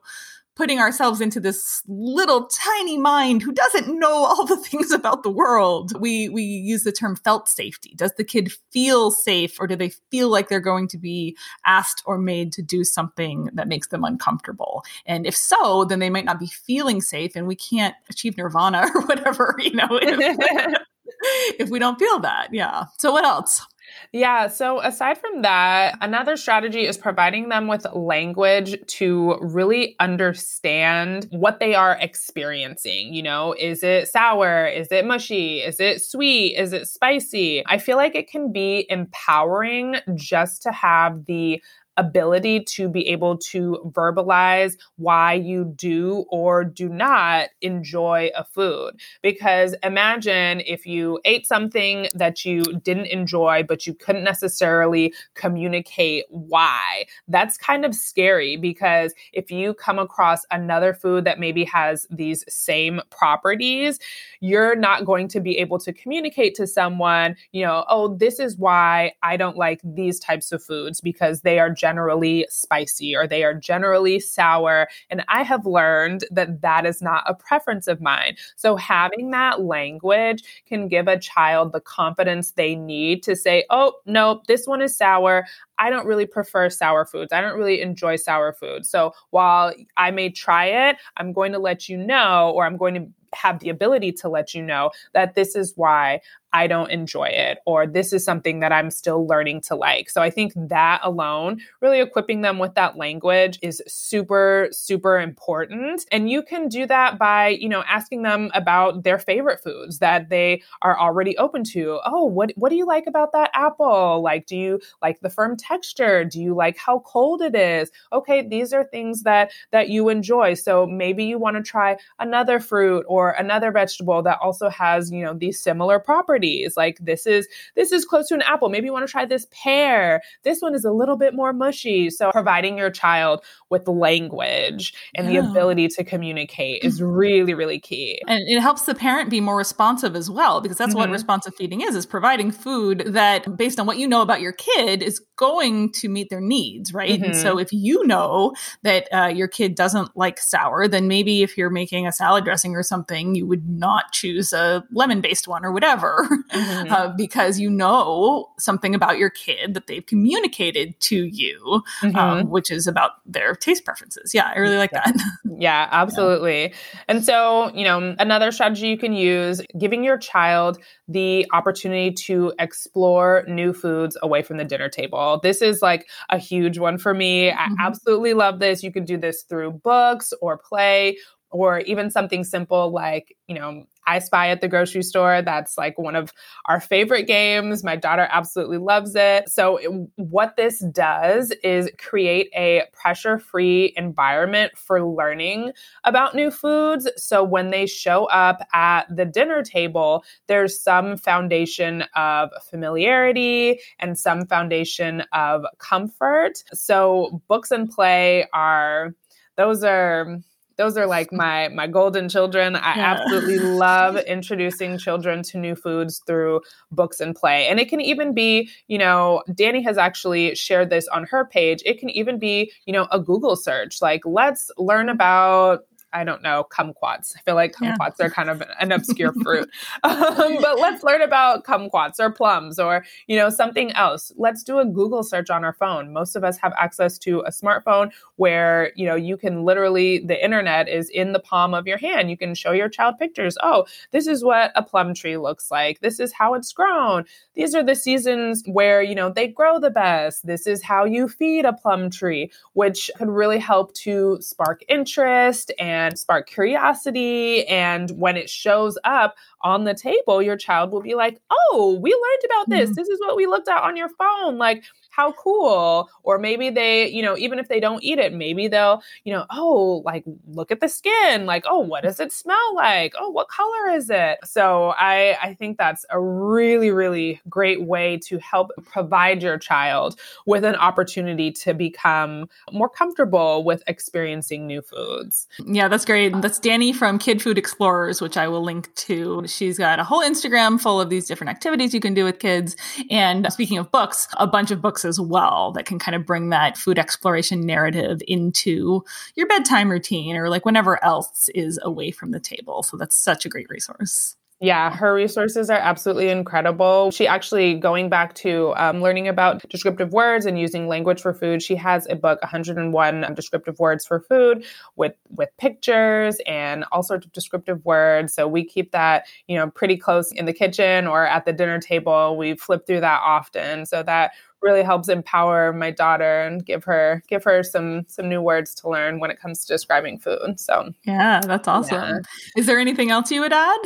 putting 0.55 0.79
ourselves 0.79 1.21
into 1.21 1.41
this 1.41 1.83
little 1.89 2.47
tiny 2.47 2.97
mind 2.97 3.43
who 3.43 3.53
doesn't 3.53 3.99
know 3.99 4.25
all 4.25 4.47
the 4.47 4.57
things 4.69 4.93
about 4.93 5.25
the 5.25 5.31
world. 5.31 6.01
We 6.01 6.29
we 6.29 6.43
use 6.43 6.85
the 6.85 6.93
term 6.93 7.17
felt 7.17 7.49
safety. 7.49 7.95
Does 7.97 8.13
the 8.17 8.23
kid 8.23 8.53
feel 8.73 9.11
safe 9.11 9.59
or 9.59 9.67
do 9.67 9.75
they 9.75 9.91
feel 10.13 10.29
like 10.29 10.49
they're 10.49 10.61
going 10.61 10.87
to 10.89 10.99
be 10.99 11.37
asked 11.67 12.05
or 12.07 12.19
made 12.19 12.53
to 12.53 12.63
do 12.63 12.85
something 12.85 13.51
that 13.55 13.67
makes 13.67 13.89
them 13.89 14.05
uncomfortable? 14.05 14.85
And 15.07 15.27
if 15.27 15.37
so, 15.37 15.85
then 15.85 15.99
they 15.99 16.09
might 16.09 16.25
not 16.25 16.39
be 16.39 16.47
feeling 16.47 17.01
safe 17.01 17.35
and 17.35 17.49
we 17.49 17.57
can't 17.57 17.97
achieve 18.09 18.37
nirvana 18.37 18.89
or 18.95 19.03
whatever, 19.03 19.57
you 19.59 19.75
know, 19.75 19.89
if, 19.91 20.79
if 21.59 21.69
we 21.69 21.81
don't 21.81 21.99
feel 21.99 22.21
that. 22.21 22.49
Yeah. 22.53 22.85
So 22.99 23.11
what 23.11 23.25
else? 23.25 23.67
Yeah. 24.13 24.49
So, 24.49 24.81
aside 24.81 25.19
from 25.19 25.43
that, 25.43 25.97
another 26.01 26.37
strategy 26.37 26.87
is 26.87 26.97
providing 26.97 27.49
them 27.49 27.67
with 27.69 27.87
language 27.93 28.77
to 28.99 29.37
really 29.41 29.97
understand 30.01 31.27
what 31.31 31.61
they 31.61 31.75
are 31.75 31.97
experiencing. 32.01 33.15
You 33.15 33.23
know, 33.23 33.55
is 33.59 33.83
it 33.83 34.09
sour? 34.09 34.67
Is 34.67 34.89
it 34.91 35.05
mushy? 35.05 35.61
Is 35.61 35.81
it 35.81 36.03
sweet? 36.03 36.57
Is 36.57 36.73
it 36.73 36.89
spicy? 36.89 37.65
I 37.67 37.79
feel 37.79 37.97
like 37.97 38.15
it 38.15 38.31
can 38.31 38.53
be 38.53 38.87
empowering 38.89 39.97
just 40.15 40.63
to 40.63 40.73
have 40.73 41.25
the 41.27 41.63
ability 41.97 42.61
to 42.65 42.89
be 42.89 43.09
able 43.09 43.39
to 43.39 43.79
verbalize 43.95 44.77
why 44.97 45.33
you 45.33 45.65
do 45.65 46.27
or 46.29 46.65
do 46.65 46.89
not 46.89 47.49
enjoy 47.63 48.31
a 48.37 48.45
food. 48.45 48.93
Because 49.23 49.75
imagine 49.83 50.61
if 50.67 50.87
you 50.87 51.21
ate 51.25 51.47
something 51.47 52.09
that 52.15 52.45
you 52.45 52.63
didn't 52.83 53.07
enjoy, 53.07 53.63
but 53.63 53.87
you 53.87 53.95
couldn't 53.95 54.25
necessarily 54.25 55.15
communicate 55.35 56.25
why. 56.29 57.07
That's 57.29 57.57
kind 57.57 57.85
of 57.85 57.95
scary 57.95 58.57
because 58.57 59.15
if 59.33 59.51
you 59.51 59.73
come 59.73 59.99
across 59.99 60.45
another 60.51 60.93
food 60.93 61.25
that 61.25 61.41
maybe 61.41 61.65
has 61.65 62.07
these 62.11 62.45
same 62.49 63.01
properties, 63.11 63.99
you're 64.41 64.77
not 64.77 65.07
going 65.07 65.29
to 65.29 65.41
be 65.41 65.59
able 65.59 65.79
to 65.79 65.93
communicate 65.93 66.55
to 66.57 66.67
someone, 66.67 67.37
you 67.53 67.65
know, 67.65 67.85
oh, 67.89 68.15
this 68.17 68.39
is 68.39 68.57
why 68.59 69.13
I 69.23 69.37
don't 69.37 69.57
like 69.57 69.81
these 69.83 70.21
types 70.21 70.53
of 70.53 70.63
foods 70.63 71.01
because 71.01 71.41
they 71.41 71.59
are 71.59 71.71
just 71.71 71.86
generally 71.87 72.45
spicy 72.51 73.15
or 73.15 73.29
they 73.29 73.45
are 73.45 73.55
generally 73.55 74.19
sour. 74.19 74.89
And 75.09 75.25
I 75.29 75.45
have 75.45 75.65
learned 75.67 76.25
that 76.33 76.61
that 76.61 76.85
is 76.85 77.01
not 77.01 77.23
a 77.27 77.35
preference 77.35 77.87
of 77.87 78.01
mine. 78.01 78.37
So 78.57 78.75
having 78.75 79.31
that 79.31 79.61
language 79.61 80.43
can 80.67 80.89
give 80.89 81.07
a 81.07 81.17
child 81.17 81.73
the 81.73 81.81
confidence 81.81 82.51
they 82.51 82.75
need 82.75 83.23
to 83.23 83.37
say, 83.37 83.65
oh, 83.71 83.93
no, 84.05 84.43
this 84.49 84.67
one 84.67 84.83
is 84.83 84.97
sour. 84.97 85.47
I 85.79 85.91
don't 85.91 86.07
really 86.07 86.27
prefer 86.27 86.71
sour 86.71 87.05
foods. 87.05 87.33
I 87.33 87.41
don't 87.41 87.57
really 87.57 87.81
enjoy 87.81 88.17
sour 88.17 88.53
food. 88.53 88.85
So 88.85 89.13
while 89.31 89.73
I 89.97 90.11
may 90.11 90.31
try 90.31 90.65
it, 90.89 90.97
I'm 91.19 91.33
going 91.33 91.53
to 91.53 91.61
let 91.61 91.89
you 91.89 91.97
know, 91.97 92.53
or 92.53 92.67
I'm 92.67 92.77
going 92.77 92.95
to 92.95 93.07
have 93.33 93.61
the 93.61 93.69
ability 93.69 94.11
to 94.11 94.29
let 94.29 94.55
you 94.55 94.63
know 94.63 94.91
that 95.13 95.35
this 95.35 95.55
is 95.55 95.75
why 95.77 96.21
I 96.57 96.67
don't 96.67 96.91
enjoy 96.91 97.27
it, 97.27 97.59
or 97.67 97.87
this 97.87 98.15
is 98.15 98.25
something 98.25 98.61
that 98.61 98.73
I'm 98.73 98.91
still 98.91 99.27
learning 99.27 99.61
to 99.69 99.75
like. 99.75 100.09
So 100.09 100.23
I 100.23 100.31
think 100.31 100.55
that 100.57 101.01
alone, 101.03 101.61
really 101.83 102.01
equipping 102.01 102.41
them 102.41 102.59
with 102.59 102.75
that 102.77 102.97
language 102.97 103.59
is 103.61 103.83
super, 103.87 104.69
super 104.73 105.21
important. 105.21 106.07
And 106.11 106.31
you 106.31 106.43
can 106.43 106.69
do 106.69 106.87
that 106.87 107.19
by, 107.19 107.49
you 107.49 107.69
know, 107.69 107.85
asking 107.87 108.23
them 108.23 108.51
about 108.55 109.03
their 109.03 109.19
favorite 109.19 109.63
foods 109.63 109.99
that 109.99 110.31
they 110.31 110.63
are 110.81 110.99
already 110.99 111.37
open 111.37 111.63
to. 111.75 112.01
Oh, 112.07 112.25
what, 112.25 112.53
what 112.57 112.71
do 112.71 112.77
you 112.77 112.87
like 112.87 113.07
about 113.07 113.33
that 113.33 113.51
apple? 113.53 114.23
Like, 114.23 114.47
do 114.47 114.57
you 114.57 114.81
like 115.03 115.21
the 115.21 115.29
firm 115.29 115.59
texture? 115.59 116.25
Do 116.25 116.41
you 116.41 116.55
like 116.55 116.79
how 116.79 117.01
cold 117.01 117.43
it 117.43 117.55
is? 117.55 117.91
Okay, 118.15 118.41
these 118.49 118.73
are 118.73 118.85
things 118.85 119.25
that 119.25 119.53
that 119.73 119.91
you 119.91 120.09
enjoy. 120.09 120.55
So 120.55 120.87
maybe 120.87 121.25
you 121.25 121.39
want 121.39 121.57
to 121.59 121.63
try 121.63 121.99
another 122.19 122.61
fruit 122.61 123.05
or 123.09 123.33
another 123.33 123.71
vegetable 123.71 124.23
that 124.23 124.39
also 124.41 124.71
has, 124.71 125.11
you 125.11 125.23
know, 125.23 125.35
these 125.35 125.61
similar 125.61 125.99
properties 125.99 126.46
Like 126.77 126.99
this 127.01 127.27
is 127.27 127.49
this 127.75 127.93
is 127.93 128.05
close 128.05 128.29
to 128.29 128.35
an 128.35 128.43
apple. 128.43 128.69
Maybe 128.69 128.87
you 128.87 128.93
want 128.93 129.07
to 129.07 129.11
try 129.11 129.25
this 129.25 129.47
pear. 129.51 130.23
This 130.43 130.61
one 130.61 130.75
is 130.75 130.85
a 130.85 130.93
little 130.93 131.17
bit 131.17 131.35
more 131.35 131.53
mushy. 131.53 132.11
So 132.11 132.31
providing 132.33 132.79
your 132.79 132.91
child 132.91 133.45
with 133.71 133.87
language 133.89 134.95
and 135.15 135.33
yeah. 135.33 135.41
the 135.41 135.49
ability 135.49 135.89
to 135.89 136.05
communicate 136.05 136.83
is 136.83 137.03
really 137.03 137.55
really 137.55 137.81
key. 137.81 138.21
And 138.27 138.43
it 138.47 138.61
helps 138.61 138.83
the 138.83 138.95
parent 138.95 139.31
be 139.31 139.41
more 139.41 139.57
responsive 139.57 140.17
as 140.17 140.31
well 140.31 140.61
because 140.61 140.79
that's 140.79 140.91
mm-hmm. 140.91 141.01
what 141.01 141.11
responsive 141.11 141.55
feeding 141.57 141.81
is 141.81 141.95
is 141.95 142.07
providing 142.07 142.51
food 142.51 143.05
that 143.07 143.57
based 143.57 143.81
on 143.81 143.87
what 143.87 143.99
you 143.99 144.09
know 144.09 144.23
about 144.23 144.41
your 144.41 144.53
kid 144.53 145.03
is 145.03 145.21
going 145.37 145.93
to 145.93 146.09
meet 146.09 146.31
their 146.31 146.41
needs, 146.41 146.93
right? 146.93 147.11
Mm-hmm. 147.11 147.25
And 147.25 147.37
so 147.37 147.53
mm-hmm. 147.53 147.61
if 147.61 147.73
you 147.73 148.07
know 148.07 148.55
that 148.83 149.09
uh, 149.13 149.27
your 149.29 149.49
kid 149.49 149.75
doesn't 149.75 150.17
like 150.17 150.39
sour, 150.39 150.89
then 150.89 151.09
maybe 151.09 151.43
if 151.43 151.57
you're 151.57 151.71
making 151.71 152.07
a 152.07 152.13
salad 152.13 152.45
dressing 152.45 152.75
or 152.75 152.83
something, 152.83 153.35
you 153.35 153.47
would 153.47 153.69
not 153.69 154.13
choose 154.13 154.53
a 154.53 154.85
lemon 154.93 155.21
based 155.21 155.49
one 155.49 155.65
or 155.65 155.73
whatever 155.73 156.29
mm-hmm. 156.37 156.93
uh, 156.93 157.09
because 157.17 157.59
you 157.59 157.71
know 157.71 158.49
something 158.59 158.95
about 158.95 159.19
your 159.19 159.31
kid 159.31 159.75
that 159.75 159.87
they've 159.87 160.05
communicated 160.05 160.99
to 161.01 161.25
you, 161.25 161.83
um, 162.03 162.11
mm-hmm. 162.13 162.17
um, 162.17 162.51
which 162.51 162.71
is 162.71 162.87
about 162.87 163.13
their 163.25 163.55
taste 163.55 163.85
preferences. 163.85 164.33
Yeah, 164.35 164.51
I 164.55 164.59
really 164.59 164.79
like 164.79 164.93
that. 164.93 165.15
Yeah, 165.59 165.89
absolutely. 165.91 166.65
Yeah. 166.65 166.75
And 167.09 167.25
so, 167.25 167.73
you 167.73 167.85
know, 167.85 168.15
another 168.19 168.53
strategy 168.53 168.89
you 168.89 168.99
can 168.99 169.15
use 169.15 169.63
giving 169.79 170.05
your 170.05 170.19
child 170.19 170.79
the 171.09 171.47
opportunity 171.53 172.13
to 172.27 172.53
explore 172.59 173.43
new 173.49 173.73
foods 173.73 174.19
away 174.23 174.43
from 174.43 174.59
the 174.59 174.65
dinner 174.65 174.91
table. 174.91 175.41
This 175.43 175.63
is 175.63 175.81
like 175.81 176.09
a 176.29 176.37
huge 176.37 176.79
one 176.79 176.99
for 176.99 177.15
me. 177.15 177.51
Mm-hmm. 177.51 177.75
I 177.81 177.87
absolutely 177.87 178.35
love 178.35 178.59
this. 178.59 178.83
You 178.83 178.93
can 178.93 179.07
do 179.07 179.17
this 179.17 179.45
through 179.45 179.73
books 179.73 180.35
or 180.43 180.59
play 180.59 181.17
or 181.51 181.81
even 181.81 182.11
something 182.11 182.45
simple 182.45 182.91
like, 182.93 183.37
you 183.47 183.55
know, 183.55 183.87
I 184.07 184.19
Spy 184.19 184.49
at 184.49 184.61
the 184.61 184.69
grocery 184.69 185.03
store. 185.03 185.43
That's 185.43 185.77
like 185.77 185.99
one 185.99 186.17
of 186.17 186.33
our 186.67 186.81
favorite 186.81 187.25
games. 187.25 187.85
My 187.85 187.97
daughter 187.97 188.29
absolutely 188.31 188.79
loves 188.79 189.15
it. 189.15 189.49
So, 189.49 190.09
what 190.17 190.57
this 190.57 190.85
does 190.93 191.53
is 191.63 191.91
create 191.99 192.51
a 192.55 192.85
pressure 192.93 193.39
free 193.39 193.93
environment 193.97 194.77
for 194.77 195.05
learning 195.05 195.73
about 196.05 196.35
new 196.35 196.51
foods. 196.51 197.09
So, 197.17 197.43
when 197.43 197.71
they 197.71 197.87
show 197.87 198.27
up 198.27 198.61
at 198.73 199.05
the 199.15 199.25
dinner 199.25 199.63
table, 199.63 200.25
there's 200.47 200.81
some 200.81 201.17
foundation 201.17 202.03
of 202.15 202.51
familiarity 202.69 203.81
and 203.99 204.19
some 204.19 204.47
foundation 204.47 205.23
of 205.33 205.65
comfort. 205.79 206.63
So, 206.73 207.43
books 207.49 207.71
and 207.71 207.91
play 207.91 208.47
are, 208.53 209.15
those 209.57 209.83
are, 209.85 210.39
those 210.77 210.97
are 210.97 211.07
like 211.07 211.33
my 211.33 211.69
my 211.69 211.87
golden 211.87 212.29
children. 212.29 212.77
I 212.77 212.97
yeah. 212.97 213.15
absolutely 213.15 213.59
love 213.77 214.17
introducing 214.19 214.99
children 214.99 215.43
to 215.45 215.59
new 215.59 215.75
foods 215.75 216.23
through 216.27 216.61
books 216.91 217.21
and 217.21 217.35
play. 217.35 217.67
And 217.69 217.81
it 217.81 217.89
can 217.89 218.01
even 218.01 218.35
be, 218.35 218.69
you 218.87 218.99
know, 218.99 219.43
Dani 219.51 219.83
has 219.85 219.99
actually 219.99 220.55
shared 220.55 220.91
this 220.91 221.09
on 221.09 221.25
her 221.25 221.45
page. 221.45 221.83
It 221.85 221.99
can 221.99 222.11
even 222.11 222.39
be, 222.39 222.73
you 222.85 222.93
know, 222.93 223.07
a 223.11 223.21
Google 223.21 223.57
search. 223.57 224.03
Like 224.03 224.23
let's 224.25 224.71
learn 224.77 225.09
about 225.09 225.85
I 226.17 226.25
don't 226.25 226.43
know, 226.43 226.67
kumquats. 226.71 227.37
I 227.37 227.41
feel 227.45 227.57
like 227.57 227.75
kumquats 227.75 228.15
yeah. 228.19 228.27
are 228.27 228.31
kind 228.31 228.49
of 228.49 228.63
an 228.81 228.91
obscure 228.91 229.33
fruit. 229.43 229.69
Um, 230.03 230.57
but 230.63 230.79
let's 230.79 231.05
learn 231.05 231.21
about 231.21 231.65
kumquats 231.65 232.19
or 232.19 232.31
plums 232.31 232.79
or, 232.79 233.05
you 233.27 233.37
know, 233.37 233.51
something 233.51 233.93
else. 233.93 234.33
Let's 234.37 234.63
do 234.63 234.79
a 234.79 234.87
Google 234.87 235.23
search 235.23 235.51
on 235.51 235.63
our 235.63 235.75
phone. 235.75 236.15
Most 236.15 236.35
of 236.35 236.43
us 236.43 236.57
have 236.57 236.73
access 236.79 237.19
to 237.19 237.41
a 237.41 237.51
smartphone 237.51 238.13
where, 238.37 238.93
you 238.97 239.05
know, 239.05 239.15
you 239.15 239.37
can 239.37 239.65
literally, 239.65 240.21
the 240.21 240.43
internet 240.43 240.89
is 240.89 241.11
in 241.11 241.33
the 241.33 241.39
palm 241.39 241.75
of 241.75 241.87
your 241.87 241.99
hand. 241.99 242.31
You 242.31 242.39
can 242.39 242.55
show 242.55 242.73
your 242.73 242.89
child 242.89 243.19
pictures. 243.19 243.59
Oh, 243.63 243.85
this 244.13 244.27
is 244.27 244.43
what 244.43 244.73
a 244.75 244.83
plum 244.83 245.13
tree 245.13 245.37
looks 245.37 245.71
like. 245.71 246.01
This 246.01 246.19
is 246.19 246.33
how 246.33 246.55
it's 246.55 246.73
grown. 246.73 247.27
These 247.55 247.75
are 247.75 247.83
the 247.83 247.95
seasons 247.95 248.63
where, 248.67 249.03
you 249.03 249.15
know, 249.15 249.31
they 249.31 249.49
grow 249.49 249.79
the 249.79 249.91
best. 249.91 250.47
This 250.47 250.67
is 250.67 250.83
how 250.83 251.05
you 251.05 251.29
feed 251.29 251.67
a 251.67 251.75
plum 251.75 252.09
tree, 252.09 252.51
which 252.73 253.11
could 253.19 253.29
really 253.29 253.59
help 253.59 253.93
to 253.95 254.39
spark 254.41 254.81
interest 254.89 255.73
and 255.79 256.06
and 256.07 256.19
spark 256.19 256.49
curiosity. 256.49 257.67
And 257.69 258.11
when 258.13 258.37
it 258.37 258.49
shows 258.49 258.99
up 259.05 259.37
on 259.63 259.85
the 259.85 259.95
table, 259.95 260.43
your 260.43 260.57
child 260.57 260.91
will 260.91 261.03
be 261.03 261.15
like, 261.15 261.41
Oh, 261.51 261.99
we 262.01 262.11
learned 262.11 262.53
about 262.53 262.69
this. 262.71 262.91
Mm-hmm. 262.91 262.95
This 262.95 263.09
is 263.09 263.21
what 263.21 263.37
we 263.37 263.47
looked 263.47 263.69
at 263.69 263.83
on 263.83 263.97
your 263.97 264.11
phone. 264.11 264.59
Like, 264.59 264.85
how 265.17 265.33
cool. 265.33 266.11
Or 266.25 266.39
maybe 266.39 266.69
they, 266.69 267.09
you 267.09 267.23
know, 267.23 267.37
even 267.39 267.59
if 267.59 267.69
they 267.69 267.81
don't 267.81 268.05
eat 268.05 268.19
it, 268.19 268.35
maybe 268.35 268.69
they'll, 268.69 269.03
you 269.25 269.33
know, 269.33 269.47
oh, 269.51 270.03
like 270.05 270.25
look 270.47 270.71
at 270.71 270.81
the 270.81 270.89
skin. 270.89 271.47
Like, 271.47 271.65
oh, 271.67 271.79
what 271.79 272.03
does 272.03 272.21
it 272.21 272.33
smell 272.33 272.75
like? 272.75 273.15
Oh, 273.19 273.31
what 273.31 273.49
color 273.49 273.91
is 273.91 274.11
it? 274.11 274.39
So 274.45 274.93
I, 274.99 275.39
I 275.43 275.55
think 275.55 275.79
that's 275.79 276.05
a 276.11 276.21
really, 276.21 276.91
really 276.91 277.41
great 277.49 277.83
way 277.83 278.19
to 278.27 278.39
help 278.39 278.73
provide 278.85 279.43
your 279.43 279.57
child 279.59 280.21
with 280.45 280.65
an 280.65 280.75
opportunity 280.77 281.51
to 281.53 281.73
become 281.73 282.49
more 282.71 282.89
comfortable 282.89 283.65
with 283.65 283.83
experiencing 283.87 284.67
new 284.67 284.83
foods. 284.83 285.49
Yeah, 285.65 285.89
that's 285.89 286.05
great. 286.05 286.39
That's 286.43 286.61
Dani 286.61 286.95
from 286.95 287.19
Kid 287.19 287.41
Food 287.41 287.57
Explorers, 287.57 288.21
which 288.21 288.37
I 288.37 288.49
will 288.49 288.63
link 288.63 288.95
to. 288.97 289.47
She's 289.47 289.79
got 289.79 289.99
a 289.99 290.05
whole 290.05 290.23
Instagram 290.23 290.79
full 290.79 291.01
of 291.01 291.09
these 291.09 291.27
different 291.27 291.51
activities 291.51 291.95
you 291.95 292.01
can 292.01 292.13
do 292.13 292.25
with 292.25 292.39
kids. 292.39 292.77
And 293.11 293.51
speaking 293.51 293.79
of 293.79 293.91
books, 293.91 294.29
a 294.37 294.47
bunch 294.47 294.71
of 294.71 294.83
books 294.83 295.06
as 295.07 295.19
well 295.19 295.73
that 295.73 295.87
can 295.87 295.99
kind 295.99 296.15
of 296.15 296.27
bring 296.27 296.51
that 296.51 296.77
food 296.77 296.99
exploration 296.99 297.65
narrative 297.65 298.21
into 298.29 299.03
your 299.35 299.47
bedtime 299.47 299.91
routine 299.91 300.37
or 300.37 300.51
like 300.51 300.67
whenever 300.67 301.03
else 301.03 301.49
is 301.55 301.79
away 301.83 302.11
from 302.11 302.33
the 302.33 302.41
table. 302.41 302.83
So 302.83 302.97
that's 302.97 303.17
such 303.17 303.47
a 303.47 303.49
great 303.49 303.71
resource. 303.71 304.37
Yeah, 304.59 304.91
her 304.91 305.13
resources 305.13 305.69
are 305.69 305.77
absolutely 305.77 306.31
incredible. 306.31 307.11
She 307.11 307.27
actually, 307.27 307.75
going 307.75 308.09
back 308.09 308.33
to 308.37 308.73
um, 308.79 309.03
learning 309.03 309.29
about 309.29 309.69
descriptive 309.69 310.15
words 310.15 310.47
and 310.47 310.59
using 310.59 310.89
language 310.89 311.21
for 311.21 311.35
food, 311.35 311.63
she 311.63 311.77
has 311.77 312.07
a 312.09 312.17
book, 312.17 312.41
101 312.41 313.35
descriptive 313.35 313.79
words 313.79 314.07
for 314.07 314.19
food, 314.19 314.65
with 314.97 315.13
with 315.29 315.51
pictures 315.59 316.39
and 316.47 316.87
all 316.91 317.03
sorts 317.03 317.27
of 317.27 317.33
descriptive 317.33 317.85
words. 317.85 318.33
So 318.33 318.49
we 318.49 318.65
keep 318.65 318.93
that, 318.93 319.27
you 319.47 319.59
know, 319.59 319.69
pretty 319.69 319.99
close 319.99 320.33
in 320.33 320.47
the 320.47 320.55
kitchen 320.55 321.07
or 321.07 321.27
at 321.27 321.45
the 321.45 321.53
dinner 321.53 321.79
table. 321.79 322.39
We 322.39 322.57
flip 322.57 322.87
through 322.87 323.01
that 323.01 323.21
often, 323.23 323.85
so 323.85 324.03
that 324.05 324.31
really 324.63 324.83
helps 324.83 325.09
empower 325.09 325.73
my 325.73 325.91
daughter 325.91 326.43
and 326.43 326.65
give 326.65 326.85
her 326.85 327.23
give 327.29 327.45
her 327.45 327.63
some 327.63 328.05
some 328.09 328.29
new 328.29 328.43
words 328.43 328.75
to 328.77 328.89
learn 328.89 329.21
when 329.21 329.31
it 329.31 329.41
comes 329.41 329.65
to 329.65 329.73
describing 329.73 330.19
food. 330.19 330.59
So 330.59 330.93
yeah, 331.05 331.41
that's 331.41 331.69
awesome. 331.69 331.97
Yeah. 331.97 332.19
Is 332.57 332.67
there 332.67 332.79
anything 332.79 333.11
else 333.11 333.31
you 333.31 333.41
would 333.41 333.53
add? 333.53 333.79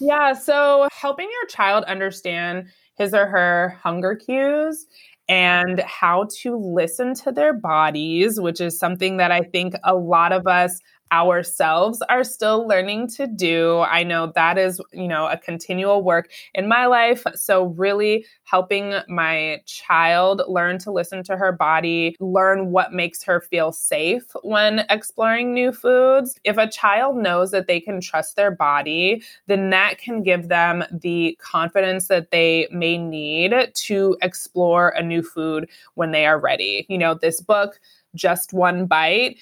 Yeah, 0.00 0.32
so 0.32 0.88
helping 0.92 1.28
your 1.28 1.46
child 1.46 1.84
understand 1.84 2.68
his 2.96 3.14
or 3.14 3.26
her 3.26 3.76
hunger 3.82 4.14
cues 4.16 4.86
and 5.28 5.80
how 5.80 6.26
to 6.40 6.56
listen 6.56 7.14
to 7.14 7.32
their 7.32 7.52
bodies, 7.52 8.40
which 8.40 8.60
is 8.60 8.78
something 8.78 9.18
that 9.18 9.30
I 9.30 9.42
think 9.42 9.74
a 9.84 9.94
lot 9.94 10.32
of 10.32 10.46
us 10.46 10.80
ourselves 11.12 12.02
are 12.08 12.24
still 12.24 12.66
learning 12.66 13.08
to 13.08 13.26
do. 13.26 13.80
I 13.80 14.02
know 14.02 14.32
that 14.34 14.58
is, 14.58 14.80
you 14.92 15.08
know, 15.08 15.26
a 15.26 15.36
continual 15.36 16.02
work 16.02 16.30
in 16.54 16.68
my 16.68 16.86
life. 16.86 17.24
So, 17.34 17.66
really 17.66 18.26
helping 18.44 18.94
my 19.08 19.60
child 19.66 20.42
learn 20.48 20.78
to 20.78 20.90
listen 20.90 21.22
to 21.24 21.36
her 21.36 21.52
body, 21.52 22.16
learn 22.20 22.70
what 22.70 22.92
makes 22.92 23.22
her 23.22 23.40
feel 23.40 23.72
safe 23.72 24.24
when 24.42 24.84
exploring 24.90 25.52
new 25.52 25.72
foods. 25.72 26.38
If 26.44 26.56
a 26.58 26.68
child 26.68 27.16
knows 27.16 27.50
that 27.50 27.66
they 27.66 27.80
can 27.80 28.00
trust 28.00 28.36
their 28.36 28.50
body, 28.50 29.22
then 29.46 29.70
that 29.70 29.98
can 29.98 30.22
give 30.22 30.48
them 30.48 30.84
the 30.90 31.38
confidence 31.40 32.08
that 32.08 32.30
they 32.30 32.68
may 32.70 32.98
need 32.98 33.54
to 33.74 34.16
explore 34.22 34.90
a 34.90 35.02
new 35.02 35.22
food 35.22 35.68
when 35.94 36.12
they 36.12 36.26
are 36.26 36.38
ready. 36.38 36.86
You 36.88 36.98
know, 36.98 37.14
this 37.14 37.40
book 37.40 37.78
just 38.14 38.52
one 38.52 38.86
bite 38.86 39.38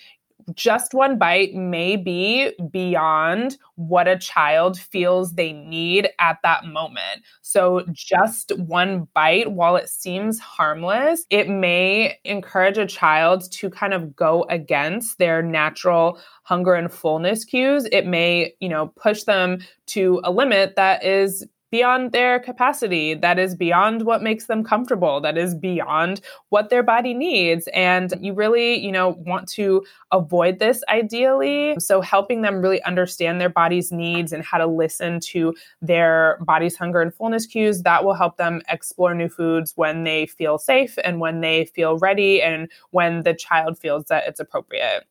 just 0.55 0.95
one 0.95 1.19
bite 1.19 1.55
may 1.55 1.97
be 1.97 2.53
beyond 2.71 3.57
what 3.75 4.09
a 4.09 4.19
child 4.19 4.79
feels 4.79 5.35
they 5.35 5.53
need 5.53 6.09
at 6.19 6.39
that 6.43 6.65
moment. 6.65 7.23
So, 7.43 7.85
just 7.93 8.53
one 8.59 9.09
bite, 9.15 9.53
while 9.53 9.77
it 9.77 9.89
seems 9.89 10.39
harmless, 10.39 11.27
it 11.31 11.49
may 11.49 12.19
encourage 12.25 12.79
a 12.79 12.87
child 12.87 13.51
to 13.53 13.71
kind 13.71 13.95
of 13.95 14.15
go 14.15 14.45
against 14.49 15.19
their 15.19 15.43
natural 15.43 16.19
hunger 16.43 16.75
and 16.75 16.93
fullness 16.93 17.45
cues. 17.45 17.87
It 17.91 18.07
may, 18.07 18.55
you 18.61 18.69
know, 18.69 18.93
push 18.97 19.25
them 19.25 19.59
to 19.87 20.21
a 20.25 20.31
limit 20.31 20.77
that 20.77 21.05
is 21.05 21.45
beyond 21.71 22.13
their 22.13 22.39
capacity, 22.39 23.15
that 23.15 23.39
is 23.39 23.55
beyond 23.55 24.03
what 24.03 24.23
makes 24.23 24.47
them 24.47 24.63
comfortable, 24.63 25.21
that 25.21 25.37
is 25.37 25.55
beyond 25.55 26.21
what 26.51 26.71
their 26.71 26.83
body 26.83 27.13
needs. 27.13 27.69
And 27.75 28.15
you 28.21 28.35
really, 28.35 28.77
you 28.77 28.93
know, 28.93 29.17
want 29.27 29.49
to 29.51 29.85
avoid 30.13 30.59
this 30.59 30.83
ideally. 30.89 31.77
So 31.79 32.01
helping 32.01 32.43
them 32.43 32.61
really 32.61 32.83
understand 32.85 33.41
their 33.41 33.49
body's 33.49 33.91
needs 33.91 34.33
and 34.33 34.45
how 34.45 34.59
to 34.59 34.67
listen 34.67 35.21
to 35.21 35.55
their 35.83 36.39
body's 36.43 36.77
hunger 36.77 37.03
and 37.03 37.13
fullness 37.13 37.47
cues, 37.47 37.83
that 37.83 38.05
will 38.05 38.15
help 38.15 38.37
them 38.37 38.63
explore 38.69 39.15
new 39.15 39.29
foods 39.29 39.73
when 39.77 40.05
they 40.05 40.27
feel 40.27 40.59
safe 40.59 40.97
and 41.05 41.21
when 41.21 41.41
they 41.41 41.65
feel 41.67 41.99
ready 41.99 42.41
and 42.41 42.71
when 42.91 43.23
the 43.25 43.35
child 43.35 43.79
feels 43.79 44.05
that 44.07 44.25
it's 44.27 44.41
appropriate. 44.41 45.05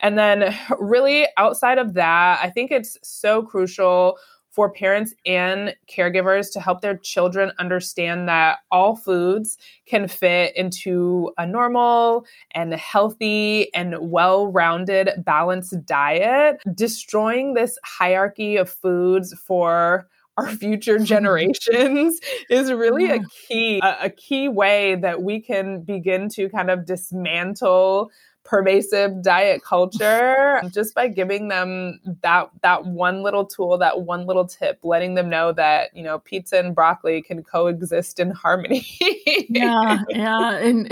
And 0.00 0.18
then 0.18 0.54
really 0.78 1.26
outside 1.36 1.78
of 1.78 1.94
that, 1.94 2.40
I 2.42 2.50
think 2.50 2.70
it's 2.70 2.98
so 3.02 3.42
crucial 3.42 4.18
for 4.52 4.70
parents 4.70 5.14
and 5.24 5.74
caregivers 5.90 6.52
to 6.52 6.60
help 6.60 6.82
their 6.82 6.96
children 6.98 7.52
understand 7.58 8.28
that 8.28 8.58
all 8.70 8.94
foods 8.94 9.56
can 9.86 10.06
fit 10.06 10.54
into 10.54 11.32
a 11.38 11.46
normal 11.46 12.26
and 12.52 12.74
healthy 12.74 13.72
and 13.74 13.96
well 13.98 14.46
rounded, 14.46 15.10
balanced 15.18 15.84
diet. 15.86 16.62
Destroying 16.74 17.54
this 17.54 17.78
hierarchy 17.82 18.56
of 18.56 18.68
foods 18.68 19.34
for 19.34 20.06
our 20.36 20.48
future 20.48 20.98
generations 21.04 22.20
is 22.50 22.72
really 22.72 23.10
a 23.10 23.20
key 23.48 23.80
a, 23.82 23.96
a, 24.04 24.10
key 24.10 24.48
way 24.48 24.94
that 24.94 25.22
we 25.22 25.40
can 25.40 25.82
begin 25.82 26.28
to 26.30 26.48
kind 26.48 26.70
of 26.70 26.86
dismantle 26.86 28.10
pervasive 28.52 29.22
diet 29.22 29.64
culture 29.64 30.60
just 30.74 30.94
by 30.94 31.08
giving 31.08 31.48
them 31.48 31.98
that 32.20 32.50
that 32.60 32.84
one 32.84 33.22
little 33.22 33.46
tool 33.46 33.78
that 33.78 34.02
one 34.02 34.26
little 34.26 34.46
tip 34.46 34.78
letting 34.82 35.14
them 35.14 35.30
know 35.30 35.52
that 35.52 35.88
you 35.96 36.02
know 36.02 36.18
pizza 36.18 36.58
and 36.58 36.74
broccoli 36.74 37.22
can 37.22 37.42
coexist 37.42 38.20
in 38.20 38.30
harmony. 38.30 38.86
Yeah 39.48 40.02
yeah 40.08 40.56
and 40.56 40.90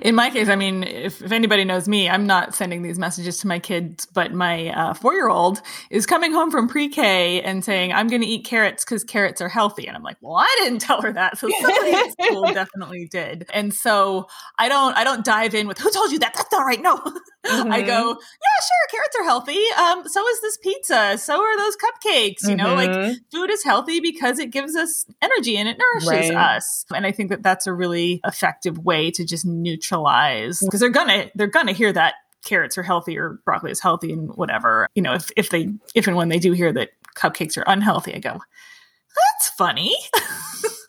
in 0.00 0.14
my 0.14 0.30
case 0.30 0.48
i 0.48 0.56
mean 0.56 0.82
if, 0.82 1.20
if 1.22 1.32
anybody 1.32 1.64
knows 1.64 1.88
me 1.88 2.08
i'm 2.08 2.26
not 2.26 2.54
sending 2.54 2.82
these 2.82 2.98
messages 2.98 3.38
to 3.38 3.46
my 3.46 3.58
kids 3.58 4.06
but 4.06 4.32
my 4.32 4.68
uh, 4.68 4.94
four-year-old 4.94 5.60
is 5.90 6.06
coming 6.06 6.32
home 6.32 6.50
from 6.50 6.68
pre-k 6.68 7.40
and 7.42 7.64
saying 7.64 7.92
i'm 7.92 8.08
going 8.08 8.22
to 8.22 8.26
eat 8.26 8.44
carrots 8.44 8.84
because 8.84 9.04
carrots 9.04 9.40
are 9.40 9.48
healthy. 9.48 9.86
And 9.86 9.96
i'm 9.96 10.02
like 10.02 10.16
well 10.20 10.36
i 10.36 10.56
didn't 10.60 10.80
tell 10.80 11.00
her 11.02 11.12
that. 11.12 11.38
So 11.38 11.48
somebody 11.60 11.92
at 11.92 12.12
school 12.12 12.42
definitely 12.46 13.06
did. 13.06 13.46
And 13.52 13.72
so 13.72 14.28
i 14.58 14.68
don't 14.68 14.96
i 14.96 15.04
don't 15.04 15.24
dive 15.24 15.54
in 15.54 15.68
with 15.68 15.78
who 15.78 15.90
told 15.90 16.10
you 16.10 16.18
that? 16.20 16.34
That's 16.34 16.50
not 16.52 16.64
right. 16.64 16.80
no. 16.80 16.87
Mm-hmm. 16.96 17.72
I 17.72 17.82
go, 17.82 18.08
yeah, 18.08 18.58
sure, 18.66 18.88
carrots 18.90 19.16
are 19.18 19.24
healthy. 19.24 19.58
Um, 19.78 20.08
so 20.08 20.26
is 20.28 20.40
this 20.40 20.58
pizza. 20.58 21.18
So 21.18 21.40
are 21.40 21.56
those 21.56 21.76
cupcakes. 21.76 22.42
You 22.42 22.48
mm-hmm. 22.50 22.56
know, 22.56 22.74
like 22.74 22.90
mm-hmm. 22.90 23.12
food 23.30 23.50
is 23.50 23.62
healthy 23.64 24.00
because 24.00 24.38
it 24.38 24.50
gives 24.50 24.76
us 24.76 25.06
energy 25.22 25.56
and 25.56 25.68
it 25.68 25.78
nourishes 25.78 26.30
right. 26.30 26.54
us. 26.56 26.84
And 26.94 27.06
I 27.06 27.12
think 27.12 27.30
that 27.30 27.42
that's 27.42 27.66
a 27.66 27.72
really 27.72 28.20
effective 28.24 28.78
way 28.78 29.10
to 29.12 29.24
just 29.24 29.46
neutralize 29.46 30.60
because 30.60 30.80
they're 30.80 30.90
gonna 30.90 31.30
they're 31.34 31.46
gonna 31.46 31.72
hear 31.72 31.92
that 31.92 32.14
carrots 32.44 32.78
are 32.78 32.82
healthy 32.82 33.18
or 33.18 33.40
broccoli 33.44 33.70
is 33.70 33.80
healthy 33.80 34.12
and 34.12 34.34
whatever. 34.36 34.88
You 34.94 35.02
know, 35.02 35.14
if 35.14 35.30
if 35.36 35.50
they 35.50 35.68
if 35.94 36.06
and 36.06 36.16
when 36.16 36.28
they 36.28 36.38
do 36.38 36.52
hear 36.52 36.72
that 36.72 36.90
cupcakes 37.16 37.56
are 37.58 37.64
unhealthy, 37.66 38.14
I 38.14 38.18
go, 38.18 38.32
that's 38.32 39.48
funny. 39.56 39.94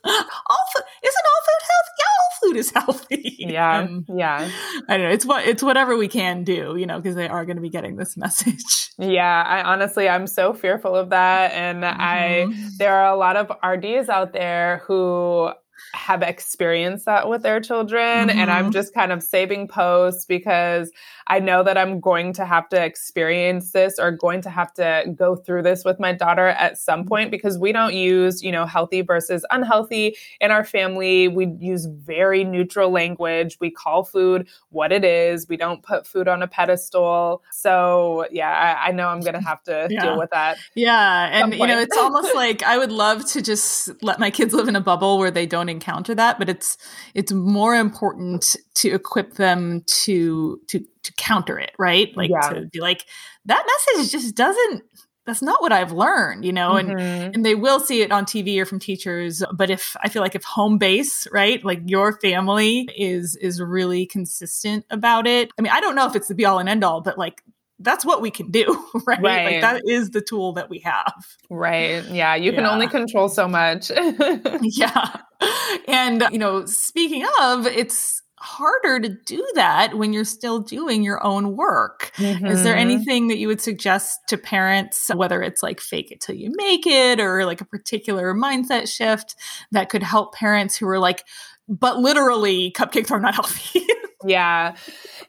all 0.06 0.66
food 0.74 0.84
isn't 1.04 1.26
all 1.26 1.42
food 1.46 1.64
healthy? 1.70 1.94
Yeah, 2.00 2.19
food 2.42 2.58
is 2.58 2.72
healthy. 2.76 3.36
Yeah, 3.38 3.82
and 3.82 4.06
yeah. 4.08 4.50
I 4.88 4.98
don't 4.98 5.08
know. 5.08 5.12
It's 5.12 5.26
what 5.26 5.46
it's 5.48 5.64
whatever 5.64 5.98
we 5.98 6.08
can 6.08 6.44
do, 6.44 6.76
you 6.78 6.86
know, 6.86 7.00
because 7.00 7.16
they 7.16 7.28
are 7.28 7.46
going 7.46 7.58
to 7.58 7.62
be 7.62 7.70
getting 7.70 7.96
this 7.96 8.18
message. 8.18 8.92
Yeah, 8.98 9.44
I 9.46 9.64
honestly 9.64 10.10
I'm 10.10 10.28
so 10.28 10.54
fearful 10.54 10.96
of 10.96 11.10
that, 11.10 11.52
and 11.54 11.84
mm-hmm. 11.84 12.02
I 12.02 12.48
there 12.78 12.96
are 12.96 13.14
a 13.14 13.18
lot 13.18 13.38
of 13.38 13.52
RDs 13.64 14.10
out 14.10 14.34
there 14.34 14.84
who 14.86 15.52
have 15.94 16.22
experienced 16.22 17.06
that 17.06 17.30
with 17.30 17.42
their 17.42 17.60
children 17.60 18.28
mm-hmm. 18.28 18.38
and 18.38 18.52
I'm 18.52 18.66
mm-hmm. 18.66 18.72
just 18.72 18.94
kind 18.94 19.12
of 19.12 19.24
saving 19.24 19.68
posts 19.68 20.26
because 20.26 20.92
I 21.30 21.40
know 21.40 21.62
that 21.64 21.78
I'm 21.78 22.00
going 22.00 22.34
to 22.34 22.46
have 22.46 22.68
to 22.70 22.84
experience 22.84 23.72
this 23.72 24.00
or 24.00 24.12
going 24.12 24.42
to 24.42 24.50
have 24.50 24.74
to 24.74 25.04
go 25.16 25.36
through 25.36 25.62
this 25.62 25.86
with 25.86 26.00
my 26.00 26.12
daughter 26.12 26.48
at 26.48 26.80
some 26.80 27.02
mm-hmm. 27.02 27.08
point 27.08 27.32
because 27.32 27.60
we 27.60 27.72
don't 27.72 27.94
use, 27.94 28.42
you 28.42 28.52
know, 28.52 28.66
healthy 28.66 29.02
versus 29.02 29.46
unhealthy 29.52 30.18
in 30.42 30.50
our 30.50 30.64
family. 30.64 31.28
We 31.28 31.56
use 31.60 31.86
very 31.86 32.44
neutral 32.44 32.90
language. 32.90 33.58
We 33.62 33.70
call 33.70 34.04
food 34.04 34.48
what 34.70 34.92
it 34.92 35.06
is. 35.06 35.48
We 35.48 35.56
don't 35.56 35.84
put 35.84 36.08
food 36.08 36.28
on 36.28 36.42
a 36.42 36.48
pedestal. 36.48 37.44
So, 37.52 38.26
yeah, 38.32 38.50
I, 38.50 38.88
I 38.88 38.92
know 38.92 39.08
I'm 39.08 39.22
going 39.22 39.36
to 39.36 39.42
have 39.42 39.62
to 39.64 39.88
yeah. 39.92 40.02
deal 40.02 40.18
with 40.18 40.32
that. 40.32 40.58
Yeah. 40.74 41.30
And, 41.32 41.54
you 41.54 41.68
know, 41.68 41.80
it's 41.80 41.98
almost 41.98 42.34
like 42.34 42.64
I 42.64 42.80
would 42.80 42.92
love 42.92 43.24
to 43.32 43.42
just 43.44 43.92
let 44.02 44.20
my 44.20 44.32
kids 44.32 44.54
live 44.56 44.68
in 44.68 44.76
a 44.76 44.82
bubble 44.82 45.20
where 45.20 45.32
they 45.32 45.46
don't 45.46 45.70
encounter 45.70 46.16
that, 46.16 46.40
but 46.40 46.50
it's, 46.50 46.76
it's 47.14 47.32
more 47.32 47.76
important 47.76 48.56
to 48.76 48.90
equip 48.96 49.36
them 49.36 49.84
to, 49.86 50.60
to, 50.70 50.84
to 51.10 51.14
counter 51.14 51.60
it, 51.60 51.72
right? 51.78 52.16
Like 52.16 52.30
yeah. 52.30 52.50
to 52.50 52.66
be 52.66 52.80
like, 52.80 53.06
that 53.46 53.66
message 53.66 54.12
just 54.12 54.36
doesn't 54.36 54.84
that's 55.26 55.42
not 55.44 55.62
what 55.62 55.72
I've 55.72 55.92
learned, 55.92 56.44
you 56.44 56.52
know, 56.52 56.72
mm-hmm. 56.72 56.98
and 56.98 57.36
and 57.36 57.46
they 57.46 57.54
will 57.54 57.80
see 57.80 58.02
it 58.02 58.12
on 58.12 58.26
TV 58.26 58.60
or 58.60 58.66
from 58.66 58.80
teachers. 58.80 59.44
But 59.54 59.70
if 59.70 59.96
I 60.02 60.10
feel 60.10 60.24
like 60.24 60.34
if 60.34 60.44
home 60.44 60.78
base, 60.80 61.28
right, 61.32 61.64
like 61.64 61.82
your 61.86 62.20
family 62.20 62.90
is 62.96 63.36
is 63.36 63.62
really 63.62 64.06
consistent 64.06 64.86
about 64.90 65.28
it. 65.28 65.52
I 65.58 65.62
mean, 65.62 65.72
I 65.72 65.82
don't 65.82 65.96
know 65.96 66.08
if 66.08 66.16
it's 66.16 66.28
the 66.28 66.36
be 66.36 66.46
all 66.46 66.58
and 66.58 66.68
end 66.68 66.84
all, 66.84 67.02
but 67.02 67.18
like 67.18 67.44
that's 67.80 68.04
what 68.04 68.22
we 68.22 68.32
can 68.32 68.52
do, 68.52 68.66
right? 69.06 69.20
right? 69.24 69.52
Like 69.54 69.62
that 69.62 69.82
is 69.86 70.10
the 70.10 70.22
tool 70.22 70.54
that 70.54 70.70
we 70.70 70.80
have. 70.80 71.14
Right. 71.50 72.04
Yeah. 72.06 72.36
You 72.36 72.52
can 72.52 72.66
only 72.66 72.88
control 72.88 73.30
so 73.30 73.48
much. 73.48 73.90
yeah. 74.62 75.16
And, 75.88 76.28
you 76.32 76.40
know, 76.40 76.66
speaking 76.66 77.26
of, 77.42 77.66
it's 77.66 78.22
harder 78.40 79.02
to 79.02 79.10
do 79.10 79.46
that 79.56 79.96
when 79.96 80.14
you're 80.14 80.24
still 80.24 80.60
doing 80.60 81.04
your 81.04 81.24
own 81.24 81.56
work. 81.56 82.12
Mm-hmm. 82.16 82.46
Is 82.46 82.64
there 82.64 82.74
mm-hmm. 82.74 82.92
anything 82.92 83.28
that 83.28 83.38
you 83.38 83.48
would 83.48 83.62
suggest 83.62 84.20
to 84.30 84.38
parents, 84.38 85.12
whether 85.14 85.42
it's 85.42 85.62
like 85.62 85.82
fake 85.82 86.12
it 86.12 86.22
till 86.22 86.36
you 86.36 86.52
make 86.56 86.88
it 86.88 87.20
or 87.20 87.46
like 87.46 87.62
a 87.62 87.66
particular 87.66 88.34
mindset 88.34 88.88
shift 88.88 89.36
that 89.72 89.90
could 89.90 90.04
help 90.04 90.34
parents 90.34 90.78
who 90.78 90.88
are 90.88 91.00
like, 91.00 91.26
but 91.68 91.98
literally 91.98 92.72
cupcakes 92.72 93.12
are 93.12 93.20
not 93.20 93.36
healthy? 93.36 93.86
yeah. 94.26 94.76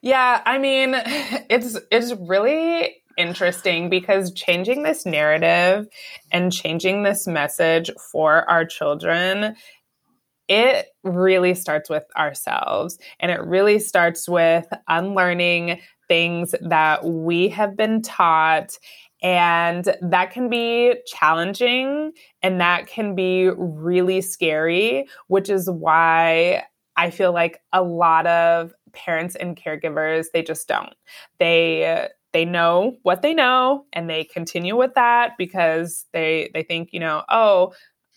Yeah. 0.03 0.41
I 0.47 0.59
mean, 0.59 0.95
it's, 0.95 1.77
it's 1.91 2.13
really 2.15 2.97
interesting 3.19 3.91
because 3.91 4.33
changing 4.33 4.83
this 4.83 5.05
narrative 5.05 5.87
and 6.31 6.53
changing 6.53 7.03
this 7.03 7.27
message 7.27 7.91
for 8.13 8.49
our 8.49 8.65
children 8.65 9.57
it 10.51 10.89
really 11.05 11.55
starts 11.55 11.89
with 11.89 12.05
ourselves 12.17 12.99
and 13.21 13.31
it 13.31 13.41
really 13.41 13.79
starts 13.79 14.29
with 14.29 14.67
unlearning 14.89 15.81
things 16.09 16.57
that 16.61 17.05
we 17.05 17.49
have 17.49 17.77
been 17.77 18.03
taught 18.03 18.77
and 19.23 19.95
that 20.03 20.33
can 20.33 20.49
be 20.51 20.97
challenging 21.07 22.11
and 22.43 22.61
that 22.61 22.89
can 22.89 23.15
be 23.15 23.49
really 23.57 24.21
scary, 24.21 25.07
which 25.29 25.49
is 25.49 25.71
why 25.71 26.65
I 26.97 27.11
feel 27.11 27.33
like 27.33 27.61
a 27.73 27.83
lot 27.83 28.27
of 28.27 28.73
parents 28.93 29.37
and 29.37 29.57
caregivers 29.57 30.27
they 30.35 30.43
just 30.43 30.67
don't. 30.67 30.95
They 31.39 32.09
they 32.33 32.45
know 32.45 32.97
what 33.03 33.23
they 33.23 33.35
know 33.35 33.85
and 33.93 34.11
they 34.11 34.25
continue 34.25 34.77
with 34.77 34.95
that 34.95 35.33
because 35.39 36.07
they 36.13 36.51
they 36.55 36.65
think, 36.65 36.89
you 36.93 36.99
know, 36.99 37.23
oh, 37.29 37.73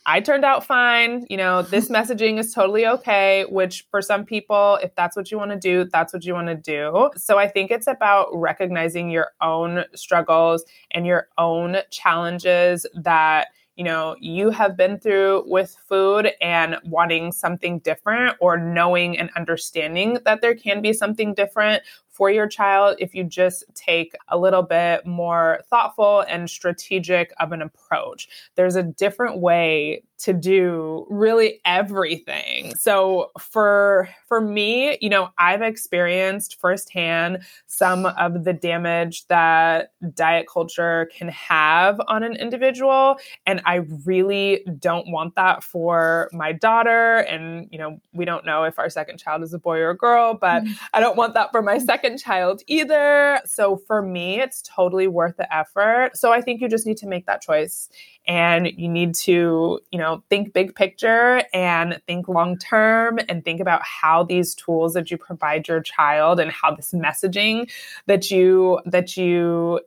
I 0.05 0.19
turned 0.19 0.43
out 0.43 0.65
fine. 0.65 1.25
You 1.29 1.37
know, 1.37 1.61
this 1.61 1.89
messaging 1.97 2.37
is 2.39 2.53
totally 2.53 2.85
okay, 2.85 3.45
which 3.49 3.85
for 3.89 4.01
some 4.01 4.25
people, 4.25 4.79
if 4.83 4.93
that's 4.95 5.15
what 5.15 5.31
you 5.31 5.37
want 5.37 5.51
to 5.51 5.59
do, 5.59 5.89
that's 5.91 6.13
what 6.13 6.25
you 6.25 6.33
want 6.33 6.47
to 6.47 6.55
do. 6.55 7.09
So 7.15 7.37
I 7.37 7.47
think 7.47 7.71
it's 7.71 7.87
about 7.87 8.27
recognizing 8.33 9.09
your 9.09 9.31
own 9.41 9.85
struggles 9.95 10.63
and 10.91 11.05
your 11.05 11.29
own 11.37 11.77
challenges 11.89 12.85
that 12.95 13.47
you 13.75 13.83
know 13.83 14.15
you 14.19 14.51
have 14.51 14.77
been 14.77 14.99
through 14.99 15.43
with 15.47 15.75
food 15.87 16.29
and 16.41 16.77
wanting 16.83 17.31
something 17.31 17.79
different 17.79 18.37
or 18.39 18.55
knowing 18.55 19.17
and 19.17 19.31
understanding 19.35 20.19
that 20.25 20.41
there 20.41 20.53
can 20.53 20.79
be 20.81 20.93
something 20.93 21.33
different 21.33 21.81
for 22.13 22.29
your 22.29 22.47
child 22.47 22.95
if 22.99 23.13
you 23.13 23.23
just 23.23 23.65
take 23.73 24.13
a 24.29 24.37
little 24.37 24.61
bit 24.61 25.05
more 25.05 25.59
thoughtful 25.69 26.21
and 26.29 26.49
strategic 26.49 27.33
of 27.39 27.51
an 27.51 27.61
approach. 27.61 28.29
There's 28.55 28.75
a 28.75 28.83
different 28.83 29.39
way 29.39 30.03
to 30.23 30.31
do 30.31 31.05
really 31.09 31.59
everything. 31.65 32.73
So 32.75 33.31
for 33.37 34.07
for 34.25 34.39
me, 34.39 34.97
you 35.01 35.09
know, 35.09 35.31
I've 35.37 35.61
experienced 35.61 36.61
firsthand 36.61 37.43
some 37.67 38.05
of 38.05 38.45
the 38.45 38.53
damage 38.53 39.27
that 39.27 39.91
diet 40.13 40.47
culture 40.51 41.09
can 41.13 41.27
have 41.27 41.99
on 42.07 42.23
an 42.23 42.37
individual 42.37 43.17
and 43.45 43.61
I 43.65 43.81
really 44.05 44.65
don't 44.79 45.11
want 45.11 45.35
that 45.35 45.61
for 45.61 46.29
my 46.31 46.53
daughter 46.53 47.17
and 47.17 47.67
you 47.69 47.77
know, 47.77 47.99
we 48.13 48.23
don't 48.23 48.45
know 48.45 48.63
if 48.63 48.79
our 48.79 48.89
second 48.89 49.17
child 49.17 49.43
is 49.43 49.53
a 49.53 49.59
boy 49.59 49.79
or 49.79 49.89
a 49.89 49.97
girl, 49.97 50.35
but 50.35 50.63
mm-hmm. 50.63 50.71
I 50.93 51.01
don't 51.01 51.17
want 51.17 51.33
that 51.33 51.51
for 51.51 51.61
my 51.61 51.79
second 51.79 52.17
child 52.17 52.61
either. 52.67 53.41
So 53.45 53.75
for 53.75 54.01
me, 54.01 54.39
it's 54.39 54.61
totally 54.61 55.07
worth 55.07 55.35
the 55.35 55.53
effort. 55.53 56.11
So 56.15 56.31
I 56.31 56.39
think 56.39 56.61
you 56.61 56.69
just 56.69 56.87
need 56.87 56.97
to 56.97 57.07
make 57.07 57.25
that 57.25 57.41
choice 57.41 57.89
and 58.25 58.67
you 58.77 58.87
need 58.87 59.13
to 59.13 59.79
you 59.91 59.99
know 59.99 60.23
think 60.29 60.53
big 60.53 60.75
picture 60.75 61.43
and 61.53 61.99
think 62.07 62.27
long 62.27 62.57
term 62.57 63.19
and 63.27 63.43
think 63.43 63.59
about 63.59 63.81
how 63.83 64.23
these 64.23 64.55
tools 64.55 64.93
that 64.93 65.11
you 65.11 65.17
provide 65.17 65.67
your 65.67 65.81
child 65.81 66.39
and 66.39 66.51
how 66.51 66.73
this 66.73 66.91
messaging 66.91 67.69
that 68.07 68.31
you 68.31 68.79
that 68.85 69.17
you 69.17 69.79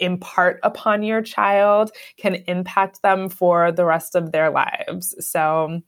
impart 0.00 0.58
upon 0.62 1.02
your 1.02 1.22
child 1.22 1.90
can 2.16 2.36
impact 2.46 3.02
them 3.02 3.28
for 3.28 3.70
the 3.70 3.84
rest 3.84 4.14
of 4.14 4.32
their 4.32 4.50
lives. 4.50 5.14
So 5.24 5.80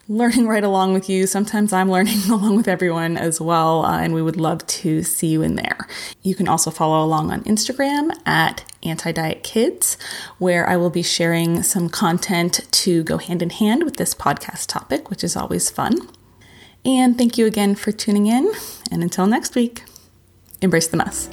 learning 0.08 0.48
right 0.48 0.64
along 0.64 0.94
with 0.94 1.08
you. 1.08 1.26
Sometimes 1.26 1.72
I'm 1.72 1.90
learning 1.90 2.18
along 2.30 2.56
with 2.56 2.66
everyone 2.66 3.16
as 3.16 3.40
well, 3.40 3.84
uh, 3.84 4.00
and 4.00 4.14
we 4.14 4.22
would 4.22 4.36
love 4.36 4.66
to 4.66 5.02
see 5.02 5.28
you 5.28 5.42
in 5.42 5.56
there. 5.56 5.86
You 6.22 6.34
can 6.34 6.48
also 6.48 6.70
follow 6.70 7.04
along 7.04 7.30
on 7.30 7.44
Instagram 7.44 8.10
at 8.26 8.64
Anti 8.82 9.12
Diet 9.12 9.42
Kids, 9.42 9.98
where 10.38 10.68
I 10.68 10.76
will 10.76 10.90
be 10.90 11.02
sharing 11.02 11.62
some 11.62 11.88
content 11.88 12.66
to 12.70 13.02
go 13.04 13.18
hand 13.18 13.42
in 13.42 13.50
hand 13.50 13.84
with 13.84 13.96
this 13.96 14.14
podcast 14.14 14.66
topic, 14.68 15.10
which 15.10 15.22
is 15.22 15.36
always 15.36 15.70
fun. 15.70 16.08
And 16.84 17.18
thank 17.18 17.36
you 17.36 17.46
again 17.46 17.74
for 17.74 17.92
tuning 17.92 18.26
in, 18.26 18.50
and 18.90 19.02
until 19.02 19.26
next 19.26 19.54
week, 19.54 19.84
embrace 20.62 20.86
the 20.86 20.96
mess. 20.96 21.28